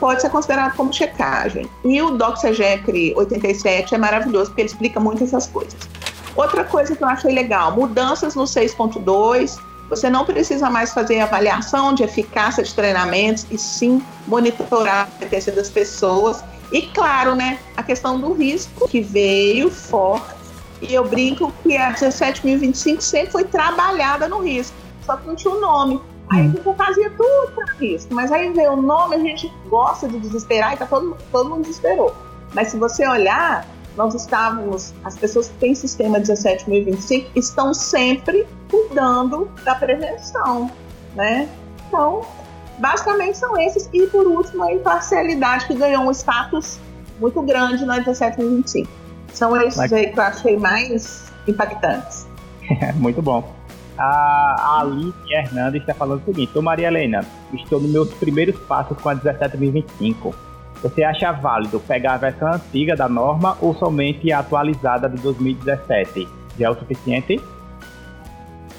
pode 0.00 0.22
ser 0.22 0.30
considerado 0.30 0.74
como 0.76 0.92
checagem. 0.92 1.68
E 1.84 2.00
o 2.00 2.10
DoxaGECRE 2.12 3.14
87 3.16 3.94
é 3.94 3.98
maravilhoso, 3.98 4.46
porque 4.46 4.62
ele 4.62 4.68
explica 4.68 4.98
muito 4.98 5.24
essas 5.24 5.46
coisas. 5.46 5.76
Outra 6.36 6.64
coisa 6.64 6.94
que 6.94 7.02
eu 7.02 7.08
achei 7.08 7.34
legal, 7.34 7.72
mudanças 7.72 8.34
no 8.34 8.44
6.2, 8.44 9.58
você 9.88 10.10
não 10.10 10.24
precisa 10.24 10.68
mais 10.68 10.92
fazer 10.92 11.20
avaliação 11.20 11.94
de 11.94 12.02
eficácia 12.02 12.62
de 12.62 12.74
treinamentos, 12.74 13.46
e 13.50 13.56
sim 13.56 14.02
monitorar 14.26 15.02
a 15.02 15.06
competência 15.06 15.52
das 15.52 15.70
pessoas. 15.70 16.44
E 16.70 16.82
claro, 16.82 17.34
né, 17.34 17.58
a 17.76 17.82
questão 17.82 18.20
do 18.20 18.32
risco, 18.32 18.88
que 18.88 19.00
veio 19.00 19.70
forte, 19.70 20.36
e 20.82 20.94
eu 20.94 21.08
brinco 21.08 21.52
que 21.62 21.76
a 21.76 21.92
17.025 21.92 23.00
sempre 23.00 23.32
foi 23.32 23.44
trabalhada 23.44 24.28
no 24.28 24.40
risco, 24.40 24.76
só 25.04 25.16
que 25.16 25.26
não 25.26 25.34
tinha 25.34 25.52
o 25.52 25.56
um 25.56 25.60
nome. 25.60 26.00
Aí 26.30 26.40
a 26.40 26.42
gente 26.44 26.62
fazia 26.76 27.10
tudo 27.10 27.52
para 27.54 27.72
risco, 27.80 28.14
mas 28.14 28.30
aí 28.30 28.52
veio 28.52 28.72
o 28.72 28.82
nome, 28.82 29.16
a 29.16 29.18
gente 29.18 29.50
gosta 29.68 30.06
de 30.06 30.18
desesperar 30.20 30.74
e 30.74 30.76
tá 30.76 30.84
todo, 30.84 31.16
todo 31.32 31.48
mundo 31.48 31.62
desesperou. 31.62 32.14
Mas 32.54 32.68
se 32.68 32.76
você 32.76 33.08
olhar, 33.08 33.66
nós 33.96 34.14
estávamos, 34.14 34.92
as 35.04 35.16
pessoas 35.16 35.48
que 35.48 35.54
têm 35.54 35.74
sistema 35.74 36.20
17.025 36.20 37.28
estão 37.34 37.72
sempre 37.72 38.46
cuidando 38.70 39.50
da 39.64 39.74
prevenção, 39.74 40.70
né? 41.14 41.48
Então, 41.86 42.22
basicamente 42.78 43.38
são 43.38 43.58
esses. 43.58 43.88
E 43.92 44.06
por 44.06 44.26
último, 44.26 44.64
a 44.64 44.72
imparcialidade 44.72 45.66
que 45.66 45.74
ganhou 45.74 46.02
um 46.04 46.10
status 46.10 46.78
muito 47.18 47.42
grande 47.42 47.84
na 47.84 47.98
17.025. 48.00 48.86
São 49.32 49.56
esses 49.60 49.92
aí 49.92 50.10
que 50.12 50.18
eu 50.18 50.22
achei 50.22 50.56
mais 50.56 51.30
impactantes. 51.46 52.26
muito 52.96 53.20
bom. 53.22 53.52
A 53.98 54.80
Alice 54.80 55.12
Hernandes 55.28 55.80
está 55.80 55.92
falando 55.92 56.22
o 56.22 56.24
seguinte: 56.24 56.56
Ô 56.56 56.62
Maria 56.62 56.86
Helena, 56.86 57.24
estou 57.52 57.80
nos 57.80 57.90
meus 57.90 58.14
primeiros 58.14 58.56
passos 58.60 58.96
com 58.98 59.08
a 59.08 59.16
17.025. 59.16 60.34
Você 60.82 61.02
acha 61.02 61.32
válido 61.32 61.80
pegar 61.80 62.14
a 62.14 62.16
versão 62.18 62.52
antiga 62.52 62.94
da 62.94 63.08
norma 63.08 63.58
ou 63.60 63.74
somente 63.74 64.30
a 64.30 64.38
atualizada 64.38 65.08
de 65.08 65.20
2017? 65.20 66.28
Já 66.56 66.66
é 66.66 66.70
o 66.70 66.76
suficiente? 66.76 67.40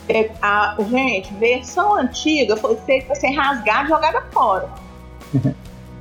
É, 0.10 0.32
a, 0.42 0.76
gente, 0.90 1.32
versão 1.36 1.94
antiga 1.94 2.58
foi 2.58 2.76
feita 2.78 3.08
para 3.08 3.16
ser 3.16 3.32
rasgada 3.32 3.86
e 3.86 3.90
jogada 3.90 4.22
fora. 4.32 4.70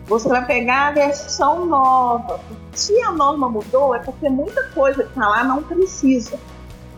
Você 0.06 0.26
vai 0.30 0.42
pegar 0.46 0.88
a 0.88 0.90
versão 0.92 1.66
nova. 1.66 2.40
Se 2.72 2.98
a 3.02 3.12
norma 3.12 3.50
mudou, 3.50 3.94
é 3.94 3.98
porque 3.98 4.30
muita 4.30 4.62
coisa 4.70 5.02
que 5.02 5.10
está 5.10 5.28
lá 5.28 5.44
não 5.44 5.62
precisa. 5.62 6.40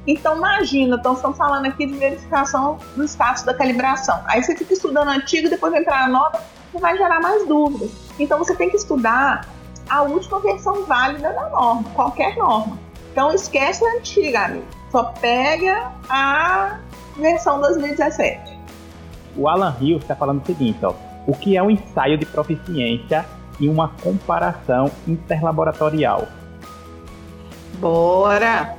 Então, 0.07 0.37
imagina, 0.37 0.97
então 0.97 1.15
estamos 1.15 1.37
falando 1.37 1.67
aqui 1.67 1.87
de 1.87 1.95
verificação 1.95 2.79
do 2.97 3.05
status 3.05 3.43
da 3.43 3.53
calibração. 3.53 4.21
Aí 4.27 4.43
você 4.43 4.57
fica 4.57 4.73
estudando 4.73 5.09
antigo, 5.09 5.51
depois 5.51 5.75
entrar 5.75 6.09
na 6.09 6.19
nova, 6.21 6.41
você 6.73 6.79
vai 6.79 6.97
gerar 6.97 7.21
mais 7.21 7.45
dúvidas. 7.49 7.91
Então, 8.21 8.39
você 8.39 8.55
tem 8.55 8.71
que 8.71 8.77
estudar 8.77 9.49
a 9.89 10.03
última 10.03 10.39
versão 10.39 10.85
válida 10.85 11.33
da 11.33 11.49
norma, 11.49 11.83
qualquer 11.95 12.37
norma. 12.37 12.79
Então, 13.11 13.33
esquece 13.33 13.85
a 13.85 13.97
antiga, 13.97 14.45
amigo. 14.45 14.67
Só 14.93 15.05
pega 15.21 15.91
a 16.09 16.79
versão 17.21 17.61
2017. 17.61 18.59
O 19.37 19.49
Alan 19.49 19.77
Hill 19.81 19.99
está 19.99 20.17
falando 20.17 20.43
o 20.43 20.47
seguinte, 20.47 20.79
ó. 20.83 20.95
O 21.27 21.35
que 21.35 21.57
é 21.57 21.63
um 21.63 21.71
ensaio 21.71 22.19
de 22.19 22.27
proficiência 22.27 23.25
e 23.61 23.69
uma 23.69 23.89
comparação 24.03 24.91
interlaboratorial? 25.07 26.27
Bora! 27.79 28.75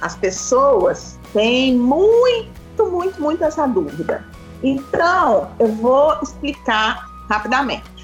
As 0.00 0.16
pessoas 0.16 1.18
têm 1.32 1.76
muito, 1.76 2.86
muito, 2.90 3.20
muito 3.20 3.44
essa 3.44 3.66
dúvida. 3.66 4.24
Então, 4.62 5.50
eu 5.58 5.68
vou 5.68 6.16
explicar 6.22 7.06
rapidamente. 7.28 7.99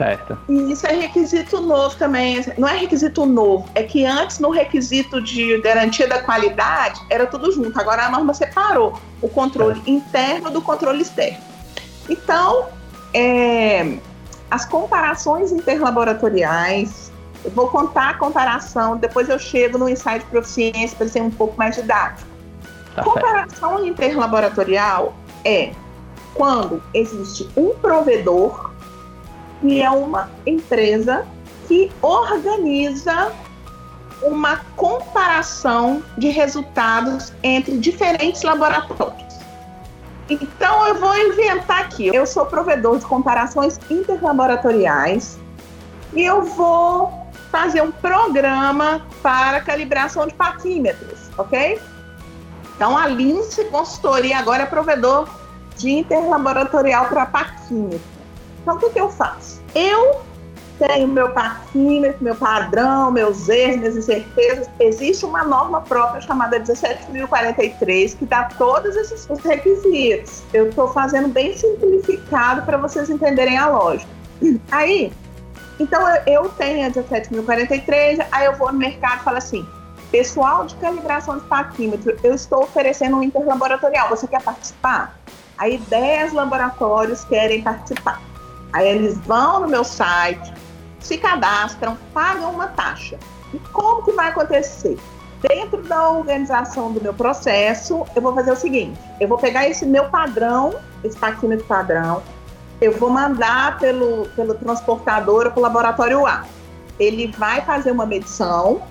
Certo. 0.00 0.38
E 0.48 0.72
isso 0.72 0.86
é 0.86 0.94
requisito 0.94 1.60
novo 1.60 1.94
também. 1.96 2.42
Não 2.56 2.66
é 2.66 2.78
requisito 2.78 3.26
novo, 3.26 3.68
é 3.74 3.82
que 3.82 4.06
antes 4.06 4.38
no 4.38 4.48
requisito 4.48 5.20
de 5.20 5.60
garantia 5.60 6.08
da 6.08 6.22
qualidade 6.22 6.98
era 7.10 7.26
tudo 7.26 7.52
junto. 7.52 7.78
Agora 7.78 8.06
a 8.06 8.10
norma 8.10 8.32
separou 8.32 8.98
o 9.20 9.28
controle 9.28 9.82
interno 9.86 10.50
do 10.50 10.62
controle 10.62 11.02
externo. 11.02 11.36
Então, 12.08 12.68
é, 13.12 13.98
as 14.50 14.64
comparações 14.64 15.52
interlaboratoriais 15.52 17.12
eu 17.44 17.50
vou 17.50 17.68
contar 17.68 18.10
a 18.10 18.14
comparação, 18.14 18.96
depois 18.96 19.28
eu 19.28 19.38
chego 19.38 19.76
no 19.76 19.88
ensaio 19.88 20.20
de 20.20 20.26
proficiência 20.26 20.96
para 20.96 21.08
ser 21.08 21.22
um 21.22 21.30
pouco 21.30 21.56
mais 21.58 21.74
didático. 21.74 22.28
Tá 22.94 23.02
comparação 23.02 23.76
certo. 23.76 23.86
interlaboratorial 23.86 25.14
é 25.44 25.72
quando 26.34 26.82
existe 26.94 27.48
um 27.56 27.70
provedor 27.70 28.69
e 29.62 29.80
é 29.80 29.90
uma 29.90 30.30
empresa 30.46 31.26
que 31.68 31.90
organiza 32.02 33.32
uma 34.22 34.58
comparação 34.76 36.02
de 36.18 36.28
resultados 36.28 37.32
entre 37.42 37.78
diferentes 37.78 38.42
laboratórios. 38.42 39.34
Então 40.28 40.86
eu 40.86 40.94
vou 40.96 41.16
inventar 41.16 41.80
aqui. 41.80 42.08
Eu 42.14 42.26
sou 42.26 42.46
provedor 42.46 42.98
de 42.98 43.06
comparações 43.06 43.80
interlaboratoriais 43.90 45.38
e 46.14 46.24
eu 46.24 46.42
vou 46.42 47.12
fazer 47.50 47.82
um 47.82 47.90
programa 47.90 49.04
para 49.22 49.60
calibração 49.60 50.26
de 50.26 50.34
paquímetros, 50.34 51.30
ok? 51.36 51.80
Então 52.76 52.96
a 52.96 53.06
Lince 53.08 53.64
Consultoria 53.66 54.38
agora 54.38 54.62
é 54.62 54.66
provedor 54.66 55.28
de 55.76 55.90
interlaboratorial 55.90 57.06
para 57.06 57.26
paquímetro. 57.26 58.19
Então 58.62 58.76
o 58.76 58.78
que, 58.78 58.90
que 58.90 59.00
eu 59.00 59.10
faço? 59.10 59.60
Eu 59.74 60.20
tenho 60.78 61.06
meu 61.08 61.30
paquímetro, 61.30 62.24
meu 62.24 62.34
padrão, 62.34 63.10
meus 63.10 63.48
erros, 63.48 63.76
minhas 63.76 63.96
incertezas. 63.96 64.68
Existe 64.80 65.26
uma 65.26 65.44
norma 65.44 65.82
própria 65.82 66.22
chamada 66.22 66.58
17.043 66.58 68.16
que 68.16 68.24
dá 68.24 68.44
todos 68.56 68.96
esses 68.96 69.26
requisitos. 69.44 70.42
Eu 70.54 70.70
estou 70.70 70.88
fazendo 70.88 71.28
bem 71.28 71.56
simplificado 71.56 72.62
para 72.62 72.78
vocês 72.78 73.10
entenderem 73.10 73.58
a 73.58 73.68
lógica. 73.68 74.10
Aí, 74.72 75.12
então 75.78 76.02
eu, 76.26 76.48
tenho 76.50 76.86
a 76.86 76.90
17.043, 76.90 78.26
aí 78.30 78.44
eu 78.44 78.54
vou 78.54 78.70
no 78.70 78.78
mercado 78.78 79.20
e 79.20 79.24
falo 79.24 79.38
assim, 79.38 79.66
pessoal 80.10 80.66
de 80.66 80.74
calibração 80.74 81.38
de 81.38 81.44
paquímetro, 81.46 82.14
eu 82.22 82.34
estou 82.34 82.64
oferecendo 82.64 83.16
um 83.16 83.22
interlaboratorial, 83.22 84.10
você 84.10 84.26
quer 84.26 84.42
participar? 84.42 85.18
Aí 85.56 85.78
10 85.78 86.34
laboratórios 86.34 87.24
querem 87.24 87.62
participar. 87.62 88.20
Aí 88.72 88.88
eles 88.88 89.18
vão 89.18 89.60
no 89.60 89.68
meu 89.68 89.84
site, 89.84 90.52
se 91.00 91.18
cadastram, 91.18 91.96
pagam 92.14 92.52
uma 92.52 92.68
taxa. 92.68 93.18
E 93.52 93.58
como 93.72 94.02
que 94.04 94.12
vai 94.12 94.28
acontecer? 94.28 94.98
Dentro 95.48 95.82
da 95.82 96.10
organização 96.10 96.92
do 96.92 97.00
meu 97.00 97.14
processo, 97.14 98.04
eu 98.14 98.22
vou 98.22 98.34
fazer 98.34 98.52
o 98.52 98.56
seguinte: 98.56 99.00
eu 99.18 99.26
vou 99.26 99.38
pegar 99.38 99.66
esse 99.68 99.86
meu 99.86 100.08
padrão, 100.10 100.74
esse 101.02 101.16
paquímetro 101.16 101.64
padrão, 101.66 102.22
eu 102.80 102.92
vou 102.92 103.10
mandar 103.10 103.78
pelo, 103.78 104.28
pelo 104.36 104.54
transportador 104.54 105.50
para 105.50 105.58
o 105.58 105.62
laboratório 105.62 106.26
A. 106.26 106.44
Ele 106.98 107.28
vai 107.38 107.62
fazer 107.62 107.90
uma 107.90 108.04
medição, 108.04 108.82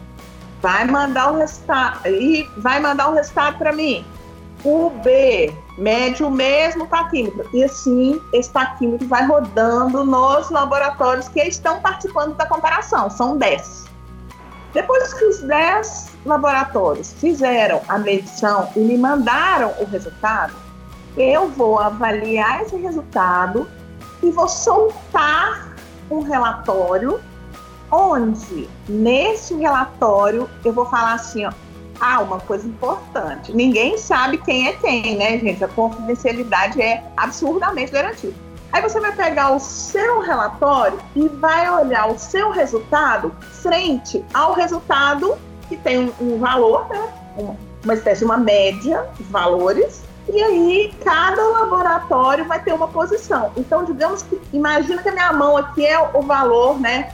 vai 0.61 0.86
mandar 0.86 1.32
o 1.32 1.38
resultado 1.38 2.07
e 2.07 2.47
vai 2.57 2.80
mandar 2.80 3.09
o 3.09 3.13
resultado 3.13 3.57
para 3.57 3.71
mim. 3.71 4.03
O 4.63 4.89
B 4.89 5.53
mede 5.80 6.23
o 6.23 6.30
mesmo 6.30 6.86
paquímetro. 6.88 7.49
E 7.53 7.63
assim, 7.63 8.21
esse 8.34 8.49
paquímetro 8.49 9.07
vai 9.07 9.25
rodando 9.25 10.05
nos 10.05 10.49
laboratórios 10.51 11.27
que 11.30 11.39
estão 11.41 11.80
participando 11.80 12.36
da 12.36 12.45
comparação. 12.45 13.09
São 13.09 13.38
10. 13.38 13.86
Depois 14.73 15.13
que 15.13 15.25
os 15.25 15.39
10 15.39 16.09
laboratórios 16.25 17.13
fizeram 17.13 17.82
a 17.88 17.97
medição 17.97 18.69
e 18.75 18.80
me 18.80 18.97
mandaram 18.97 19.73
o 19.80 19.86
resultado, 19.86 20.53
eu 21.17 21.49
vou 21.49 21.80
avaliar 21.80 22.61
esse 22.61 22.75
resultado 22.75 23.67
e 24.21 24.30
vou 24.30 24.47
soltar 24.47 25.69
um 26.11 26.21
relatório 26.21 27.19
onde, 27.91 28.69
nesse 28.88 29.55
relatório, 29.55 30.47
eu 30.63 30.71
vou 30.71 30.86
falar 30.86 31.13
assim, 31.13 31.45
ó, 31.45 31.51
ah, 32.00 32.22
uma 32.22 32.39
coisa 32.39 32.68
importante. 32.68 33.54
Ninguém 33.54 33.97
sabe 33.97 34.38
quem 34.38 34.68
é 34.68 34.74
quem, 34.74 35.18
né, 35.18 35.38
gente? 35.38 35.64
A 35.64 35.68
confidencialidade 35.68 36.82
é 36.82 37.04
absurdamente 37.18 37.91
garantida. 37.91 38.34
Aí 38.72 38.82
você 38.82 39.00
vai 39.00 39.12
pegar 39.12 39.52
o 39.52 39.60
seu 39.60 40.22
relatório 40.22 41.00
e 41.16 41.28
vai 41.28 41.70
olhar 41.70 42.08
o 42.08 42.18
seu 42.18 42.52
resultado 42.52 43.36
frente 43.62 44.24
ao 44.34 44.54
resultado 44.54 45.38
que 45.68 45.76
tem 45.76 46.00
um, 46.00 46.14
um 46.22 46.39
valor, 46.39 46.88
né? 46.88 47.10
Uma, 47.38 47.58
uma 47.84 47.93
espécie 47.93 48.24
uma 48.24 48.38
média 48.38 49.08
de 49.18 49.24
valores. 49.24 50.04
E 50.32 50.41
aí 50.41 50.93
cada 51.04 51.41
laboratório 51.41 52.45
vai 52.45 52.62
ter 52.62 52.74
uma 52.74 52.88
posição. 52.88 53.52
Então, 53.58 53.84
digamos 53.84 54.22
que 54.22 54.39
imagina 54.54 55.02
que 55.02 55.10
a 55.10 55.12
minha 55.12 55.34
mão 55.34 55.58
aqui 55.58 55.86
é 55.86 56.00
o 56.00 56.22
valor, 56.22 56.80
né? 56.80 57.12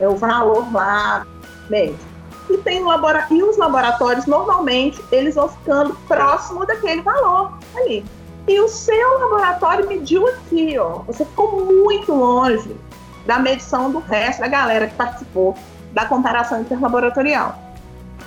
É 0.00 0.08
o 0.08 0.16
valor 0.16 0.72
lá 0.72 1.24
médio 1.70 2.11
e 2.50 2.58
tem 2.58 2.82
um 2.82 2.88
e 3.30 3.42
os 3.42 3.56
laboratórios 3.56 4.26
normalmente 4.26 5.02
eles 5.10 5.34
vão 5.34 5.48
ficando 5.48 5.94
próximo 6.06 6.66
daquele 6.66 7.02
valor 7.02 7.52
ali. 7.76 8.04
E 8.46 8.60
o 8.60 8.68
seu 8.68 9.18
laboratório 9.20 9.86
mediu 9.86 10.26
aqui, 10.26 10.76
ó. 10.78 10.98
Você 11.06 11.24
ficou 11.24 11.64
muito 11.64 12.12
longe 12.12 12.76
da 13.24 13.38
medição 13.38 13.90
do 13.90 14.00
resto 14.00 14.40
da 14.40 14.48
galera 14.48 14.88
que 14.88 14.94
participou 14.96 15.56
da 15.92 16.06
comparação 16.06 16.60
interlaboratorial. 16.60 17.56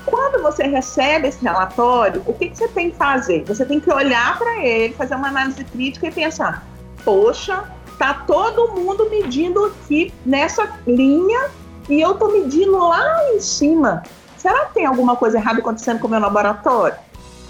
Quando 0.05 0.41
você 0.41 0.63
recebe 0.63 1.27
esse 1.27 1.43
relatório, 1.43 2.21
o 2.25 2.33
que, 2.33 2.49
que 2.49 2.57
você 2.57 2.67
tem 2.69 2.91
que 2.91 2.97
fazer? 2.97 3.43
Você 3.45 3.65
tem 3.65 3.79
que 3.79 3.91
olhar 3.91 4.37
para 4.37 4.63
ele, 4.63 4.93
fazer 4.93 5.15
uma 5.15 5.27
análise 5.27 5.63
crítica 5.65 6.07
e 6.07 6.11
pensar: 6.11 6.65
poxa, 7.03 7.63
tá 7.97 8.13
todo 8.25 8.71
mundo 8.73 9.09
medindo 9.09 9.65
aqui 9.65 10.13
nessa 10.25 10.79
linha 10.87 11.49
e 11.89 12.01
eu 12.01 12.15
tô 12.15 12.27
medindo 12.29 12.77
lá 12.77 13.33
em 13.33 13.39
cima. 13.39 14.03
Será 14.37 14.65
que 14.65 14.75
tem 14.75 14.85
alguma 14.85 15.15
coisa 15.15 15.37
errada 15.37 15.59
acontecendo 15.59 15.99
com 15.99 16.07
o 16.07 16.09
meu 16.09 16.19
laboratório? 16.19 16.97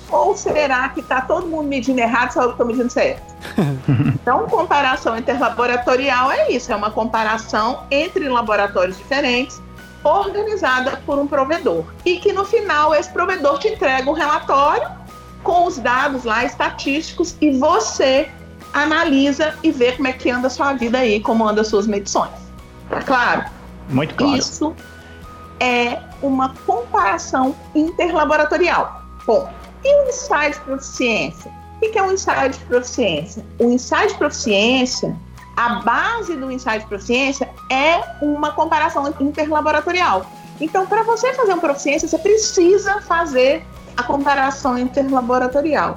Ou 0.10 0.36
será 0.38 0.88
que 0.90 1.00
está 1.00 1.22
todo 1.22 1.48
mundo 1.48 1.68
medindo 1.68 2.00
errado, 2.00 2.32
só 2.32 2.44
eu 2.44 2.52
estou 2.52 2.66
medindo 2.66 2.90
certo? 2.90 3.36
então, 4.14 4.48
comparação 4.48 5.18
interlaboratorial 5.18 6.32
é 6.32 6.52
isso, 6.52 6.72
é 6.72 6.76
uma 6.76 6.92
comparação 6.92 7.84
entre 7.90 8.30
laboratórios 8.30 8.98
diferentes, 8.98 9.62
organizada 10.04 11.02
por 11.06 11.18
um 11.18 11.26
provedor. 11.26 11.86
E 12.06 12.18
que 12.18 12.32
no 12.32 12.46
final 12.46 12.94
esse 12.94 13.10
provedor 13.10 13.58
te 13.60 13.70
entrega 13.70 14.10
um 14.10 14.14
relatório 14.14 14.88
com 15.44 15.66
os 15.66 15.80
dados 15.80 16.24
lá 16.24 16.44
estatísticos 16.46 17.36
e 17.42 17.52
você 17.52 18.30
analisa 18.74 19.56
e 19.64 19.72
vê 19.72 19.94
como 19.94 20.08
é 20.08 20.14
que 20.14 20.30
anda 20.30 20.48
a 20.48 20.50
sua 20.50 20.74
vida 20.74 21.00
aí, 21.00 21.20
como 21.20 21.48
anda 21.48 21.62
as 21.62 21.68
suas 21.68 21.88
medições. 21.88 22.32
Tá 22.90 23.02
claro? 23.02 23.55
Muito 23.90 24.16
claro. 24.16 24.38
Isso 24.38 24.76
é 25.60 26.00
uma 26.22 26.54
comparação 26.66 27.56
interlaboratorial. 27.74 29.02
Bom, 29.26 29.50
e 29.84 30.04
o 30.04 30.10
ensaio 30.10 30.54
de 30.54 30.60
proficiência? 30.62 31.52
O 31.78 31.80
que 31.80 31.98
é 31.98 32.04
um 32.04 32.12
ensaio 32.12 32.52
de 32.52 32.60
proficiência? 32.60 33.46
O 33.60 33.66
ensaio 33.66 34.10
de 34.10 34.16
proficiência, 34.16 35.16
a 35.56 35.76
base 35.82 36.36
do 36.36 36.52
ensaio 36.52 36.82
de 36.82 36.88
proficiência 36.88 37.50
é 37.70 38.02
uma 38.22 38.52
comparação 38.52 39.14
interlaboratorial. 39.20 40.26
Então, 40.60 40.88
para 40.88 41.04
você 41.04 41.34
fazer 41.34 41.54
uma 41.54 41.62
proficiência, 41.62 42.08
você 42.08 42.18
precisa 42.18 43.02
fazer 43.02 43.66
a 43.96 44.04
comparação 44.04 44.78
interlaboratorial. 44.78 45.96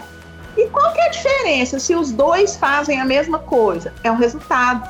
E 0.57 0.69
qual 0.69 0.93
que 0.93 1.01
é 1.01 1.07
a 1.07 1.11
diferença 1.11 1.79
se 1.79 1.95
os 1.95 2.11
dois 2.11 2.57
fazem 2.57 3.01
a 3.01 3.05
mesma 3.05 3.39
coisa? 3.39 3.93
É 4.03 4.11
o 4.11 4.17
resultado. 4.17 4.89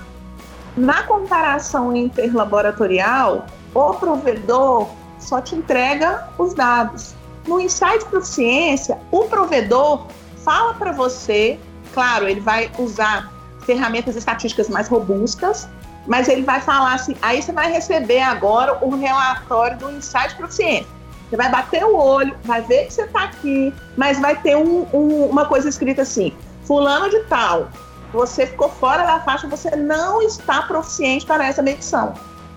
Na 0.79 1.03
comparação 1.03 1.95
interlaboratorial, 1.97 3.47
o 3.75 3.95
provedor 3.95 4.87
só 5.19 5.41
te 5.41 5.57
entrega 5.57 6.29
os 6.39 6.55
dados. 6.55 7.17
No 7.49 7.61
Insight 7.61 8.05
Proficiência, 8.05 8.97
o 9.11 9.25
provedor 9.25 10.07
fala 10.45 10.75
para 10.75 10.93
você, 10.93 11.59
claro, 11.93 12.29
ele 12.29 12.39
vai 12.39 12.71
usar 12.79 13.29
ferramentas 13.63 14.15
estatísticas 14.15 14.69
mais 14.69 14.87
robustas, 14.87 15.69
mas 16.07 16.29
ele 16.29 16.43
vai 16.43 16.61
falar 16.61 16.95
assim, 16.95 17.17
aí 17.23 17.43
você 17.43 17.51
vai 17.51 17.73
receber 17.73 18.21
agora 18.21 18.79
o 18.81 18.95
relatório 18.95 19.77
do 19.79 19.91
Insight 19.91 20.37
Proficiência. 20.37 20.87
Você 21.29 21.37
vai 21.37 21.51
bater 21.51 21.85
o 21.85 21.97
olho, 21.97 22.37
vai 22.45 22.63
ver 22.63 22.87
que 22.87 22.93
você 22.93 23.03
está 23.03 23.25
aqui, 23.25 23.75
mas 23.97 24.21
vai 24.21 24.37
ter 24.37 24.57
um, 24.57 24.87
um, 24.95 25.25
uma 25.25 25.45
coisa 25.45 25.69
escrita 25.69 26.03
assim, 26.03 26.33
fulano 26.63 27.11
de 27.11 27.19
tal, 27.25 27.69
você 28.13 28.47
ficou 28.47 28.69
fora 28.69 29.05
da 29.05 29.21
faixa, 29.21 29.47
você 29.49 29.75
não 29.77 30.23
está 30.23 30.63
proficiente 30.63 31.27
para 31.27 31.47
essa 31.47 31.63
medição. 31.63 32.15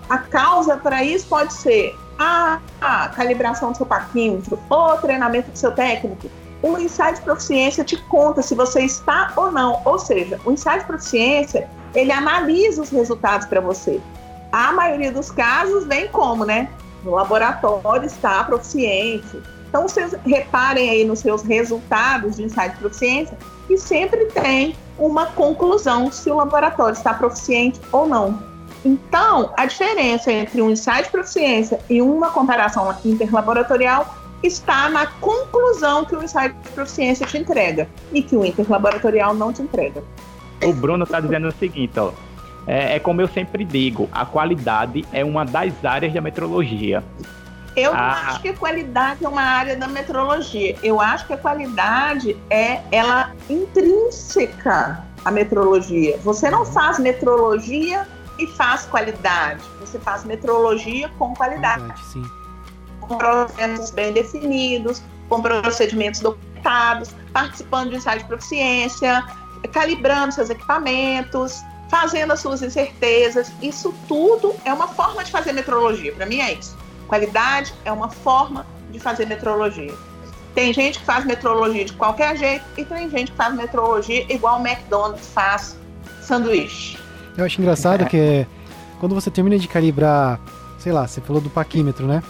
A 0.08 0.18
causa 0.18 0.76
para 0.76 1.04
isso 1.04 1.26
pode 1.26 1.52
ser 1.52 1.96
a, 2.18 2.60
a 2.80 3.08
calibração 3.08 3.72
do 3.72 3.76
seu 3.76 3.86
parquímetro, 3.86 4.58
ou 4.68 4.96
treinamento 4.98 5.50
do 5.50 5.58
seu 5.58 5.72
técnico. 5.72 6.30
O 6.62 6.78
insight 6.78 7.14
de 7.14 7.22
proficiência 7.22 7.82
te 7.82 7.96
conta 8.04 8.40
se 8.40 8.54
você 8.54 8.82
está 8.82 9.32
ou 9.36 9.50
não. 9.50 9.82
Ou 9.84 9.98
seja, 9.98 10.38
o 10.44 10.52
insight 10.52 10.80
de 10.80 10.86
proficiência, 10.86 11.68
ele 11.94 12.12
analisa 12.12 12.82
os 12.82 12.90
resultados 12.90 13.46
para 13.46 13.60
você. 13.60 14.00
A 14.52 14.72
maioria 14.72 15.10
dos 15.10 15.30
casos 15.30 15.86
vem 15.86 16.08
como, 16.08 16.44
né? 16.44 16.68
No 17.02 17.12
laboratório 17.12 18.06
está 18.06 18.44
proficiente. 18.44 19.42
Então, 19.68 19.88
vocês 19.88 20.14
reparem 20.24 20.90
aí 20.90 21.04
nos 21.04 21.20
seus 21.20 21.42
resultados 21.42 22.36
de 22.36 22.44
insight 22.44 22.74
de 22.74 22.76
proficiência 22.76 23.36
que 23.66 23.76
sempre 23.76 24.26
tem 24.26 24.76
uma 24.98 25.26
conclusão 25.26 26.10
se 26.10 26.30
o 26.30 26.36
laboratório 26.36 26.94
está 26.94 27.14
proficiente 27.14 27.80
ou 27.90 28.06
não. 28.06 28.38
Então, 28.84 29.52
a 29.56 29.66
diferença 29.66 30.32
entre 30.32 30.60
um 30.60 30.70
ensaio 30.70 31.04
de 31.04 31.10
proficiência 31.10 31.78
e 31.88 32.02
uma 32.02 32.30
comparação 32.30 32.94
interlaboratorial 33.04 34.16
está 34.42 34.88
na 34.88 35.06
conclusão 35.06 36.04
que 36.04 36.16
o 36.16 36.22
ensaio 36.22 36.52
de 36.52 36.68
proficiência 36.70 37.24
te 37.26 37.38
entrega 37.38 37.88
e 38.12 38.22
que 38.22 38.36
o 38.36 38.44
interlaboratorial 38.44 39.34
não 39.34 39.52
te 39.52 39.62
entrega. 39.62 40.02
O 40.64 40.72
Bruno 40.72 41.04
está 41.04 41.20
dizendo 41.20 41.48
o 41.48 41.52
seguinte, 41.52 41.98
ó. 41.98 42.12
É, 42.66 42.96
é 42.96 42.98
como 42.98 43.20
eu 43.20 43.28
sempre 43.28 43.64
digo, 43.64 44.08
a 44.12 44.24
qualidade 44.24 45.04
é 45.12 45.24
uma 45.24 45.44
das 45.44 45.72
áreas 45.84 46.12
da 46.12 46.20
metrologia. 46.20 47.02
Eu 47.74 47.92
não 47.92 48.00
ah. 48.00 48.28
acho 48.28 48.42
que 48.42 48.48
a 48.48 48.56
qualidade 48.56 49.24
é 49.24 49.28
uma 49.28 49.42
área 49.42 49.76
da 49.76 49.88
metrologia. 49.88 50.76
Eu 50.82 51.00
acho 51.00 51.26
que 51.26 51.32
a 51.32 51.36
qualidade 51.36 52.36
é 52.50 52.82
ela 52.90 53.32
intrínseca 53.48 55.02
à 55.24 55.30
metrologia. 55.30 56.18
Você 56.18 56.50
não 56.50 56.64
faz 56.64 56.98
metrologia 56.98 58.06
e 58.38 58.46
faz 58.46 58.84
qualidade. 58.86 59.62
Você 59.80 59.98
faz 59.98 60.24
metrologia 60.24 61.08
com 61.18 61.34
qualidade. 61.34 61.82
sim. 62.12 62.24
Com 63.00 63.18
processos 63.18 63.90
bem 63.90 64.12
definidos, 64.12 65.02
com 65.28 65.40
procedimentos 65.42 66.20
documentados, 66.20 67.14
participando 67.32 67.90
de 67.90 67.96
ensaio 67.96 68.20
de 68.20 68.26
proficiência, 68.26 69.24
calibrando 69.72 70.32
seus 70.32 70.50
equipamentos, 70.50 71.62
fazendo 71.88 72.32
as 72.32 72.40
suas 72.40 72.62
incertezas. 72.62 73.52
Isso 73.60 73.94
tudo 74.06 74.54
é 74.64 74.72
uma 74.72 74.88
forma 74.88 75.24
de 75.24 75.30
fazer 75.30 75.52
metrologia. 75.52 76.12
Para 76.12 76.26
mim 76.26 76.40
é 76.40 76.54
isso. 76.54 76.76
Qualidade 77.12 77.74
é 77.84 77.92
uma 77.92 78.08
forma 78.08 78.64
de 78.90 78.98
fazer 78.98 79.26
metrologia. 79.26 79.92
Tem 80.54 80.72
gente 80.72 80.98
que 80.98 81.04
faz 81.04 81.26
metrologia 81.26 81.84
de 81.84 81.92
qualquer 81.92 82.34
jeito 82.38 82.64
e 82.74 82.86
tem 82.86 83.10
gente 83.10 83.32
que 83.32 83.36
faz 83.36 83.54
metrologia 83.54 84.24
igual 84.32 84.58
o 84.58 84.66
McDonald's 84.66 85.28
faz 85.28 85.76
sanduíche. 86.22 86.96
Eu 87.36 87.44
acho 87.44 87.60
engraçado 87.60 88.04
é. 88.04 88.06
que 88.06 88.46
quando 88.98 89.14
você 89.14 89.30
termina 89.30 89.58
de 89.58 89.68
calibrar, 89.68 90.40
sei 90.78 90.90
lá, 90.90 91.06
você 91.06 91.20
falou 91.20 91.42
do 91.42 91.50
paquímetro, 91.50 92.06
né? 92.06 92.22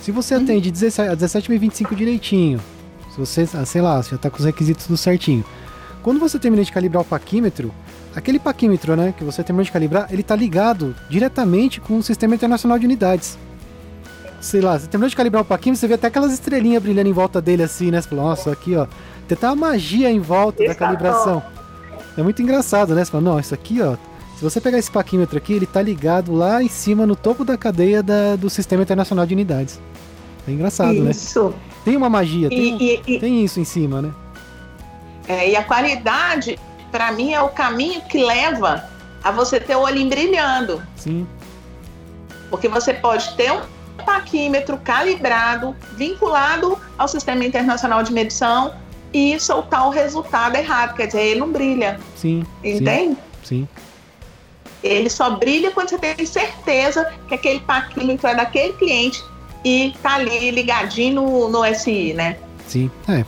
Se 0.00 0.10
você 0.10 0.34
uhum. 0.34 0.42
atende 0.42 0.72
17, 0.72 1.10
a 1.12 1.16
17.025 1.16 1.94
direitinho, 1.94 2.60
se 3.12 3.20
você, 3.20 3.48
ah, 3.54 3.64
sei 3.64 3.80
lá, 3.80 4.02
já 4.02 4.16
está 4.16 4.28
com 4.28 4.38
os 4.38 4.44
requisitos 4.44 4.86
tudo 4.86 4.96
certinho. 4.96 5.44
Quando 6.02 6.18
você 6.18 6.36
termina 6.36 6.64
de 6.64 6.72
calibrar 6.72 7.02
o 7.02 7.04
paquímetro, 7.04 7.72
aquele 8.12 8.40
paquímetro, 8.40 8.96
né, 8.96 9.14
que 9.16 9.22
você 9.22 9.44
terminou 9.44 9.64
de 9.64 9.70
calibrar, 9.70 10.08
ele 10.10 10.22
está 10.22 10.34
ligado 10.34 10.96
diretamente 11.08 11.80
com 11.80 11.96
o 11.96 12.02
Sistema 12.02 12.34
Internacional 12.34 12.76
de 12.76 12.86
Unidades. 12.86 13.38
Sei 14.44 14.60
lá, 14.60 14.78
você 14.78 14.86
terminou 14.86 15.08
de 15.08 15.16
calibrar 15.16 15.42
o 15.42 15.44
paquímetro, 15.44 15.80
você 15.80 15.88
vê 15.88 15.94
até 15.94 16.08
aquelas 16.08 16.30
estrelinhas 16.30 16.82
brilhando 16.82 17.08
em 17.08 17.14
volta 17.14 17.40
dele 17.40 17.62
assim, 17.62 17.90
né? 17.90 18.02
Você 18.02 18.10
fala, 18.10 18.22
nossa, 18.24 18.52
aqui 18.52 18.76
ó, 18.76 18.86
tem 19.26 19.38
até 19.38 19.46
uma 19.46 19.56
magia 19.56 20.10
em 20.10 20.20
volta 20.20 20.62
da 20.66 20.74
calibração. 20.74 21.42
É 22.14 22.22
muito 22.22 22.42
engraçado, 22.42 22.94
né? 22.94 23.02
Você 23.02 23.10
fala, 23.10 23.24
não, 23.24 23.40
isso 23.40 23.54
aqui 23.54 23.80
ó, 23.80 23.96
se 24.36 24.44
você 24.44 24.60
pegar 24.60 24.76
esse 24.76 24.90
paquímetro 24.90 25.38
aqui, 25.38 25.54
ele 25.54 25.64
tá 25.64 25.80
ligado 25.80 26.34
lá 26.34 26.62
em 26.62 26.68
cima, 26.68 27.06
no 27.06 27.16
topo 27.16 27.42
da 27.42 27.56
cadeia 27.56 28.02
da, 28.02 28.36
do 28.36 28.50
Sistema 28.50 28.82
Internacional 28.82 29.24
de 29.24 29.32
Unidades. 29.32 29.80
É 30.46 30.50
engraçado, 30.50 30.92
isso. 30.92 31.02
né? 31.04 31.10
Isso. 31.10 31.54
Tem 31.82 31.96
uma 31.96 32.10
magia, 32.10 32.50
tem, 32.50 32.76
e, 32.82 33.02
e, 33.06 33.18
tem 33.18 33.42
isso 33.42 33.58
em 33.58 33.64
cima, 33.64 34.02
né? 34.02 34.12
É, 35.26 35.48
e 35.48 35.56
a 35.56 35.64
qualidade, 35.64 36.58
para 36.92 37.12
mim, 37.12 37.32
é 37.32 37.40
o 37.40 37.48
caminho 37.48 38.02
que 38.02 38.22
leva 38.22 38.84
a 39.22 39.30
você 39.30 39.58
ter 39.58 39.74
o 39.74 39.80
olhinho 39.80 40.10
brilhando. 40.10 40.82
Sim. 40.96 41.26
Porque 42.50 42.68
você 42.68 42.92
pode 42.92 43.34
ter 43.36 43.50
um 43.50 43.73
paquímetro 44.04 44.78
calibrado, 44.78 45.74
vinculado 45.92 46.78
ao 46.98 47.08
Sistema 47.08 47.44
Internacional 47.44 48.02
de 48.02 48.12
Medição 48.12 48.74
e 49.12 49.38
soltar 49.38 49.86
o 49.86 49.90
resultado 49.90 50.56
errado, 50.56 50.96
quer 50.96 51.06
dizer, 51.06 51.20
ele 51.20 51.40
não 51.40 51.50
brilha. 51.50 52.00
Sim. 52.16 52.44
Entende? 52.62 53.16
Sim. 53.42 53.66
sim. 53.66 53.68
Ele 54.82 55.08
só 55.08 55.30
brilha 55.30 55.70
quando 55.70 55.88
você 55.88 55.98
tem 55.98 56.26
certeza 56.26 57.10
que 57.26 57.34
aquele 57.34 57.60
paquímetro 57.60 58.26
é 58.26 58.34
daquele 58.34 58.74
cliente 58.74 59.24
e 59.64 59.94
tá 60.02 60.16
ali 60.16 60.50
ligadinho 60.50 61.22
no, 61.22 61.48
no 61.48 61.74
SI, 61.74 62.12
né? 62.12 62.36
Sim, 62.66 62.90
é. 63.08 63.24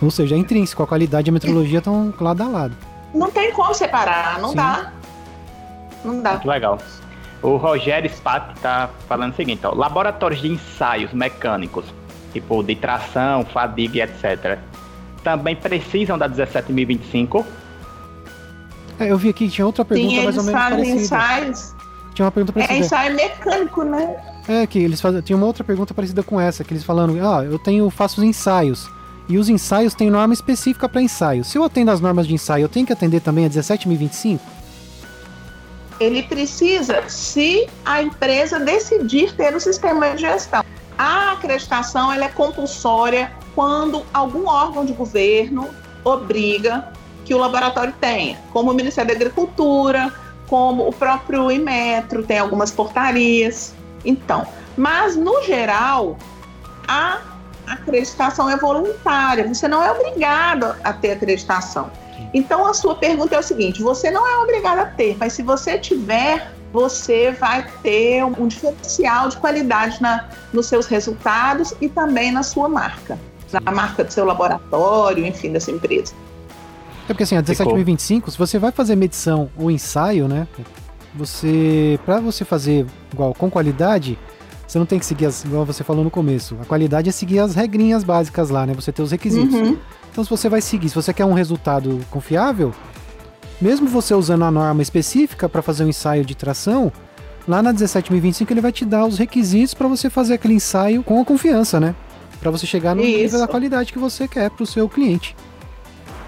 Ou 0.00 0.10
seja, 0.10 0.36
é 0.36 0.38
intrínseco, 0.38 0.82
a 0.82 0.86
qualidade 0.86 1.28
e 1.28 1.30
a 1.30 1.32
metrologia 1.32 1.78
estão 1.78 2.14
lado 2.20 2.42
a 2.42 2.48
lado. 2.48 2.76
Não 3.12 3.30
tem 3.30 3.52
como 3.52 3.74
separar, 3.74 4.40
não 4.40 4.50
Sim. 4.50 4.56
dá. 4.56 4.92
Não 6.04 6.22
dá. 6.22 6.30
Muito 6.32 6.48
legal. 6.48 6.78
O 7.42 7.56
Rogério 7.56 8.10
Spat 8.10 8.60
tá 8.60 8.90
falando 9.08 9.32
o 9.32 9.36
seguinte, 9.36 9.60
ó, 9.64 9.74
laboratórios 9.74 10.40
de 10.40 10.48
ensaios 10.48 11.12
mecânicos, 11.12 11.86
tipo 12.32 12.62
de 12.62 12.74
tração, 12.74 13.44
fadiga, 13.44 14.04
etc. 14.04 14.58
Também 15.22 15.56
precisam 15.56 16.18
da 16.18 16.28
17025 16.28 17.44
é, 19.00 19.10
eu 19.10 19.16
vi 19.16 19.30
aqui 19.30 19.46
que 19.46 19.54
tinha 19.54 19.66
outra 19.66 19.82
pergunta 19.82 20.10
Sim, 20.10 20.24
mais 20.24 20.36
ou 20.36 20.44
menos 20.44 20.60
parecida. 20.60 21.00
ensaios. 21.00 21.74
Tinha 22.12 22.26
uma 22.26 22.30
pergunta 22.30 22.52
parecida. 22.52 22.78
É 22.78 22.80
ensaio 22.80 23.16
mecânico, 23.16 23.82
né? 23.82 24.16
É, 24.46 24.66
que 24.66 24.78
eles 24.78 25.00
fazem. 25.00 25.22
Tinha 25.22 25.36
uma 25.38 25.46
outra 25.46 25.64
pergunta 25.64 25.94
parecida 25.94 26.22
com 26.22 26.38
essa, 26.38 26.62
que 26.62 26.74
eles 26.74 26.84
falando, 26.84 27.18
ah, 27.26 27.42
eu 27.42 27.58
tenho, 27.58 27.88
faço 27.88 28.20
os 28.20 28.26
ensaios. 28.26 28.90
E 29.26 29.38
os 29.38 29.48
ensaios 29.48 29.94
têm 29.94 30.10
norma 30.10 30.34
específica 30.34 30.86
para 30.86 31.00
ensaio. 31.00 31.44
Se 31.44 31.56
eu 31.56 31.64
atendo 31.64 31.90
as 31.90 32.00
normas 32.00 32.26
de 32.26 32.34
ensaio, 32.34 32.64
eu 32.64 32.68
tenho 32.68 32.84
que 32.84 32.92
atender 32.92 33.20
também 33.20 33.46
a 33.46 33.48
17.025? 33.48 34.38
Ele 36.00 36.22
precisa, 36.22 37.06
se 37.08 37.68
a 37.84 38.02
empresa 38.02 38.58
decidir 38.58 39.34
ter 39.36 39.54
um 39.54 39.60
sistema 39.60 40.10
de 40.10 40.22
gestão. 40.22 40.64
A 40.96 41.32
acreditação 41.32 42.12
ela 42.12 42.24
é 42.24 42.28
compulsória 42.28 43.30
quando 43.54 44.02
algum 44.12 44.46
órgão 44.46 44.84
de 44.84 44.92
governo 44.92 45.68
obriga 46.02 46.88
que 47.24 47.34
o 47.34 47.38
laboratório 47.38 47.94
tenha, 48.00 48.38
como 48.52 48.70
o 48.70 48.74
Ministério 48.74 49.10
da 49.10 49.14
Agricultura, 49.14 50.12
como 50.46 50.88
o 50.88 50.92
próprio 50.92 51.50
Imetro, 51.50 52.22
tem 52.22 52.38
algumas 52.38 52.70
portarias. 52.70 53.74
Então, 54.04 54.46
mas 54.76 55.16
no 55.16 55.42
geral, 55.42 56.16
a 56.88 57.18
acreditação 57.66 58.48
é 58.48 58.56
voluntária, 58.56 59.46
você 59.46 59.68
não 59.68 59.82
é 59.82 59.92
obrigado 59.92 60.74
a 60.82 60.92
ter 60.92 61.12
acreditação. 61.12 61.90
Então, 62.32 62.66
a 62.66 62.74
sua 62.74 62.94
pergunta 62.94 63.34
é 63.34 63.38
o 63.38 63.42
seguinte: 63.42 63.82
você 63.82 64.10
não 64.10 64.26
é 64.26 64.38
obrigado 64.38 64.78
a 64.78 64.86
ter, 64.86 65.16
mas 65.18 65.32
se 65.32 65.42
você 65.42 65.78
tiver, 65.78 66.52
você 66.72 67.32
vai 67.32 67.66
ter 67.82 68.24
um 68.24 68.46
diferencial 68.46 69.28
de 69.28 69.36
qualidade 69.36 70.00
na, 70.00 70.28
nos 70.52 70.66
seus 70.66 70.86
resultados 70.86 71.74
e 71.80 71.88
também 71.88 72.30
na 72.30 72.42
sua 72.42 72.68
marca, 72.68 73.18
na 73.52 73.72
marca 73.72 74.04
do 74.04 74.12
seu 74.12 74.24
laboratório, 74.24 75.26
enfim, 75.26 75.52
dessa 75.52 75.70
empresa. 75.70 76.14
É 77.08 77.12
porque 77.12 77.24
assim, 77.24 77.36
a 77.36 77.42
17.025, 77.42 78.30
se 78.30 78.38
você 78.38 78.58
vai 78.58 78.70
fazer 78.70 78.94
medição 78.94 79.50
ou 79.56 79.70
ensaio, 79.70 80.28
né? 80.28 80.46
Você, 81.14 81.98
para 82.06 82.20
você 82.20 82.44
fazer 82.44 82.86
igual 83.12 83.34
com 83.34 83.50
qualidade, 83.50 84.16
você 84.70 84.78
não 84.78 84.86
tem 84.86 85.00
que 85.00 85.06
seguir 85.06 85.26
as, 85.26 85.44
igual 85.44 85.66
você 85.66 85.82
falou 85.82 86.04
no 86.04 86.10
começo. 86.12 86.56
A 86.62 86.64
qualidade 86.64 87.08
é 87.08 87.12
seguir 87.12 87.40
as 87.40 87.56
regrinhas 87.56 88.04
básicas 88.04 88.50
lá, 88.50 88.64
né? 88.64 88.72
Você 88.72 88.92
ter 88.92 89.02
os 89.02 89.10
requisitos. 89.10 89.52
Uhum. 89.52 89.76
Então, 90.12 90.22
se 90.22 90.30
você 90.30 90.48
vai 90.48 90.60
seguir, 90.60 90.88
se 90.88 90.94
você 90.94 91.12
quer 91.12 91.24
um 91.24 91.32
resultado 91.32 91.98
confiável, 92.08 92.72
mesmo 93.60 93.88
você 93.88 94.14
usando 94.14 94.44
a 94.44 94.50
norma 94.50 94.80
específica 94.80 95.48
para 95.48 95.60
fazer 95.60 95.82
um 95.82 95.88
ensaio 95.88 96.24
de 96.24 96.36
tração, 96.36 96.92
lá 97.48 97.60
na 97.60 97.74
17.025 97.74 98.48
ele 98.48 98.60
vai 98.60 98.70
te 98.70 98.84
dar 98.84 99.06
os 99.06 99.18
requisitos 99.18 99.74
para 99.74 99.88
você 99.88 100.08
fazer 100.08 100.34
aquele 100.34 100.54
ensaio 100.54 101.02
com 101.02 101.20
a 101.20 101.24
confiança, 101.24 101.80
né? 101.80 101.92
Para 102.38 102.52
você 102.52 102.64
chegar 102.64 102.94
no 102.94 103.02
Isso. 103.02 103.22
nível 103.22 103.40
da 103.40 103.48
qualidade 103.48 103.92
que 103.92 103.98
você 103.98 104.28
quer 104.28 104.50
para 104.50 104.62
o 104.62 104.66
seu 104.66 104.88
cliente. 104.88 105.34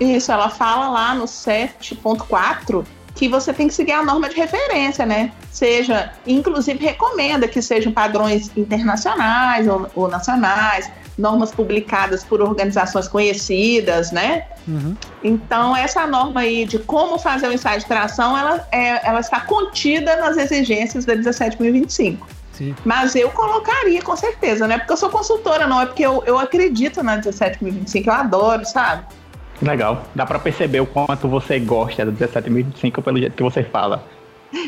Isso, 0.00 0.32
ela 0.32 0.50
fala 0.50 0.88
lá 0.88 1.14
no 1.14 1.26
7.4 1.26 2.84
que 3.22 3.28
você 3.28 3.52
tem 3.52 3.68
que 3.68 3.74
seguir 3.74 3.92
a 3.92 4.02
norma 4.02 4.28
de 4.28 4.34
referência, 4.34 5.06
né? 5.06 5.30
Seja, 5.52 6.10
inclusive 6.26 6.84
recomenda 6.84 7.46
que 7.46 7.62
sejam 7.62 7.92
padrões 7.92 8.50
internacionais 8.56 9.68
ou, 9.68 9.88
ou 9.94 10.08
nacionais, 10.08 10.90
normas 11.16 11.52
publicadas 11.52 12.24
por 12.24 12.40
organizações 12.40 13.06
conhecidas, 13.06 14.10
né? 14.10 14.46
Uhum. 14.66 14.96
Então, 15.22 15.76
essa 15.76 16.04
norma 16.04 16.40
aí 16.40 16.64
de 16.64 16.80
como 16.80 17.16
fazer 17.16 17.46
o 17.46 17.52
ensaio 17.52 17.78
de 17.78 17.86
tração, 17.86 18.36
ela, 18.36 18.66
é, 18.72 19.06
ela 19.06 19.20
está 19.20 19.38
contida 19.42 20.16
nas 20.16 20.36
exigências 20.36 21.04
da 21.04 21.14
17.025. 21.14 22.18
Sim. 22.52 22.74
Mas 22.84 23.14
eu 23.14 23.30
colocaria 23.30 24.02
com 24.02 24.16
certeza, 24.16 24.66
né? 24.66 24.78
Porque 24.78 24.94
eu 24.94 24.96
sou 24.96 25.10
consultora, 25.10 25.68
não 25.68 25.80
é 25.80 25.86
porque 25.86 26.04
eu, 26.04 26.24
eu 26.26 26.40
acredito 26.40 27.04
na 27.04 27.20
17.025, 27.20 28.04
eu 28.04 28.12
adoro, 28.12 28.64
sabe? 28.66 29.04
Legal. 29.62 30.04
Dá 30.14 30.26
para 30.26 30.38
perceber 30.38 30.80
o 30.80 30.86
quanto 30.86 31.28
você 31.28 31.58
gosta 31.58 32.04
do 32.04 32.12
17.025 32.12 33.02
pelo 33.02 33.18
jeito 33.18 33.36
que 33.36 33.42
você 33.42 33.62
fala. 33.62 34.04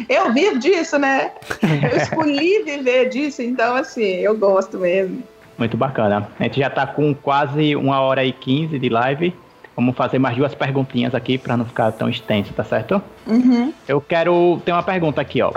Eu 0.09 0.33
vivo 0.33 0.59
disso, 0.59 0.99
né? 0.99 1.33
Eu 1.93 1.97
escolhi 1.97 2.63
viver 2.63 3.11
disso, 3.11 3.43
então 3.43 3.77
assim, 3.77 4.21
eu 4.21 4.37
gosto 4.37 4.79
mesmo. 4.79 5.23
Muito 5.59 5.77
bacana. 5.77 6.29
A 6.39 6.45
gente 6.45 6.59
já 6.59 6.71
tá 6.71 6.87
com 6.87 7.15
quase 7.15 7.77
uma 7.77 8.01
hora 8.01 8.25
e 8.25 8.33
quinze 8.33 8.79
de 8.79 8.89
live. 8.89 9.35
Vamos 9.77 9.97
fazer 9.97 10.19
mais 10.19 10.37
duas 10.37 10.55
perguntinhas 10.55 11.15
aqui 11.15 11.37
para 11.37 11.57
não 11.57 11.65
ficar 11.65 11.93
tão 11.93 12.09
extenso, 12.09 12.53
tá 12.55 12.65
certo? 12.65 13.03
Uhum. 13.27 13.73
Eu 13.87 14.01
quero. 14.01 14.61
Tem 14.65 14.73
uma 14.73 14.83
pergunta 14.83 15.21
aqui, 15.21 15.43
ó. 15.43 15.53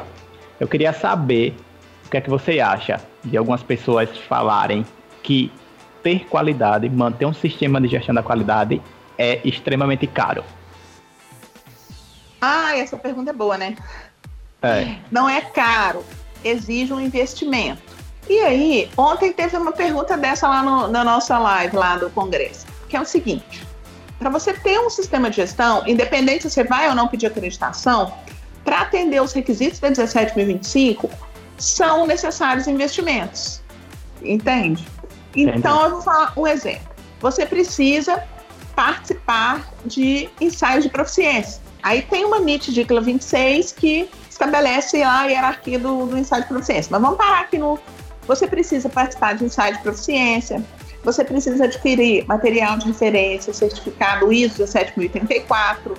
Eu 0.60 0.68
queria 0.68 0.92
saber 0.92 1.56
o 2.06 2.10
que 2.10 2.18
é 2.18 2.22
que 2.22 2.30
você 2.30 2.60
acha 2.60 3.00
de 3.24 3.38
algumas 3.38 3.64
pessoas 3.64 4.10
falarem 4.28 4.86
que 5.24 5.52
ter 6.04 6.26
qualidade, 6.26 6.90
manter 6.90 7.26
um 7.26 7.34
sistema 7.34 7.80
de 7.80 7.88
gestão 7.88 8.14
da 8.14 8.24
qualidade 8.24 8.82
é 9.18 9.42
extremamente 9.48 10.08
caro? 10.08 10.44
Ah, 12.42 12.78
essa 12.78 12.98
pergunta 12.98 13.32
é 13.32 13.34
boa, 13.34 13.58
né? 13.58 13.76
É. 14.62 14.96
Não 15.12 15.28
é 15.30 15.42
caro, 15.42 16.04
exige 16.44 16.94
um 16.94 17.00
investimento. 17.00 17.82
E 18.30 18.40
aí, 18.40 18.90
ontem 18.98 19.32
teve 19.32 19.56
uma 19.56 19.72
pergunta 19.72 20.18
dessa 20.18 20.48
lá 20.48 20.62
no, 20.62 20.88
na 20.88 21.04
nossa 21.04 21.38
live 21.40 21.76
lá 21.76 21.98
do 21.98 22.10
Congresso, 22.10 22.66
que 22.90 22.98
é 22.98 23.02
o 23.02 23.06
seguinte: 23.06 23.66
para 24.20 24.30
você 24.30 24.54
ter 24.54 24.80
um 24.80 24.90
sistema 24.90 25.30
de 25.30 25.38
gestão, 25.38 25.84
independente 25.88 26.44
se 26.44 26.50
você 26.50 26.64
vai 26.64 26.90
ou 26.90 26.96
não 26.96 27.08
pedir 27.08 27.28
acreditação, 27.28 28.14
para 28.66 28.82
atender 28.82 29.22
os 29.22 29.32
requisitos 29.32 29.80
da 29.80 29.90
17.025, 29.90 31.10
são 31.58 32.06
necessários 32.06 32.68
investimentos. 32.68 33.62
Entende? 34.22 34.86
Então, 35.36 35.84
eu 35.84 35.92
vou 35.92 36.02
falar 36.02 36.34
um 36.36 36.46
exemplo. 36.46 36.88
Você 37.22 37.46
precisa 37.46 38.24
participar 38.78 39.68
de 39.84 40.30
ensaios 40.40 40.84
de 40.84 40.90
proficiência. 40.92 41.60
Aí 41.82 42.04
tem 42.04 42.24
uma 42.26 42.40
NIT 42.40 42.72
DICLA 42.72 43.02
26 43.02 43.72
que 43.72 44.08
estabelece 44.30 45.02
a 45.02 45.26
hierarquia 45.26 45.80
do, 45.80 46.06
do 46.06 46.16
ensaio 46.16 46.44
de 46.44 46.48
proficiência. 46.48 46.90
Mas 46.92 47.02
vamos 47.02 47.18
parar 47.18 47.42
aqui 47.42 47.58
no. 47.58 47.80
Você 48.28 48.48
precisa 48.48 48.88
participar 48.88 49.34
de 49.34 49.46
ensaio 49.46 49.78
de 49.78 49.82
proficiência, 49.82 50.64
você 51.04 51.24
precisa 51.24 51.64
adquirir 51.64 52.28
material 52.28 52.78
de 52.78 52.88
referência, 52.88 53.52
certificado 53.52 54.32
ISO 54.32 54.68
17084, 54.68 55.96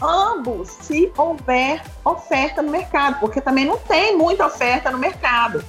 ambos 0.00 0.70
se 0.80 1.12
houver 1.18 1.82
oferta 2.02 2.62
no 2.62 2.70
mercado, 2.70 3.18
porque 3.20 3.42
também 3.42 3.66
não 3.66 3.76
tem 3.76 4.16
muita 4.16 4.46
oferta 4.46 4.90
no 4.90 4.98
mercado. 4.98 5.62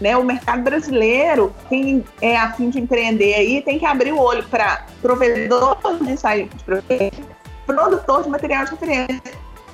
Né? 0.00 0.16
O 0.16 0.24
mercado 0.24 0.62
brasileiro, 0.62 1.52
quem 1.68 2.04
é 2.22 2.36
afim 2.36 2.70
de 2.70 2.80
empreender 2.80 3.34
aí, 3.34 3.62
tem 3.62 3.78
que 3.78 3.84
abrir 3.84 4.12
o 4.12 4.18
olho 4.18 4.42
para 4.44 4.86
provedor 5.02 5.76
de 6.00 6.12
ensaio 6.12 6.48
de 6.48 6.64
produtor 7.66 8.22
de 8.24 8.30
material 8.30 8.64
de 8.64 8.70
referência 8.70 9.20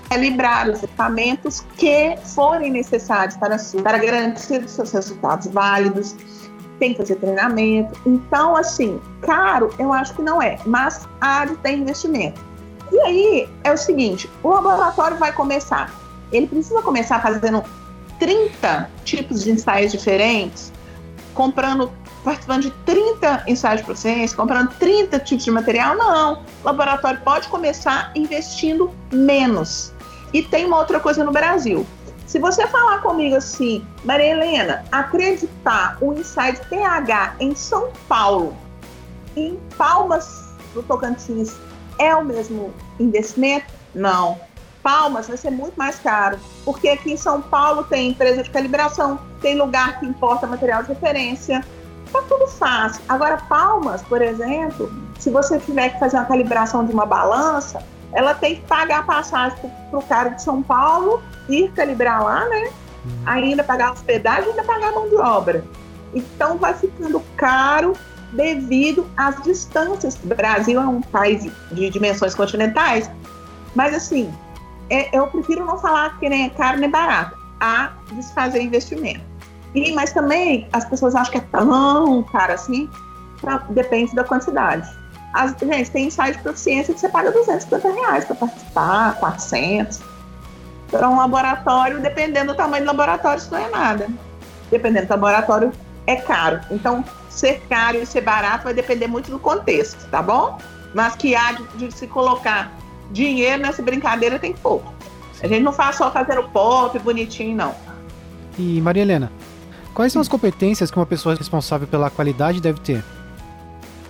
calibrar 0.09 0.69
os 0.69 0.83
equipamentos 0.83 1.65
que 1.77 2.17
forem 2.35 2.71
necessários 2.73 3.37
para, 3.37 3.57
para 3.83 3.99
garantir 3.99 4.65
os 4.65 4.71
seus 4.71 4.93
resultados 4.93 5.47
válidos, 5.49 6.15
tem 6.79 6.93
que 6.93 6.99
fazer 6.99 7.17
treinamento. 7.17 7.99
Então, 8.07 8.57
assim, 8.57 9.01
caro 9.23 9.71
eu 9.79 9.93
acho 9.93 10.15
que 10.15 10.23
não 10.23 10.41
é, 10.41 10.59
mas 10.67 11.09
há 11.21 11.45
de 11.45 11.57
ter 11.57 11.73
investimento. 11.73 12.41
E 12.93 13.01
aí 13.01 13.49
é 13.65 13.73
o 13.73 13.77
seguinte: 13.77 14.31
o 14.43 14.49
laboratório 14.49 15.17
vai 15.17 15.33
começar, 15.33 15.93
ele 16.31 16.47
precisa 16.47 16.81
começar 16.83 17.21
fazendo 17.21 17.65
30 18.19 18.91
tipos 19.05 19.45
de 19.45 19.51
ensaios 19.51 19.93
diferentes, 19.93 20.73
comprando 21.35 21.93
participando 22.25 22.63
de 22.63 22.71
30 22.85 23.45
ensaios 23.47 23.81
de 23.81 23.87
processo, 23.87 24.35
comprando 24.35 24.75
30 24.81 25.17
tipos 25.21 25.45
de 25.45 25.51
material. 25.53 25.97
Não. 25.97 26.43
O 26.63 26.67
laboratório 26.67 27.21
pode 27.21 27.47
começar 27.47 28.11
investindo 28.17 28.91
menos. 29.13 29.93
E 30.33 30.43
tem 30.43 30.67
uma 30.67 30.79
outra 30.79 30.99
coisa 30.99 31.23
no 31.23 31.31
Brasil. 31.31 31.87
Se 32.27 32.41
você 32.41 32.67
falar 32.67 33.01
comigo 33.01 33.37
assim, 33.37 33.87
Maria 34.05 34.33
Helena, 34.33 34.85
acreditar 34.91 35.97
o 36.01 36.13
Inside 36.15 36.61
PH 36.69 37.37
em 37.39 37.55
São 37.55 37.93
Paulo, 38.09 38.57
em 39.37 39.57
Palmas 39.79 40.47
do 40.75 40.83
Tocantins, 40.83 41.55
é 42.01 42.13
o 42.17 42.25
mesmo 42.25 42.75
investimento? 42.99 43.73
Não. 43.95 44.41
Palmas 44.87 45.27
vai 45.27 45.37
ser 45.37 45.51
muito 45.51 45.75
mais 45.75 45.99
caro, 45.99 46.39
porque 46.65 46.89
aqui 46.89 47.11
em 47.11 47.17
São 47.17 47.43
Paulo 47.43 47.83
tem 47.83 48.11
empresa 48.11 48.45
de 48.45 48.51
calibração, 48.51 49.19
tem 49.41 49.59
lugar 49.59 49.99
que 49.99 50.07
importa 50.07 50.47
material 50.47 50.85
de 50.85 50.91
referência, 50.91 51.65
tá 52.13 52.23
tudo 52.29 52.47
fácil. 52.47 53.03
Agora, 53.09 53.37
Palmas, 53.49 54.01
por 54.03 54.23
exemplo, 54.23 54.89
se 55.19 55.29
você 55.29 55.59
tiver 55.59 55.89
que 55.89 55.99
fazer 55.99 56.17
uma 56.19 56.25
calibração 56.25 56.87
de 56.87 56.93
uma 56.93 57.05
balança, 57.05 57.83
ela 58.13 58.33
tem 58.33 58.55
que 58.55 58.61
pagar 58.63 59.01
a 59.01 59.03
passagem 59.03 59.59
para 59.91 59.99
o 59.99 60.03
cara 60.03 60.29
de 60.29 60.41
São 60.41 60.63
Paulo, 60.63 61.21
ir 61.49 61.69
calibrar 61.73 62.23
lá, 62.23 62.49
né? 62.49 62.71
Uhum. 63.05 63.11
Ainda 63.27 63.65
pagar 63.65 63.91
hospedagem, 63.91 64.51
ainda 64.51 64.63
pagar 64.63 64.93
mão 64.93 65.09
de 65.09 65.17
obra. 65.17 65.65
Então 66.15 66.59
vai 66.59 66.75
ficando 66.75 67.21
caro 67.37 67.93
devido 68.33 69.05
às 69.17 69.43
distâncias. 69.43 70.17
O 70.23 70.29
Brasil 70.29 70.81
é 70.81 70.87
um 70.87 71.01
país 71.01 71.51
de 71.73 71.91
dimensões 71.91 72.37
continentais, 72.37 73.11
mas 73.75 73.93
assim, 73.93 74.33
é, 74.91 75.17
eu 75.17 75.27
prefiro 75.29 75.65
não 75.65 75.79
falar 75.79 76.19
que 76.19 76.29
nem 76.29 76.47
é 76.47 76.51
caro 76.51 76.79
nem 76.79 76.91
barato, 76.91 77.37
a 77.61 77.93
desfazer 78.13 78.61
investimento. 78.61 79.25
E, 79.75 79.93
mas 79.93 80.13
também 80.13 80.69
as 80.73 80.85
pessoas 80.85 81.15
acham 81.15 81.33
que 81.33 81.39
é 81.39 81.45
tão 81.53 82.23
caro 82.25 82.53
assim, 82.53 82.89
pra, 83.41 83.59
depende 83.71 84.15
da 84.15 84.25
quantidade. 84.25 84.89
As, 85.35 85.55
gente, 85.59 85.91
tem 85.91 86.07
ensaio 86.07 86.35
de 86.35 86.43
proficiência 86.43 86.95
que 86.95 87.01
você 87.01 87.09
paga 87.09 87.31
250 87.31 87.93
reais 87.93 88.25
para 88.25 88.37
participar, 88.37 89.17
400. 89.19 90.01
Para 90.91 91.09
um 91.11 91.19
laboratório, 91.19 92.01
dependendo 92.01 92.53
do 92.53 92.57
tamanho 92.57 92.85
do 92.85 92.87
laboratório, 92.87 93.39
isso 93.39 93.51
não 93.51 93.59
é 93.59 93.69
nada. 93.69 94.09
Dependendo 94.71 95.07
do 95.07 95.11
laboratório, 95.11 95.73
é 96.07 96.17
caro. 96.17 96.61
Então, 96.71 97.05
ser 97.29 97.61
caro 97.69 97.99
e 97.99 98.07
ser 98.07 98.23
barato 98.23 98.65
vai 98.65 98.73
depender 98.73 99.09
muito 99.09 99.31
do 99.31 99.39
contexto, 99.39 100.09
tá 100.11 100.23
bom? 100.23 100.59
Mas 100.95 101.17
que 101.17 101.35
há 101.35 101.53
de, 101.53 101.65
de 101.77 101.93
se 101.93 102.07
colocar 102.07 102.73
dinheiro 103.11 103.63
nessa 103.63 103.83
brincadeira 103.83 104.39
tem 104.39 104.53
pouco. 104.53 104.93
A 105.43 105.47
gente 105.47 105.63
não 105.63 105.73
faz 105.73 105.97
só 105.97 106.11
fazer 106.11 106.39
o 106.39 106.49
pop 106.49 106.99
bonitinho, 106.99 107.57
não. 107.57 107.75
E 108.59 108.81
Maria 108.81 109.03
Helena, 109.03 109.31
quais 109.95 110.13
são 110.13 110.23
as 110.23 110.29
competências 110.29 110.91
que 110.91 110.97
uma 110.99 111.07
pessoa 111.07 111.35
responsável 111.35 111.87
pela 111.87 112.11
qualidade 112.11 112.61
deve 112.61 112.81
ter? 112.81 113.05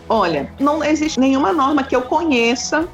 Olha, 0.09 0.53
não 0.61 0.85
existe 0.85 1.19
nenhuma 1.19 1.53
norma 1.53 1.83
que 1.83 1.97
eu 1.97 2.03
conheça 2.03 2.89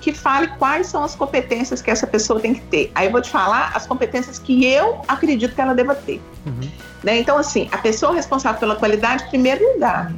que 0.00 0.12
fale 0.12 0.48
quais 0.58 0.86
são 0.86 1.02
as 1.02 1.14
competências 1.14 1.80
que 1.80 1.90
essa 1.90 2.06
pessoa 2.06 2.38
tem 2.38 2.54
que 2.54 2.60
ter. 2.60 2.92
Aí 2.94 3.06
eu 3.06 3.10
vou 3.10 3.22
te 3.22 3.30
falar 3.30 3.72
as 3.74 3.86
competências 3.86 4.38
que 4.38 4.64
eu 4.64 5.00
acredito 5.08 5.54
que 5.54 5.60
ela 5.60 5.74
deva 5.74 5.94
ter. 5.94 6.20
Uhum. 6.44 6.70
Né? 7.02 7.20
Então, 7.20 7.38
assim, 7.38 7.70
a 7.72 7.78
pessoa 7.78 8.12
responsável 8.12 8.60
pela 8.60 8.76
qualidade, 8.76 9.24
em 9.24 9.28
primeiro 9.28 9.72
lugar, 9.72 10.12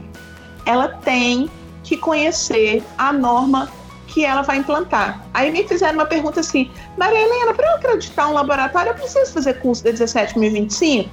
ela 0.67 0.89
tem 0.89 1.49
que 1.85 1.97
conhecer 1.97 2.83
a 2.99 3.13
norma 3.13 3.71
que 4.17 4.25
ela 4.25 4.41
vai 4.41 4.57
implantar. 4.57 5.23
Aí 5.35 5.51
me 5.51 5.69
fizeram 5.69 5.93
uma 5.93 6.07
pergunta 6.07 6.41
assim, 6.41 6.71
Maria 6.97 7.21
Helena, 7.21 7.53
para 7.53 7.67
eu 7.67 7.75
acreditar 7.75 8.29
um 8.29 8.33
laboratório, 8.33 8.93
eu 8.93 8.95
preciso 8.95 9.31
fazer 9.31 9.61
curso 9.61 9.85
da 9.85 9.91
17.025? 9.91 11.07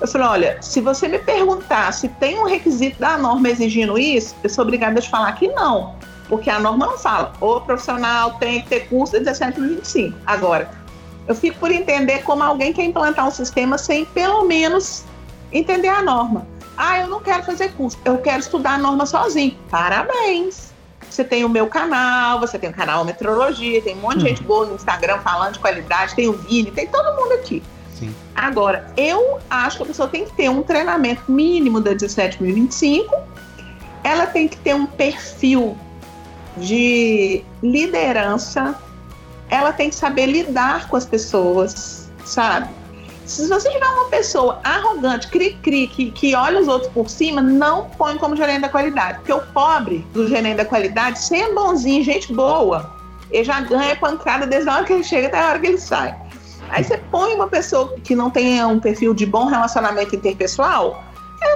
Eu 0.00 0.06
falei, 0.06 0.28
olha, 0.28 0.62
se 0.62 0.80
você 0.80 1.08
me 1.08 1.18
perguntar 1.18 1.90
se 1.92 2.06
tem 2.08 2.38
um 2.38 2.44
requisito 2.44 3.00
da 3.00 3.18
norma 3.18 3.48
exigindo 3.48 3.98
isso, 3.98 4.36
eu 4.44 4.48
sou 4.48 4.62
obrigada 4.62 5.00
a 5.00 5.02
te 5.02 5.10
falar 5.10 5.32
que 5.32 5.48
não. 5.48 5.96
Porque 6.28 6.48
a 6.48 6.60
norma 6.60 6.86
não 6.86 6.96
fala, 6.96 7.32
o 7.40 7.60
profissional 7.60 8.34
tem 8.34 8.62
que 8.62 8.68
ter 8.68 8.88
curso 8.88 9.14
de 9.14 9.24
17 9.24 10.14
Agora, 10.24 10.70
eu 11.26 11.34
fico 11.34 11.58
por 11.58 11.72
entender 11.72 12.22
como 12.22 12.44
alguém 12.44 12.72
quer 12.72 12.84
implantar 12.84 13.26
um 13.26 13.32
sistema 13.32 13.76
sem 13.76 14.04
pelo 14.04 14.44
menos 14.44 15.02
entender 15.50 15.88
a 15.88 16.02
norma. 16.02 16.46
Ah, 16.76 17.00
eu 17.00 17.08
não 17.08 17.18
quero 17.18 17.42
fazer 17.42 17.72
curso, 17.72 17.98
eu 18.04 18.18
quero 18.18 18.38
estudar 18.38 18.74
a 18.74 18.78
norma 18.78 19.06
sozinho. 19.06 19.58
Parabéns! 19.68 20.67
Você 21.10 21.24
tem 21.24 21.44
o 21.44 21.48
meu 21.48 21.66
canal, 21.66 22.40
você 22.40 22.58
tem 22.58 22.70
o 22.70 22.72
canal 22.72 23.04
Metrologia, 23.04 23.80
tem 23.82 23.96
um 23.96 24.00
monte 24.00 24.18
de 24.18 24.24
hum. 24.24 24.28
gente 24.28 24.42
boa 24.42 24.66
no 24.66 24.74
Instagram 24.74 25.18
falando 25.18 25.54
de 25.54 25.58
qualidade, 25.58 26.14
tem 26.14 26.28
o 26.28 26.32
Vini, 26.32 26.70
tem 26.70 26.86
todo 26.86 27.16
mundo 27.16 27.32
aqui. 27.32 27.62
Sim. 27.94 28.14
Agora, 28.34 28.92
eu 28.96 29.40
acho 29.50 29.78
que 29.78 29.82
a 29.82 29.86
pessoa 29.86 30.08
tem 30.08 30.24
que 30.24 30.32
ter 30.32 30.48
um 30.48 30.62
treinamento 30.62 31.30
mínimo 31.30 31.80
da 31.80 31.92
17.025, 31.92 33.06
ela 34.04 34.26
tem 34.26 34.46
que 34.46 34.56
ter 34.58 34.74
um 34.74 34.86
perfil 34.86 35.76
de 36.56 37.44
liderança, 37.62 38.76
ela 39.50 39.72
tem 39.72 39.90
que 39.90 39.96
saber 39.96 40.26
lidar 40.26 40.88
com 40.88 40.96
as 40.96 41.04
pessoas, 41.04 42.10
sabe? 42.24 42.68
Se 43.28 43.46
você 43.46 43.70
tiver 43.70 43.86
uma 43.86 44.06
pessoa 44.06 44.58
arrogante, 44.64 45.28
cri-cri, 45.28 45.86
que, 45.86 46.10
que 46.10 46.34
olha 46.34 46.60
os 46.60 46.66
outros 46.66 46.90
por 46.92 47.10
cima, 47.10 47.42
não 47.42 47.84
põe 47.90 48.16
como 48.16 48.34
gerente 48.34 48.62
da 48.62 48.70
qualidade. 48.70 49.18
Porque 49.18 49.32
o 49.34 49.40
pobre 49.52 49.98
do 50.14 50.26
gerente 50.26 50.56
da 50.56 50.64
qualidade, 50.64 51.18
sendo 51.18 51.54
bonzinho, 51.54 52.02
gente 52.02 52.32
boa, 52.32 52.90
ele 53.30 53.44
já 53.44 53.60
ganha 53.60 53.94
pancada 53.96 54.46
desde 54.46 54.70
a 54.70 54.76
hora 54.76 54.84
que 54.84 54.94
ele 54.94 55.04
chega 55.04 55.26
até 55.28 55.38
a 55.38 55.48
hora 55.50 55.58
que 55.58 55.66
ele 55.66 55.78
sai. 55.78 56.16
Aí 56.70 56.82
você 56.82 56.96
põe 56.96 57.34
uma 57.34 57.48
pessoa 57.48 57.94
que 58.02 58.16
não 58.16 58.30
tenha 58.30 58.66
um 58.66 58.80
perfil 58.80 59.12
de 59.12 59.26
bom 59.26 59.44
relacionamento 59.44 60.16
interpessoal, 60.16 61.04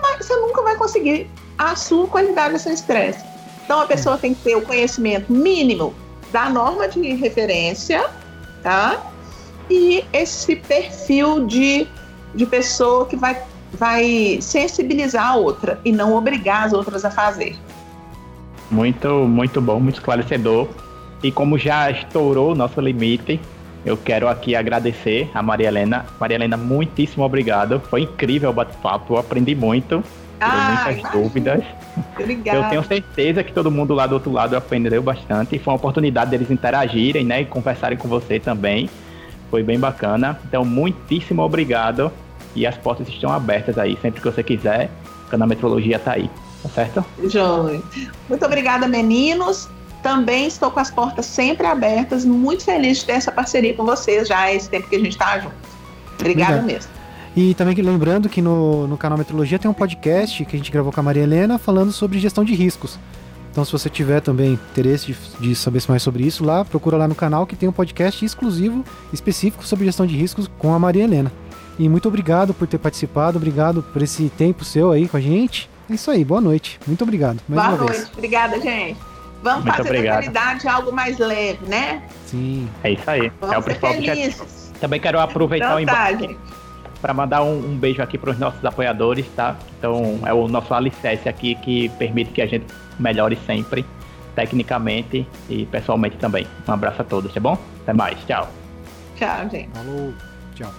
vai, 0.02 0.16
você 0.18 0.36
nunca 0.36 0.60
vai 0.62 0.76
conseguir 0.76 1.30
a 1.56 1.74
sua 1.74 2.06
qualidade 2.06 2.52
do 2.52 2.60
seu 2.60 2.72
estresse. 2.72 3.24
Então 3.64 3.80
a 3.80 3.86
pessoa 3.86 4.18
tem 4.18 4.34
que 4.34 4.42
ter 4.42 4.56
o 4.56 4.62
conhecimento 4.62 5.32
mínimo 5.32 5.94
da 6.30 6.50
norma 6.50 6.86
de 6.86 7.14
referência, 7.14 8.10
tá? 8.62 9.11
E 9.72 10.04
esse 10.12 10.54
perfil 10.54 11.46
de, 11.46 11.86
de 12.34 12.44
pessoa 12.44 13.06
que 13.06 13.16
vai, 13.16 13.40
vai 13.72 14.36
sensibilizar 14.38 15.28
a 15.28 15.36
outra 15.36 15.80
e 15.82 15.90
não 15.90 16.14
obrigar 16.14 16.66
as 16.66 16.74
outras 16.74 17.06
a 17.06 17.10
fazer. 17.10 17.56
Muito, 18.70 19.08
muito 19.26 19.62
bom, 19.62 19.80
muito 19.80 19.94
esclarecedor. 19.94 20.68
E 21.22 21.32
como 21.32 21.56
já 21.56 21.90
estourou 21.90 22.52
o 22.52 22.54
nosso 22.54 22.82
limite, 22.82 23.40
eu 23.82 23.96
quero 23.96 24.28
aqui 24.28 24.54
agradecer 24.54 25.30
a 25.32 25.42
Maria 25.42 25.68
Helena. 25.68 26.04
Maria 26.20 26.34
Helena, 26.34 26.58
muitíssimo 26.58 27.24
obrigado. 27.24 27.80
Foi 27.88 28.02
incrível 28.02 28.50
o 28.50 28.52
bate-papo, 28.52 29.14
eu 29.14 29.18
aprendi 29.18 29.54
muito. 29.54 30.04
Ah, 30.38 30.84
muitas 30.84 30.98
imagina. 30.98 31.10
dúvidas. 31.10 31.64
Obrigada. 32.18 32.58
Eu 32.58 32.68
tenho 32.68 32.84
certeza 32.84 33.42
que 33.42 33.52
todo 33.54 33.70
mundo 33.70 33.94
lá 33.94 34.06
do 34.06 34.16
outro 34.16 34.30
lado 34.30 34.54
aprendeu 34.54 35.02
bastante. 35.02 35.58
Foi 35.58 35.72
uma 35.72 35.78
oportunidade 35.78 36.30
deles 36.30 36.50
interagirem, 36.50 37.24
né? 37.24 37.40
E 37.40 37.44
conversarem 37.46 37.96
com 37.96 38.06
você 38.06 38.38
também. 38.38 38.90
Foi 39.53 39.62
bem 39.62 39.78
bacana. 39.78 40.40
Então, 40.48 40.64
muitíssimo 40.64 41.42
obrigado. 41.42 42.11
E 42.57 42.66
as 42.66 42.74
portas 42.78 43.07
estão 43.07 43.30
abertas 43.30 43.76
aí. 43.76 43.98
Sempre 44.00 44.22
que 44.22 44.26
você 44.26 44.42
quiser, 44.42 44.90
o 45.26 45.28
canal 45.28 45.46
Metrologia 45.46 45.98
tá 45.98 46.12
aí. 46.12 46.30
Tá 46.62 46.70
certo? 46.70 47.05
Joia. 47.28 47.82
Muito 48.30 48.46
obrigada, 48.46 48.88
meninos. 48.88 49.68
Também 50.03 50.46
estou 50.46 50.70
com 50.70 50.80
as 50.80 50.90
portas 50.90 51.26
sempre 51.26 51.66
abertas, 51.66 52.24
muito 52.24 52.64
feliz 52.64 53.00
de 53.00 53.05
ter 53.05 53.12
essa 53.12 53.30
parceria 53.30 53.74
com 53.74 53.84
vocês 53.84 54.26
já 54.26 54.50
esse 54.50 54.70
tempo 54.70 54.88
que 54.88 54.96
a 54.96 54.98
gente 54.98 55.12
está 55.12 55.38
junto. 55.38 55.55
Obrigada 56.18 56.61
Obrigado. 56.61 56.64
mesmo. 56.64 56.90
E 57.36 57.53
também 57.53 57.74
lembrando 57.74 58.30
que 58.30 58.40
no, 58.40 58.86
no 58.86 58.96
canal 58.96 59.18
Metrologia 59.18 59.59
tem 59.59 59.70
um 59.70 59.74
podcast 59.74 60.46
que 60.46 60.57
a 60.57 60.59
gente 60.59 60.72
gravou 60.72 60.90
com 60.90 61.00
a 61.00 61.03
Maria 61.03 61.24
Helena 61.24 61.59
falando 61.59 61.92
sobre 61.92 62.18
gestão 62.18 62.42
de 62.42 62.55
riscos. 62.55 62.98
Então, 63.53 63.64
se 63.66 63.70
você 63.70 63.90
tiver 63.90 64.20
também 64.20 64.55
interesse 64.55 65.07
de, 65.12 65.16
de 65.38 65.55
saber 65.55 65.82
mais 65.86 66.03
sobre 66.03 66.24
isso, 66.24 66.42
lá 66.42 66.64
procura 66.64 66.96
lá 66.96 67.07
no 67.07 67.14
canal 67.14 67.46
que 67.46 67.55
tem 67.55 67.68
um 67.68 67.72
podcast 67.72 68.24
exclusivo, 68.24 68.82
específico 69.12 69.64
sobre 69.64 69.84
gestão 69.84 70.07
de 70.07 70.16
riscos 70.16 70.50
com 70.59 70.74
a 70.74 70.78
Maria 70.78 71.05
Helena. 71.05 71.30
E 71.78 71.86
muito 71.86 72.09
obrigado 72.09 72.55
por 72.55 72.66
ter 72.66 72.78
participado, 72.78 73.36
obrigado 73.36 73.82
por 73.82 74.00
esse 74.03 74.30
tempo 74.30 74.64
seu 74.64 74.90
aí 74.90 75.07
com 75.07 75.18
a 75.18 75.20
gente. 75.20 75.68
É 75.90 75.94
isso 75.94 76.11
aí, 76.11 76.24
boa 76.24 76.40
noite. 76.40 76.80
Muito 76.86 77.03
obrigado. 77.03 77.40
Mais 77.46 77.62
Boa 77.62 77.74
uma 77.74 77.84
noite. 77.84 77.98
vez. 77.98 78.12
Obrigada, 78.16 78.61
gente. 78.61 78.96
Vamos 79.42 79.64
Muito 79.64 79.76
fazer 79.76 79.88
obrigado. 79.88 80.14
da 80.14 80.30
qualidade 80.30 80.68
algo 80.68 80.92
mais 80.92 81.18
leve, 81.18 81.66
né? 81.66 82.03
Sim. 82.26 82.68
É 82.82 82.92
isso 82.92 83.11
aí. 83.11 83.32
Vamos 83.40 83.55
é 83.55 83.59
o 83.59 83.62
ser 83.62 83.64
principal 83.64 83.90
objetivo. 83.90 84.44
felizes. 84.44 84.72
Também 84.80 85.00
quero 85.00 85.20
aproveitar 85.20 85.76
o 85.76 85.80
Então 85.80 85.94
tá, 85.94 86.12
embate 86.12 86.28
gente. 86.28 86.38
Para 87.03 87.12
mandar 87.12 87.42
um, 87.42 87.59
um 87.59 87.76
beijo 87.76 88.00
aqui 88.00 88.16
para 88.16 88.30
os 88.30 88.38
nossos 88.38 88.64
apoiadores, 88.64 89.26
tá? 89.34 89.57
Então 89.76 90.20
é 90.24 90.32
o 90.32 90.46
nosso 90.46 90.72
alicerce 90.72 91.28
aqui 91.28 91.57
que 91.57 91.88
permite 91.98 92.30
que 92.30 92.40
a 92.40 92.46
gente 92.46 92.64
melhore 92.98 93.36
sempre, 93.44 93.84
tecnicamente 94.36 95.26
e 95.50 95.66
pessoalmente 95.66 96.16
também. 96.16 96.46
Um 96.66 96.72
abraço 96.72 97.03
a 97.03 97.05
todos, 97.05 97.34
tá 97.34 97.40
bom? 97.40 97.59
Até 97.82 97.92
mais, 97.92 98.16
tchau. 98.24 98.48
Tchau, 99.16 99.50
gente. 99.50 99.68
Falou. 99.74 100.14
Tchau. 100.55 100.72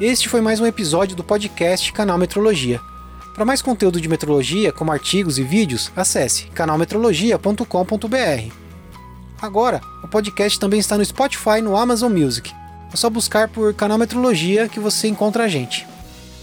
Este 0.00 0.28
foi 0.28 0.40
mais 0.40 0.60
um 0.60 0.66
episódio 0.66 1.16
do 1.16 1.24
podcast 1.24 1.92
Canal 1.92 2.16
Metrologia. 2.16 2.80
Para 3.34 3.44
mais 3.44 3.60
conteúdo 3.60 4.00
de 4.00 4.08
metrologia, 4.08 4.72
como 4.72 4.92
artigos 4.92 5.40
e 5.40 5.42
vídeos, 5.42 5.90
acesse 5.96 6.44
canalmetrologia.com.br. 6.46 8.63
Agora, 9.44 9.82
o 10.02 10.08
podcast 10.08 10.58
também 10.58 10.80
está 10.80 10.96
no 10.96 11.04
Spotify 11.04 11.58
e 11.58 11.60
no 11.60 11.76
Amazon 11.76 12.10
Music. 12.10 12.50
É 12.90 12.96
só 12.96 13.10
buscar 13.10 13.46
por 13.46 13.74
Canal 13.74 13.98
Metrologia 13.98 14.70
que 14.70 14.80
você 14.80 15.06
encontra 15.06 15.44
a 15.44 15.48
gente. 15.48 15.86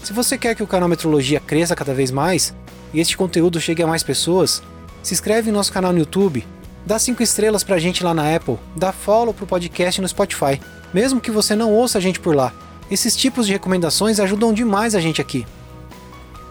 Se 0.04 0.12
você 0.12 0.38
quer 0.38 0.54
que 0.54 0.62
o 0.62 0.68
Canal 0.68 0.88
Metrologia 0.88 1.40
cresça 1.40 1.74
cada 1.74 1.92
vez 1.92 2.12
mais 2.12 2.54
e 2.94 3.00
este 3.00 3.16
conteúdo 3.16 3.60
chegue 3.60 3.82
a 3.82 3.88
mais 3.88 4.04
pessoas, 4.04 4.62
se 5.02 5.12
inscreve 5.12 5.50
em 5.50 5.52
nosso 5.52 5.72
canal 5.72 5.92
no 5.92 5.98
YouTube, 5.98 6.46
dá 6.86 6.96
5 6.96 7.20
estrelas 7.24 7.64
pra 7.64 7.76
gente 7.76 8.04
lá 8.04 8.14
na 8.14 8.36
Apple, 8.36 8.56
dá 8.76 8.92
follow 8.92 9.34
pro 9.34 9.48
podcast 9.48 10.00
no 10.00 10.06
Spotify, 10.06 10.60
mesmo 10.94 11.20
que 11.20 11.32
você 11.32 11.56
não 11.56 11.72
ouça 11.72 11.98
a 11.98 12.00
gente 12.00 12.20
por 12.20 12.36
lá. 12.36 12.52
Esses 12.88 13.16
tipos 13.16 13.48
de 13.48 13.52
recomendações 13.52 14.20
ajudam 14.20 14.54
demais 14.54 14.94
a 14.94 15.00
gente 15.00 15.20
aqui. 15.20 15.44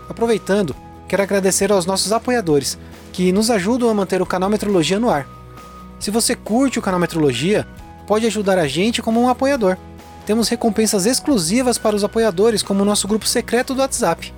Aproveitando, 0.09 0.75
quero 1.07 1.23
agradecer 1.23 1.71
aos 1.71 1.85
nossos 1.85 2.11
apoiadores, 2.11 2.77
que 3.13 3.31
nos 3.31 3.49
ajudam 3.49 3.87
a 3.87 3.93
manter 3.93 4.21
o 4.21 4.25
canal 4.25 4.49
Metrologia 4.49 4.99
no 4.99 5.09
ar. 5.09 5.25
Se 6.01 6.09
você 6.09 6.35
curte 6.35 6.79
o 6.79 6.81
canal 6.81 6.99
Metrologia, 6.99 7.67
pode 8.07 8.25
ajudar 8.25 8.57
a 8.57 8.67
gente 8.67 9.03
como 9.03 9.21
um 9.21 9.29
apoiador. 9.29 9.77
Temos 10.25 10.49
recompensas 10.49 11.05
exclusivas 11.05 11.77
para 11.77 11.95
os 11.95 12.03
apoiadores, 12.03 12.63
como 12.63 12.81
o 12.81 12.85
nosso 12.85 13.07
grupo 13.07 13.27
secreto 13.27 13.75
do 13.75 13.81
WhatsApp. 13.81 14.33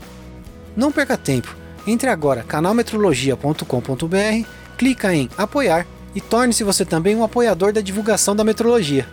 Não 0.75 0.91
perca 0.91 1.15
tempo. 1.15 1.55
Entre 1.87 2.09
agora 2.09 2.43
canalmetrologia.com.br, 2.43 4.47
clica 4.77 5.15
em 5.15 5.29
apoiar 5.37 5.87
e 6.13 6.19
torne-se 6.19 6.65
você 6.65 6.83
também 6.83 7.15
um 7.15 7.23
apoiador 7.23 7.71
da 7.71 7.79
divulgação 7.79 8.35
da 8.35 8.43
metrologia. 8.43 9.07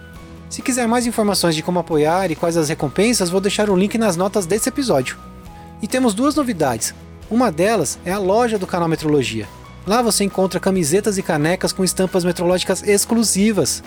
Se 0.48 0.60
quiser 0.60 0.88
mais 0.88 1.06
informações 1.06 1.54
de 1.54 1.62
como 1.62 1.78
apoiar 1.78 2.32
e 2.32 2.36
quais 2.36 2.56
as 2.56 2.68
recompensas, 2.68 3.30
vou 3.30 3.40
deixar 3.40 3.70
o 3.70 3.76
link 3.76 3.96
nas 3.96 4.16
notas 4.16 4.44
desse 4.44 4.68
episódio. 4.68 5.16
E 5.80 5.86
temos 5.86 6.14
duas 6.14 6.34
novidades. 6.34 6.92
Uma 7.30 7.52
delas 7.52 7.96
é 8.04 8.10
a 8.10 8.18
loja 8.18 8.58
do 8.58 8.66
canal 8.66 8.88
Metrologia. 8.88 9.46
Lá 9.90 10.02
você 10.02 10.22
encontra 10.22 10.60
camisetas 10.60 11.18
e 11.18 11.22
canecas 11.22 11.72
com 11.72 11.82
estampas 11.82 12.24
metrológicas 12.24 12.80
exclusivas. 12.86 13.82